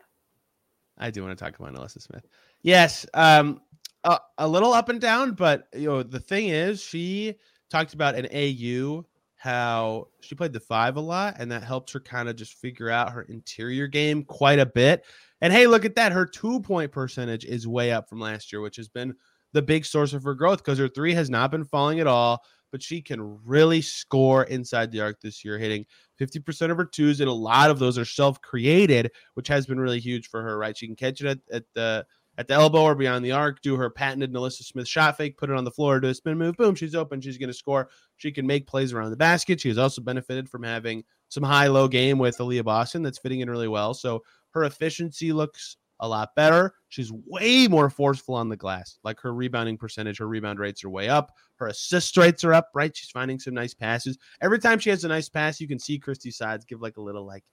I 0.97 1.11
do 1.11 1.23
want 1.23 1.37
to 1.37 1.43
talk 1.43 1.59
about 1.59 1.73
NaLyssa 1.73 2.01
Smith. 2.01 2.25
Yes, 2.61 3.05
um, 3.13 3.61
a, 4.03 4.19
a 4.37 4.47
little 4.47 4.73
up 4.73 4.89
and 4.89 5.01
down, 5.01 5.33
but 5.33 5.67
you 5.75 5.87
know 5.87 6.03
the 6.03 6.19
thing 6.19 6.49
is, 6.49 6.81
she 6.81 7.35
talked 7.69 7.93
about 7.93 8.15
an 8.15 8.27
AU 8.33 9.05
how 9.45 10.07
she 10.21 10.33
played 10.33 10.53
the 10.53 10.59
five 10.59 10.97
a 10.97 11.01
lot, 11.01 11.35
and 11.37 11.51
that 11.51 11.61
helped 11.61 11.91
her 11.91 11.99
kind 11.99 12.27
of 12.27 12.35
just 12.35 12.55
figure 12.55 12.89
out 12.89 13.11
her 13.11 13.21
interior 13.23 13.85
game 13.85 14.23
quite 14.23 14.57
a 14.57 14.65
bit. 14.65 15.05
And 15.39 15.53
hey, 15.53 15.67
look 15.67 15.85
at 15.85 15.95
that, 15.97 16.11
her 16.11 16.25
two 16.25 16.61
point 16.61 16.91
percentage 16.91 17.45
is 17.45 17.67
way 17.67 17.91
up 17.91 18.09
from 18.09 18.19
last 18.19 18.51
year, 18.51 18.61
which 18.61 18.77
has 18.77 18.87
been 18.87 19.13
the 19.55 19.61
big 19.61 19.85
source 19.85 20.11
of 20.13 20.21
her 20.23 20.35
growth 20.35 20.57
because 20.57 20.77
her 20.77 20.89
three 20.89 21.13
has 21.13 21.29
not 21.29 21.49
been 21.49 21.63
falling 21.63 21.99
at 22.01 22.07
all. 22.07 22.43
But 22.71 22.83
she 22.83 23.01
can 23.01 23.39
really 23.45 23.81
score 23.81 24.43
inside 24.43 24.91
the 24.91 24.99
arc 24.99 25.21
this 25.21 25.45
year, 25.45 25.57
hitting 25.57 25.85
50% 26.19 26.71
of 26.71 26.77
her 26.77 26.83
twos, 26.83 27.21
and 27.21 27.29
a 27.29 27.33
lot 27.33 27.69
of 27.69 27.79
those 27.79 27.97
are 27.97 28.03
self 28.03 28.41
created, 28.41 29.11
which 29.35 29.47
has 29.47 29.65
been 29.65 29.79
really 29.79 30.01
huge 30.01 30.29
for 30.29 30.41
her, 30.41 30.57
right? 30.57 30.75
She 30.75 30.85
can 30.85 30.95
catch 30.97 31.21
it 31.21 31.27
at, 31.27 31.39
at 31.53 31.63
the 31.73 32.05
at 32.37 32.49
the 32.49 32.53
elbow 32.53 32.81
or 32.81 32.95
beyond 32.95 33.23
the 33.23 33.31
arc, 33.31 33.61
do 33.61 33.77
her 33.77 33.89
patented 33.89 34.33
NaLyssa 34.33 34.63
Smith 34.63 34.89
shot 34.89 35.15
fake, 35.15 35.37
put 35.37 35.49
it 35.49 35.55
on 35.55 35.63
the 35.63 35.71
floor, 35.71 36.01
do 36.01 36.09
a 36.09 36.13
spin 36.13 36.37
move, 36.37 36.57
boom, 36.57 36.75
she's 36.75 36.95
open, 36.95 37.21
she's 37.21 37.37
going 37.37 37.47
to 37.47 37.53
score. 37.53 37.87
She 38.17 38.29
can 38.29 38.45
make 38.45 38.67
plays 38.67 38.91
around 38.91 39.11
the 39.11 39.15
basket. 39.15 39.61
She 39.61 39.69
has 39.69 39.77
also 39.77 40.01
benefited 40.01 40.49
from 40.49 40.63
having 40.63 41.05
some 41.29 41.43
high 41.43 41.67
low 41.67 41.87
game 41.87 42.17
with 42.17 42.37
Aliyah 42.39 42.65
Boston 42.65 43.03
that's 43.03 43.19
fitting 43.19 43.39
in 43.39 43.49
really 43.49 43.69
well. 43.69 43.93
So 43.93 44.21
her 44.49 44.65
efficiency 44.65 45.31
looks 45.31 45.77
a 45.99 46.07
lot 46.07 46.29
better. 46.35 46.73
She's 46.89 47.11
way 47.11 47.67
more 47.67 47.89
forceful 47.89 48.35
on 48.35 48.49
the 48.49 48.57
glass. 48.57 48.99
Like 49.03 49.19
her 49.21 49.33
rebounding 49.33 49.77
percentage, 49.77 50.19
her 50.19 50.27
rebound 50.27 50.59
rates 50.59 50.83
are 50.83 50.89
way 50.89 51.09
up. 51.09 51.31
Her 51.57 51.67
assist 51.67 52.17
rates 52.17 52.43
are 52.43 52.53
up, 52.53 52.69
right? 52.73 52.95
She's 52.95 53.09
finding 53.09 53.39
some 53.39 53.53
nice 53.53 53.73
passes. 53.73 54.17
Every 54.41 54.59
time 54.59 54.79
she 54.79 54.89
has 54.89 55.03
a 55.03 55.07
nice 55.07 55.29
pass, 55.29 55.59
you 55.59 55.67
can 55.67 55.79
see 55.79 55.99
Christie 55.99 56.31
Sides 56.31 56.65
give 56.65 56.81
like 56.81 56.97
a 56.97 57.01
little 57.01 57.25
like, 57.25 57.43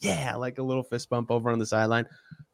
yeah, 0.00 0.34
like 0.36 0.58
a 0.58 0.62
little 0.62 0.82
fist 0.82 1.08
bump 1.10 1.30
over 1.30 1.50
on 1.50 1.58
the 1.58 1.66
sideline 1.66 2.06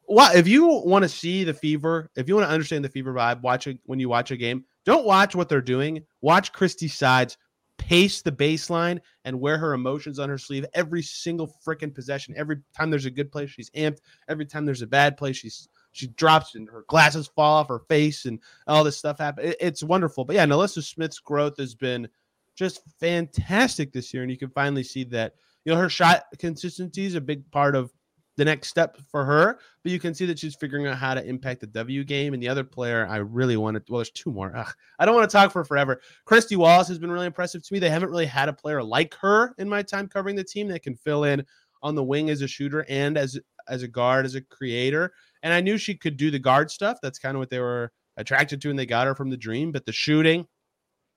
what 0.07 0.35
if 0.35 0.47
you 0.47 0.65
want 0.65 1.03
to 1.03 1.09
see 1.09 1.43
the 1.43 1.53
fever, 1.53 2.09
if 2.15 2.27
you 2.27 2.35
want 2.35 2.47
to 2.47 2.51
understand 2.51 2.83
the 2.83 2.89
fever 2.89 3.13
vibe, 3.13 3.41
watch 3.41 3.67
it 3.67 3.77
when 3.83 3.99
you 3.99 4.09
watch 4.09 4.31
a 4.31 4.37
game. 4.37 4.63
Don't 4.85 5.05
watch 5.05 5.35
what 5.35 5.49
they're 5.49 5.61
doing. 5.61 6.01
Watch 6.21 6.53
Christie 6.53 6.87
Sides 6.87 7.37
pace 7.77 8.21
the 8.21 8.31
baseline 8.31 8.99
and 9.25 9.39
wear 9.39 9.57
her 9.57 9.73
emotions 9.73 10.19
on 10.19 10.29
her 10.29 10.37
sleeve 10.37 10.65
every 10.73 11.01
single 11.01 11.53
freaking 11.65 11.93
possession. 11.93 12.33
Every 12.37 12.57
time 12.75 12.89
there's 12.89 13.05
a 13.05 13.11
good 13.11 13.31
play, 13.31 13.47
she's 13.47 13.69
amped. 13.71 13.99
Every 14.27 14.45
time 14.45 14.65
there's 14.65 14.81
a 14.81 14.87
bad 14.87 15.17
play, 15.17 15.33
she's 15.33 15.69
she 15.91 16.07
drops 16.07 16.55
and 16.55 16.69
her 16.69 16.85
glasses 16.87 17.27
fall 17.27 17.55
off 17.55 17.69
her 17.69 17.81
face 17.87 18.25
and 18.25 18.39
all 18.67 18.83
this 18.83 18.97
stuff 18.97 19.17
happens. 19.19 19.49
It, 19.49 19.57
it's 19.59 19.83
wonderful. 19.83 20.25
But 20.25 20.35
yeah, 20.35 20.45
NaLyssa 20.45 20.83
Smith's 20.83 21.19
growth 21.19 21.57
has 21.57 21.73
been 21.73 22.07
just 22.55 22.81
fantastic 22.99 23.91
this 23.93 24.13
year, 24.13 24.23
and 24.23 24.31
you 24.31 24.37
can 24.37 24.49
finally 24.49 24.83
see 24.83 25.03
that. 25.05 25.33
You 25.65 25.73
know, 25.73 25.79
her 25.79 25.89
shot 25.89 26.23
consistency 26.39 27.05
is 27.05 27.15
a 27.15 27.21
big 27.21 27.49
part 27.51 27.75
of 27.75 27.91
the 28.37 28.45
next 28.45 28.69
step 28.69 28.97
for 29.09 29.25
her. 29.25 29.59
But 29.83 29.91
you 29.91 29.99
can 29.99 30.13
see 30.13 30.25
that 30.27 30.39
she's 30.39 30.55
figuring 30.55 30.87
out 30.87 30.97
how 30.97 31.13
to 31.13 31.25
impact 31.25 31.61
the 31.61 31.67
W 31.67 32.03
game. 32.03 32.33
And 32.33 32.41
the 32.41 32.47
other 32.47 32.63
player 32.63 33.05
I 33.09 33.17
really 33.17 33.57
wanted, 33.57 33.83
well, 33.89 33.99
there's 33.99 34.11
two 34.11 34.31
more. 34.31 34.55
Ugh, 34.55 34.73
I 34.99 35.05
don't 35.05 35.15
want 35.15 35.29
to 35.29 35.35
talk 35.35 35.51
for 35.51 35.65
forever. 35.65 35.99
Kristy 36.25 36.55
Wallace 36.55 36.87
has 36.87 36.99
been 36.99 37.11
really 37.11 37.25
impressive 37.25 37.63
to 37.63 37.73
me. 37.73 37.79
They 37.79 37.89
haven't 37.89 38.09
really 38.09 38.25
had 38.25 38.47
a 38.47 38.53
player 38.53 38.81
like 38.81 39.15
her 39.15 39.53
in 39.57 39.67
my 39.67 39.81
time 39.81 40.07
covering 40.07 40.35
the 40.35 40.43
team 40.43 40.67
that 40.69 40.83
can 40.83 40.95
fill 40.95 41.25
in 41.25 41.45
on 41.83 41.95
the 41.95 42.03
wing 42.03 42.29
as 42.29 42.41
a 42.41 42.47
shooter 42.47 42.85
and 42.87 43.17
as 43.17 43.39
as 43.67 43.83
a 43.83 43.87
guard, 43.87 44.25
as 44.25 44.35
a 44.35 44.41
creator. 44.41 45.13
And 45.43 45.53
I 45.53 45.61
knew 45.61 45.77
she 45.77 45.95
could 45.95 46.17
do 46.17 46.31
the 46.31 46.39
guard 46.39 46.71
stuff. 46.71 46.99
That's 47.01 47.19
kind 47.19 47.35
of 47.35 47.39
what 47.39 47.49
they 47.49 47.59
were 47.59 47.91
attracted 48.15 48.61
to, 48.61 48.69
and 48.69 48.79
they 48.79 48.85
got 48.85 49.07
her 49.07 49.15
from 49.15 49.29
the 49.29 49.37
dream. 49.37 49.71
But 49.71 49.85
the 49.85 49.91
shooting, 49.91 50.47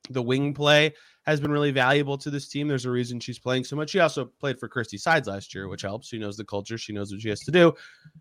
the 0.08 0.22
wing 0.22 0.54
play, 0.54 0.94
has 1.22 1.40
been 1.40 1.50
really 1.50 1.70
valuable 1.70 2.16
to 2.18 2.30
this 2.30 2.48
team. 2.48 2.66
There's 2.66 2.86
a 2.86 2.90
reason 2.90 3.20
she's 3.20 3.38
playing 3.38 3.64
so 3.64 3.76
much. 3.76 3.90
She 3.90 4.00
also 4.00 4.24
played 4.40 4.58
for 4.58 4.68
Christie 4.68 4.98
Sides 4.98 5.28
last 5.28 5.54
year, 5.54 5.68
which 5.68 5.82
helps. 5.82 6.08
She 6.08 6.18
knows 6.18 6.36
the 6.36 6.44
culture. 6.44 6.78
She 6.78 6.92
knows 6.92 7.12
what 7.12 7.20
she 7.20 7.28
has 7.28 7.40
to 7.40 7.50
do. 7.50 7.74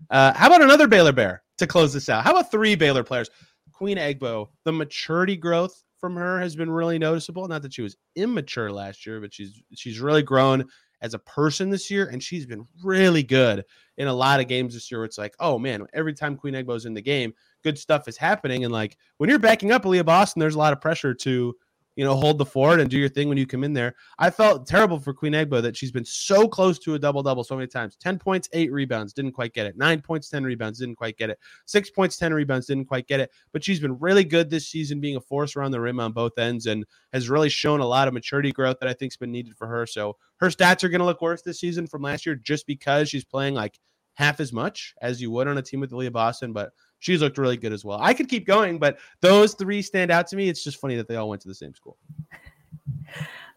Uh, 0.10 0.34
how 0.36 0.48
about 0.48 0.62
another 0.62 0.88
Baylor 0.88 1.14
Bear 1.14 1.44
to 1.58 1.68
close 1.68 1.94
this 1.94 2.10
out? 2.10 2.24
How 2.24 2.32
about 2.32 2.52
three 2.52 2.76
Baylor 2.76 3.04
players? 3.04 3.30
Queen 3.72 3.98
Egbo, 3.98 4.50
the 4.66 4.74
maturity 4.74 5.38
growth 5.38 5.84
from 6.00 6.16
her 6.16 6.40
has 6.40 6.56
been 6.56 6.70
really 6.70 7.00
noticeable. 7.00 7.48
Not 7.48 7.62
that 7.62 7.74
she 7.74 7.82
was 7.82 7.96
immature 8.16 8.72
last 8.72 9.06
year, 9.06 9.22
but 9.22 9.34
she's 9.34 9.62
she's 9.76 10.00
really 10.00 10.24
grown 10.24 10.66
as 11.02 11.14
a 11.14 11.20
person 11.20 11.70
this 11.70 11.90
year, 11.90 12.08
and 12.08 12.22
she's 12.22 12.46
been 12.46 12.68
really 12.84 13.24
good 13.24 13.64
in 13.98 14.08
a 14.08 14.14
lot 14.14 14.40
of 14.40 14.48
games 14.48 14.74
this 14.74 14.92
year. 14.92 15.06
It's 15.06 15.18
like, 15.18 15.34
oh 15.40 15.58
man, 15.58 15.86
every 15.94 16.14
time 16.14 16.36
Queen 16.36 16.54
Egbo's 16.54 16.86
in 16.86 16.94
the 16.94 17.02
game, 17.02 17.34
good 17.64 17.78
stuff 17.78 18.08
is 18.08 18.18
happening. 18.18 18.66
And 18.66 18.74
like 18.74 18.98
when 19.18 19.30
you're 19.30 19.40
backing 19.40 19.72
up 19.72 19.84
Aliyah 19.84 20.06
Boston, 20.06 20.40
there's 20.40 20.56
a 20.56 20.60
lot 20.60 20.74
of 20.74 20.82
pressure 20.82 21.14
to 21.14 21.56
you 22.00 22.06
know, 22.06 22.16
hold 22.16 22.38
the 22.38 22.46
fort 22.46 22.80
and 22.80 22.90
do 22.90 22.98
your 22.98 23.10
thing 23.10 23.28
when 23.28 23.38
you 23.38 23.46
come 23.46 23.62
in 23.62 23.74
there. 23.74 23.94
I 24.20 24.30
felt 24.30 24.66
terrible 24.66 25.02
for 25.02 25.14
Queen 25.14 25.34
Egbo 25.34 25.62
that 25.62 25.76
she's 25.76 25.92
been 25.92 26.06
so 26.06 26.48
close 26.48 26.80
to 26.80 26.94
a 26.94 27.00
double 27.00 27.22
double 27.22 27.44
so 27.44 27.58
many 27.58 27.68
times 27.68 27.98
10 27.98 28.18
points, 28.18 28.48
eight 28.54 28.72
rebounds, 28.72 29.12
didn't 29.12 29.34
quite 29.34 29.54
get 29.54 29.66
it. 29.66 29.76
Nine 29.76 30.00
points, 30.00 30.30
10 30.30 30.46
rebounds, 30.46 30.80
didn't 30.80 30.96
quite 30.96 31.18
get 31.18 31.30
it. 31.30 31.38
Six 31.66 31.90
points, 31.90 32.16
10 32.16 32.34
rebounds, 32.34 32.68
didn't 32.68 32.86
quite 32.86 33.06
get 33.06 33.20
it. 33.20 33.32
But 33.52 33.66
she's 33.66 33.82
been 33.82 34.00
really 34.00 34.24
good 34.24 34.50
this 34.50 34.70
season, 34.70 35.02
being 35.02 35.18
a 35.18 35.20
force 35.20 35.58
around 35.58 35.72
the 35.72 35.82
rim 35.82 36.00
on 36.00 36.14
both 36.14 36.38
ends 36.38 36.68
and 36.68 36.86
has 37.12 37.30
really 37.30 37.50
shown 37.50 37.82
a 37.82 37.86
lot 37.86 38.08
of 38.08 38.14
maturity 38.14 38.54
growth 38.54 38.78
that 38.80 38.88
I 38.88 38.94
think's 38.94 39.18
been 39.18 39.34
needed 39.34 39.58
for 39.58 39.68
her. 39.68 39.86
So 39.86 40.16
her 40.38 40.48
stats 40.48 40.86
are 40.86 40.90
going 40.90 41.00
to 41.00 41.06
look 41.06 41.22
worse 41.22 41.42
this 41.42 41.60
season 41.60 41.86
from 41.86 42.04
last 42.04 42.26
year 42.26 42.36
just 42.36 42.66
because 42.66 43.10
she's 43.10 43.26
playing 43.26 43.56
like 43.56 43.78
half 44.14 44.40
as 44.40 44.54
much 44.54 44.94
as 45.02 45.22
you 45.22 45.32
would 45.32 45.50
on 45.50 45.58
a 45.58 45.62
team 45.62 45.82
with 45.82 45.92
Leah 45.92 46.12
Boston. 46.12 46.54
But 46.54 46.72
she's 47.00 47.22
looked 47.22 47.38
really 47.38 47.58
good 47.58 47.74
as 47.74 47.84
well. 47.84 48.00
I 48.02 48.14
could 48.14 48.30
keep 48.30 48.46
going, 48.46 48.78
but 48.78 49.00
those 49.22 49.54
three 49.56 49.82
stand 49.82 50.12
out 50.12 50.28
to 50.28 50.36
me. 50.36 50.50
It's 50.50 50.64
just 50.64 50.80
funny 50.80 50.96
that 50.98 51.08
they 51.08 51.16
all 51.16 51.30
went 51.30 51.42
to 51.42 51.48
the 51.48 51.56
same 51.56 51.74
school. 51.74 51.98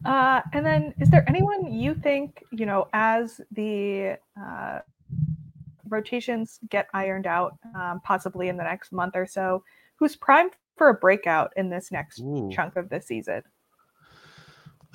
Uh, 0.05 0.41
and 0.53 0.67
then, 0.67 0.93
is 0.99 1.11
there 1.11 1.25
anyone 1.29 1.73
you 1.73 1.95
think, 1.95 2.43
you 2.51 2.67
know, 2.67 2.89
as 2.93 3.41
the 3.53 4.19
uh, 4.41 4.81
rotations 5.89 6.59
get 6.71 6.89
ironed 6.93 7.27
out, 7.27 7.57
um, 7.77 8.01
possibly 8.03 8.49
in 8.49 8.57
the 8.57 8.65
next 8.65 8.91
month 8.91 9.15
or 9.15 9.27
so, 9.27 9.63
who's 9.97 10.17
primed 10.17 10.53
for 10.77 10.89
a 10.89 10.95
breakout 10.95 11.53
in 11.57 11.71
this 11.71 11.93
next 11.93 12.21
Ooh. 12.21 12.51
chunk 12.53 12.77
of 12.77 12.89
the 12.89 13.01
season? 13.01 13.43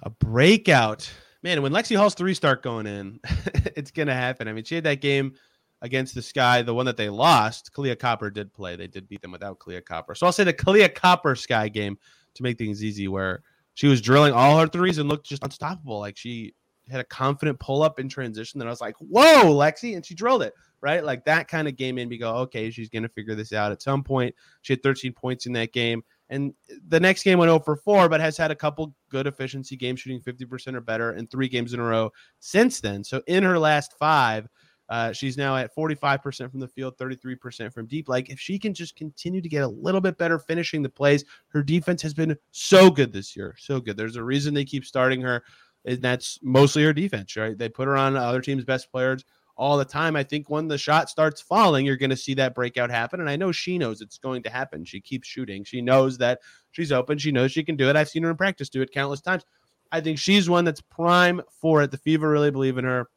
A 0.03 0.09
breakout, 0.09 1.09
man. 1.41 1.61
When 1.61 1.71
Lexi 1.71 1.95
Hull's 1.95 2.13
three 2.13 2.33
start 2.33 2.61
going 2.61 2.85
in, 2.85 3.19
it's 3.77 3.91
gonna 3.91 4.13
happen. 4.13 4.49
I 4.49 4.53
mean, 4.53 4.65
she 4.65 4.75
had 4.75 4.83
that 4.83 5.01
game 5.01 5.35
against 5.81 6.15
the 6.15 6.21
Sky, 6.21 6.61
the 6.61 6.73
one 6.73 6.85
that 6.85 6.97
they 6.97 7.09
lost. 7.09 7.71
Kahleah 7.73 7.99
Copper 7.99 8.29
did 8.29 8.53
play; 8.53 8.75
they 8.75 8.87
did 8.87 9.07
beat 9.07 9.21
them 9.21 9.31
without 9.31 9.59
Kahleah 9.59 9.85
Copper. 9.85 10.15
So 10.15 10.25
I'll 10.25 10.31
say 10.31 10.43
the 10.43 10.53
Kahleah 10.53 10.93
Copper 10.93 11.35
Sky 11.35 11.69
game 11.69 11.97
to 12.35 12.43
make 12.43 12.57
things 12.57 12.83
easy, 12.83 13.07
where 13.07 13.43
she 13.73 13.87
was 13.87 14.01
drilling 14.01 14.33
all 14.33 14.59
her 14.59 14.67
threes 14.67 14.97
and 14.97 15.07
looked 15.07 15.27
just 15.27 15.43
unstoppable. 15.43 15.99
Like 15.99 16.17
she 16.17 16.53
had 16.89 16.99
a 16.99 17.05
confident 17.05 17.59
pull 17.59 17.83
up 17.83 17.99
in 17.99 18.09
transition 18.09 18.59
that 18.59 18.67
I 18.67 18.71
was 18.71 18.81
like, 18.81 18.95
whoa, 18.97 19.43
Lexi. 19.45 19.95
And 19.95 20.05
she 20.05 20.15
drilled 20.15 20.43
it, 20.43 20.53
right? 20.81 21.03
Like 21.03 21.25
that 21.25 21.47
kind 21.47 21.67
of 21.67 21.75
game 21.75 21.95
made 21.95 22.09
me 22.09 22.17
go, 22.17 22.35
okay, 22.37 22.69
she's 22.71 22.89
going 22.89 23.03
to 23.03 23.09
figure 23.09 23.35
this 23.35 23.53
out 23.53 23.71
at 23.71 23.81
some 23.81 24.03
point. 24.03 24.33
She 24.61 24.73
had 24.73 24.83
13 24.83 25.13
points 25.13 25.45
in 25.45 25.53
that 25.53 25.73
game. 25.73 26.03
And 26.29 26.53
the 26.87 26.99
next 26.99 27.23
game 27.23 27.39
went 27.39 27.49
0 27.49 27.59
for 27.59 27.77
4, 27.77 28.09
but 28.09 28.19
has 28.19 28.35
had 28.35 28.51
a 28.51 28.55
couple 28.55 28.93
good 29.09 29.27
efficiency 29.27 29.77
games, 29.77 30.01
shooting 30.01 30.21
50% 30.21 30.75
or 30.75 30.81
better 30.81 31.13
in 31.13 31.27
three 31.27 31.47
games 31.47 31.73
in 31.73 31.79
a 31.79 31.83
row 31.83 32.11
since 32.39 32.81
then. 32.81 33.03
So 33.03 33.21
in 33.27 33.43
her 33.43 33.57
last 33.57 33.93
five, 33.97 34.47
uh, 34.89 35.11
she's 35.11 35.37
now 35.37 35.55
at 35.57 35.75
45% 35.75 36.49
from 36.49 36.59
the 36.59 36.67
field, 36.67 36.97
33% 36.97 37.73
from 37.73 37.85
deep. 37.87 38.07
Like, 38.07 38.29
if 38.29 38.39
she 38.39 38.57
can 38.57 38.73
just 38.73 38.95
continue 38.95 39.41
to 39.41 39.49
get 39.49 39.63
a 39.63 39.67
little 39.67 40.01
bit 40.01 40.17
better 40.17 40.39
finishing 40.39 40.81
the 40.81 40.89
plays, 40.89 41.25
her 41.49 41.61
defense 41.61 42.01
has 42.01 42.13
been 42.13 42.37
so 42.51 42.89
good 42.89 43.11
this 43.11 43.35
year. 43.35 43.55
So 43.59 43.79
good. 43.79 43.97
There's 43.97 44.15
a 44.15 44.23
reason 44.23 44.53
they 44.53 44.65
keep 44.65 44.85
starting 44.85 45.21
her, 45.21 45.43
and 45.85 46.01
that's 46.01 46.39
mostly 46.41 46.83
her 46.83 46.93
defense, 46.93 47.35
right? 47.35 47.57
They 47.57 47.69
put 47.69 47.87
her 47.87 47.97
on 47.97 48.15
other 48.15 48.41
teams' 48.41 48.63
best 48.63 48.91
players 48.91 49.25
all 49.57 49.77
the 49.77 49.85
time. 49.85 50.15
I 50.15 50.23
think 50.23 50.49
when 50.49 50.67
the 50.67 50.77
shot 50.77 51.09
starts 51.09 51.41
falling, 51.41 51.85
you're 51.85 51.97
going 51.97 52.11
to 52.11 52.17
see 52.17 52.35
that 52.35 52.55
breakout 52.55 52.91
happen. 52.91 53.19
And 53.19 53.29
I 53.29 53.35
know 53.35 53.51
she 53.51 53.77
knows 53.77 54.01
it's 54.01 54.19
going 54.19 54.43
to 54.43 54.49
happen. 54.49 54.85
She 54.85 55.01
keeps 55.01 55.27
shooting. 55.27 55.63
She 55.63 55.81
knows 55.81 56.17
that 56.19 56.39
she's 56.71 56.91
open. 56.91 57.17
She 57.17 57.31
knows 57.31 57.51
she 57.51 57.63
can 57.63 57.75
do 57.75 57.89
it. 57.89 57.95
I've 57.95 58.09
seen 58.09 58.23
her 58.23 58.29
in 58.29 58.37
practice 58.37 58.69
do 58.69 58.81
it 58.81 58.91
countless 58.91 59.21
times. 59.21 59.43
I 59.91 60.01
think 60.01 60.19
she's 60.19 60.49
one 60.49 60.65
that's 60.65 60.81
prime 60.81 61.41
for 61.49 61.81
it. 61.81 61.91
The 61.91 61.97
Fever 61.97 62.29
really 62.29 62.51
believe 62.51 62.77
in 62.77 62.85
her. 62.85 63.09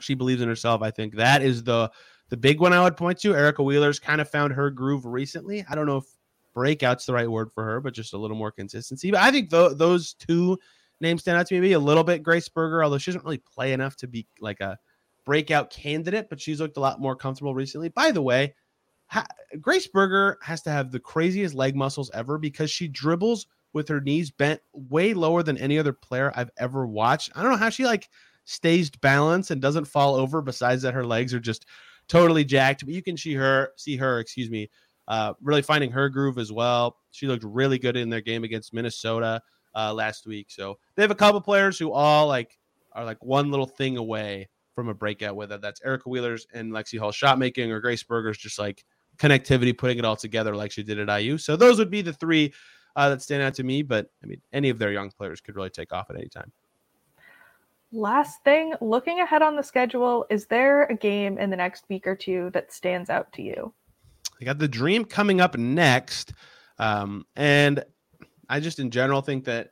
She 0.00 0.14
believes 0.14 0.42
in 0.42 0.48
herself. 0.48 0.82
I 0.82 0.90
think 0.90 1.16
that 1.16 1.42
is 1.42 1.64
the 1.64 1.90
the 2.28 2.36
big 2.36 2.60
one 2.60 2.72
I 2.72 2.82
would 2.82 2.96
point 2.96 3.20
to. 3.20 3.34
Erica 3.34 3.62
Wheeler's 3.62 4.00
kind 4.00 4.20
of 4.20 4.28
found 4.28 4.52
her 4.52 4.70
groove 4.70 5.06
recently. 5.06 5.64
I 5.68 5.74
don't 5.74 5.86
know 5.86 5.98
if 5.98 6.06
breakout's 6.54 7.06
the 7.06 7.12
right 7.12 7.30
word 7.30 7.50
for 7.54 7.64
her, 7.64 7.80
but 7.80 7.94
just 7.94 8.14
a 8.14 8.18
little 8.18 8.36
more 8.36 8.50
consistency. 8.50 9.10
But 9.10 9.20
I 9.20 9.30
think 9.30 9.50
th- 9.50 9.76
those 9.76 10.14
two 10.14 10.58
names 11.00 11.20
stand 11.20 11.38
out 11.38 11.46
to 11.46 11.54
me. 11.54 11.60
Maybe 11.60 11.74
a 11.74 11.78
little 11.78 12.02
bit 12.02 12.22
Grace 12.22 12.48
Berger, 12.48 12.82
although 12.82 12.98
she 12.98 13.10
doesn't 13.10 13.24
really 13.24 13.38
play 13.38 13.72
enough 13.72 13.96
to 13.96 14.08
be 14.08 14.26
like 14.40 14.60
a 14.60 14.78
breakout 15.24 15.70
candidate, 15.70 16.28
but 16.30 16.40
she's 16.40 16.60
looked 16.60 16.78
a 16.78 16.80
lot 16.80 17.00
more 17.00 17.14
comfortable 17.14 17.54
recently. 17.54 17.90
By 17.90 18.10
the 18.10 18.22
way, 18.22 18.54
ha- 19.06 19.26
Grace 19.60 19.86
Berger 19.86 20.38
has 20.42 20.62
to 20.62 20.70
have 20.70 20.90
the 20.90 21.00
craziest 21.00 21.54
leg 21.54 21.76
muscles 21.76 22.10
ever 22.14 22.38
because 22.38 22.70
she 22.70 22.88
dribbles 22.88 23.46
with 23.72 23.88
her 23.88 24.00
knees 24.00 24.30
bent 24.30 24.60
way 24.72 25.12
lower 25.12 25.42
than 25.42 25.58
any 25.58 25.78
other 25.78 25.92
player 25.92 26.32
I've 26.34 26.50
ever 26.56 26.86
watched. 26.86 27.30
I 27.34 27.42
don't 27.42 27.52
know 27.52 27.58
how 27.58 27.70
she 27.70 27.84
like 27.84 28.08
stays 28.46 28.88
balanced 28.88 29.50
and 29.50 29.60
doesn't 29.60 29.84
fall 29.84 30.14
over. 30.14 30.40
Besides 30.40 30.82
that, 30.82 30.94
her 30.94 31.04
legs 31.04 31.34
are 31.34 31.40
just 31.40 31.66
totally 32.08 32.44
jacked. 32.44 32.84
But 32.86 32.94
you 32.94 33.02
can 33.02 33.16
see 33.16 33.34
her, 33.34 33.72
see 33.76 33.96
her, 33.96 34.20
excuse 34.20 34.48
me, 34.48 34.70
uh, 35.08 35.34
really 35.42 35.62
finding 35.62 35.90
her 35.90 36.08
groove 36.08 36.38
as 36.38 36.50
well. 36.50 36.96
She 37.10 37.26
looked 37.26 37.44
really 37.44 37.78
good 37.78 37.96
in 37.96 38.08
their 38.08 38.20
game 38.20 38.44
against 38.44 38.72
Minnesota 38.72 39.42
uh, 39.74 39.92
last 39.92 40.26
week. 40.26 40.46
So 40.50 40.78
they 40.94 41.02
have 41.02 41.10
a 41.10 41.16
couple 41.16 41.40
players 41.40 41.78
who 41.78 41.92
all 41.92 42.26
like 42.26 42.58
are 42.92 43.04
like 43.04 43.22
one 43.22 43.50
little 43.50 43.66
thing 43.66 43.98
away 43.98 44.48
from 44.74 44.88
a 44.88 44.94
breakout, 44.94 45.36
whether 45.36 45.58
that's 45.58 45.80
Erica 45.84 46.08
Wheeler's 46.08 46.46
and 46.52 46.72
Lexi 46.72 46.98
Hull 46.98 47.12
shot 47.12 47.38
making 47.38 47.70
or 47.72 47.80
Grace 47.80 48.02
Berger's 48.02 48.38
just 48.38 48.58
like 48.58 48.84
connectivity, 49.18 49.76
putting 49.76 49.98
it 49.98 50.04
all 50.04 50.16
together 50.16 50.54
like 50.54 50.70
she 50.70 50.82
did 50.82 50.98
at 50.98 51.20
IU. 51.20 51.38
So 51.38 51.56
those 51.56 51.78
would 51.78 51.90
be 51.90 52.02
the 52.02 52.12
three 52.12 52.52
uh, 52.94 53.10
that 53.10 53.22
stand 53.22 53.42
out 53.42 53.54
to 53.54 53.64
me. 53.64 53.82
But 53.82 54.10
I 54.22 54.26
mean, 54.26 54.40
any 54.52 54.70
of 54.70 54.78
their 54.78 54.92
young 54.92 55.10
players 55.10 55.40
could 55.40 55.56
really 55.56 55.70
take 55.70 55.92
off 55.92 56.10
at 56.10 56.16
any 56.16 56.28
time. 56.28 56.52
Last 57.92 58.42
thing, 58.44 58.74
looking 58.80 59.20
ahead 59.20 59.42
on 59.42 59.56
the 59.56 59.62
schedule, 59.62 60.26
is 60.28 60.46
there 60.46 60.84
a 60.84 60.94
game 60.94 61.38
in 61.38 61.50
the 61.50 61.56
next 61.56 61.84
week 61.88 62.06
or 62.06 62.16
two 62.16 62.50
that 62.52 62.72
stands 62.72 63.10
out 63.10 63.32
to 63.34 63.42
you? 63.42 63.72
I 64.40 64.44
got 64.44 64.58
the 64.58 64.68
Dream 64.68 65.04
coming 65.04 65.40
up 65.40 65.56
next. 65.56 66.32
Um, 66.78 67.24
and 67.36 67.84
I 68.48 68.60
just 68.60 68.78
in 68.78 68.90
general 68.90 69.22
think 69.22 69.44
that 69.44 69.70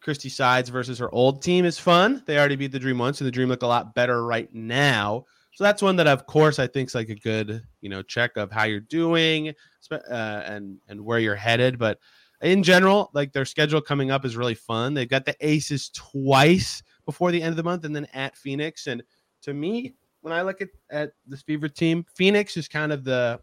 Christie 0.00 0.28
Sides 0.28 0.70
versus 0.70 0.98
her 0.98 1.12
old 1.14 1.42
team 1.42 1.64
is 1.64 1.78
fun. 1.78 2.22
They 2.26 2.38
already 2.38 2.56
beat 2.56 2.72
the 2.72 2.78
Dream 2.78 2.98
once, 2.98 3.20
and 3.20 3.26
the 3.26 3.32
Dream 3.32 3.48
look 3.48 3.62
a 3.62 3.66
lot 3.66 3.94
better 3.94 4.24
right 4.24 4.52
now. 4.54 5.26
So 5.54 5.64
that's 5.64 5.82
one 5.82 5.96
that, 5.96 6.06
of 6.06 6.26
course, 6.26 6.58
I 6.58 6.66
think 6.66 6.88
is 6.88 6.94
like 6.94 7.10
a 7.10 7.14
good, 7.14 7.62
you 7.80 7.90
know, 7.90 8.02
check 8.02 8.36
of 8.36 8.50
how 8.50 8.64
you're 8.64 8.80
doing 8.80 9.52
uh, 9.90 9.98
and 10.10 10.78
and 10.88 11.04
where 11.04 11.18
you're 11.18 11.34
headed. 11.34 11.78
But 11.78 11.98
in 12.40 12.62
general, 12.62 13.10
like 13.12 13.32
their 13.32 13.44
schedule 13.44 13.82
coming 13.82 14.10
up 14.10 14.24
is 14.24 14.36
really 14.36 14.54
fun. 14.54 14.94
They've 14.94 15.08
got 15.08 15.26
the 15.26 15.36
Aces 15.40 15.90
twice 15.90 16.82
before 17.06 17.30
the 17.32 17.42
end 17.42 17.50
of 17.50 17.56
the 17.56 17.62
month, 17.62 17.84
and 17.84 17.94
then 17.94 18.06
at 18.12 18.36
Phoenix. 18.36 18.86
And 18.86 19.02
to 19.42 19.54
me, 19.54 19.94
when 20.22 20.32
I 20.32 20.42
look 20.42 20.60
at 20.60 20.68
at 20.90 21.12
this 21.26 21.42
Fever 21.42 21.68
team, 21.68 22.04
Phoenix 22.14 22.56
is 22.56 22.68
kind 22.68 22.92
of 22.92 23.04
the 23.04 23.40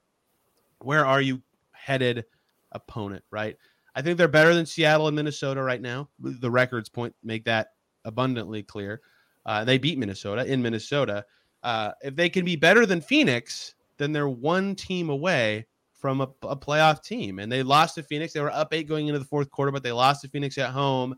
where 0.80 1.06
are 1.06 1.22
you 1.22 1.42
headed 1.72 2.26
opponent, 2.72 3.24
right? 3.32 3.58
I 3.96 4.02
think 4.02 4.18
they're 4.18 4.28
better 4.28 4.54
than 4.54 4.66
Seattle 4.66 5.08
and 5.08 5.16
Minnesota 5.16 5.64
right 5.64 5.82
now. 5.82 6.10
The 6.20 6.52
records 6.52 6.88
point 6.88 7.16
make 7.24 7.46
that 7.46 7.70
abundantly 8.06 8.62
clear. 8.62 9.02
Uh, 9.46 9.64
they 9.64 9.78
beat 9.78 9.98
Minnesota 9.98 10.46
in 10.46 10.62
Minnesota. 10.62 11.26
Uh, 11.64 11.92
if 12.02 12.16
they 12.16 12.30
can 12.30 12.46
be 12.46 12.56
better 12.56 12.86
than 12.86 13.02
Phoenix, 13.02 13.74
then 13.98 14.12
they're 14.12 14.30
one 14.30 14.76
team 14.76 15.10
away 15.10 15.66
from 15.94 16.22
a, 16.22 16.30
a, 16.44 16.56
playoff 16.56 17.02
team. 17.02 17.40
And 17.40 17.52
they 17.52 17.64
lost 17.64 17.96
to 17.96 18.04
Phoenix. 18.04 18.34
They 18.34 18.40
were 18.40 18.52
up 18.52 18.72
eight 18.74 18.88
going 18.88 19.08
into 19.08 19.20
the 19.20 19.26
fourth 19.26 19.50
quarter, 19.50 19.72
but 19.72 19.82
they 19.82 19.92
lost 19.92 20.22
to 20.22 20.30
Phoenix 20.30 20.58
at 20.60 20.70
home 20.70 21.16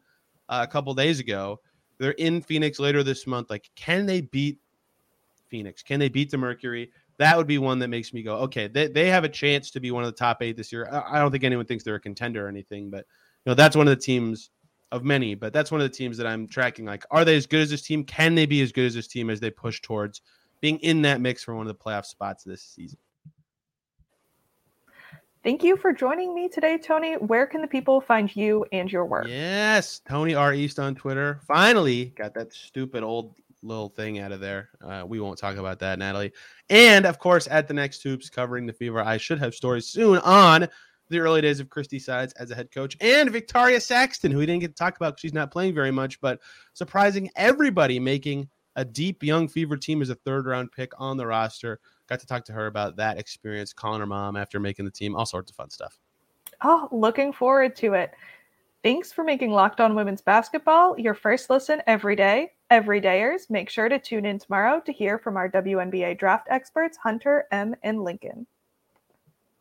uh, 0.47 0.65
a 0.67 0.71
couple 0.71 0.93
days 0.93 1.19
ago. 1.19 1.59
They're 1.99 2.11
in 2.11 2.41
Phoenix 2.41 2.79
later 2.79 3.03
this 3.03 3.27
month. 3.27 3.49
Like, 3.49 3.69
can 3.75 4.05
they 4.05 4.21
beat 4.21 4.57
Phoenix? 5.49 5.83
Can 5.83 5.99
they 5.99 6.09
beat 6.09 6.31
the 6.31 6.37
Mercury? 6.37 6.91
that 7.19 7.35
would 7.35 7.47
be 7.47 7.57
one 7.57 7.79
that 7.79 7.89
makes 7.89 8.13
me 8.13 8.23
go, 8.23 8.37
okay, 8.37 8.67
they, 8.67 8.87
they 8.87 9.09
have 9.09 9.25
a 9.25 9.29
chance 9.29 9.69
to 9.71 9.81
be 9.81 9.91
one 9.91 10.03
of 10.03 10.07
the 10.07 10.17
top 10.17 10.41
eight 10.41 10.55
this 10.55 10.71
year. 10.71 10.89
I, 10.89 11.19
don't 11.19 11.31
think 11.31 11.43
anyone 11.43 11.65
thinks 11.65 11.83
they're 11.83 11.95
a 11.95 11.99
contender 11.99 12.45
or 12.45 12.49
anything, 12.49 12.89
but 12.89 13.05
you 13.45 13.51
know, 13.51 13.53
that's 13.53 13.75
one 13.75 13.89
of 13.89 13.95
the 13.95 14.01
teams 14.01 14.51
of 14.93 15.03
many, 15.03 15.35
but 15.35 15.51
that's 15.51 15.69
one 15.69 15.81
of 15.81 15.85
the 15.85 15.95
teams 15.95 16.17
that 16.17 16.25
I'm 16.25 16.47
tracking. 16.47 16.85
Like, 16.85 17.05
are 17.11 17.25
they 17.25 17.35
as 17.35 17.45
good 17.45 17.59
as 17.59 17.69
this 17.69 17.81
team? 17.81 18.05
Can 18.05 18.35
they 18.35 18.45
be 18.45 18.61
as 18.61 18.71
good 18.71 18.85
as 18.85 18.93
this 18.93 19.07
team 19.07 19.29
as 19.29 19.41
they 19.41 19.51
push 19.51 19.81
towards 19.81 20.21
being 20.61 20.79
in 20.79 21.01
that 21.01 21.19
mix 21.19 21.43
for 21.43 21.53
one 21.53 21.67
of 21.67 21.77
the 21.77 21.83
playoff 21.83 22.05
spots 22.05 22.45
this 22.45 22.63
season? 22.63 22.97
Thank 25.41 25.63
you 25.63 25.77
for 25.77 25.93
joining 25.93 26.35
me 26.35 26.49
today, 26.49 26.77
Tony. 26.77 27.13
Where 27.13 27.47
can 27.47 27.61
the 27.61 27.67
people 27.67 28.01
find 28.01 28.35
you 28.35 28.65
and 28.73 28.91
your 28.91 29.05
work? 29.05 29.25
Yes, 29.29 30.01
Tony 30.05 30.35
R. 30.35 30.53
East 30.53 30.79
on 30.79 30.95
Twitter. 30.95 31.39
Finally 31.47 32.13
got 32.17 32.33
that 32.33 32.51
stupid 32.51 33.03
old 33.03 33.35
little 33.61 33.87
thing 33.87 34.19
out 34.19 34.33
of 34.33 34.41
there. 34.41 34.69
Uh, 34.83 35.05
we 35.07 35.21
won't 35.21 35.39
talk 35.39 35.55
about 35.55 35.79
that, 35.79 35.97
Natalie. 35.97 36.33
And 36.69 37.05
of 37.05 37.19
course, 37.19 37.47
at 37.49 37.69
the 37.69 37.73
next 37.73 38.03
hoops 38.03 38.29
covering 38.29 38.65
the 38.65 38.73
fever, 38.73 39.01
I 39.01 39.15
should 39.15 39.39
have 39.39 39.55
stories 39.55 39.87
soon 39.87 40.17
on 40.19 40.67
the 41.07 41.19
early 41.19 41.39
days 41.39 41.61
of 41.61 41.69
Christie 41.69 41.99
Sides 41.99 42.33
as 42.33 42.51
a 42.51 42.55
head 42.55 42.69
coach 42.69 42.97
and 42.99 43.31
Victoria 43.31 43.79
Saxton, 43.79 44.31
who 44.31 44.39
we 44.39 44.45
didn't 44.45 44.61
get 44.61 44.75
to 44.75 44.75
talk 44.75 44.97
about 44.97 45.13
because 45.13 45.21
she's 45.21 45.33
not 45.33 45.51
playing 45.51 45.73
very 45.73 45.91
much, 45.91 46.19
but 46.19 46.41
surprising 46.73 47.29
everybody 47.37 47.97
making 47.97 48.49
a 48.75 48.83
deep 48.83 49.23
young 49.23 49.47
fever 49.47 49.77
team 49.77 50.01
as 50.01 50.09
a 50.09 50.15
third 50.15 50.45
round 50.45 50.71
pick 50.73 50.91
on 50.97 51.15
the 51.15 51.25
roster. 51.25 51.79
Got 52.09 52.19
to 52.21 52.25
talk 52.25 52.43
to 52.45 52.53
her 52.53 52.65
about 52.65 52.95
that 52.95 53.19
experience, 53.19 53.71
calling 53.71 53.99
her 53.99 54.07
mom 54.07 54.35
after 54.35 54.59
making 54.59 54.85
the 54.85 54.91
team, 54.91 55.15
all 55.15 55.27
sorts 55.27 55.51
of 55.51 55.55
fun 55.55 55.69
stuff. 55.69 55.99
Oh, 56.63 56.89
looking 56.91 57.31
forward 57.31 57.75
to 57.77 57.93
it. 57.93 58.11
Thanks 58.83 59.13
for 59.13 59.23
making 59.23 59.51
Locked 59.51 59.79
On 59.79 59.93
Women's 59.93 60.21
Basketball 60.21 60.97
your 60.97 61.13
first 61.13 61.49
listen 61.49 61.81
every 61.85 62.15
day. 62.15 62.53
Everydayers, 62.71 63.49
make 63.49 63.69
sure 63.69 63.89
to 63.89 63.99
tune 63.99 64.25
in 64.25 64.39
tomorrow 64.39 64.81
to 64.85 64.91
hear 64.91 65.19
from 65.19 65.37
our 65.37 65.49
WNBA 65.49 66.17
draft 66.17 66.47
experts, 66.49 66.97
Hunter, 66.97 67.45
M, 67.51 67.75
and 67.83 68.03
Lincoln. 68.03 68.47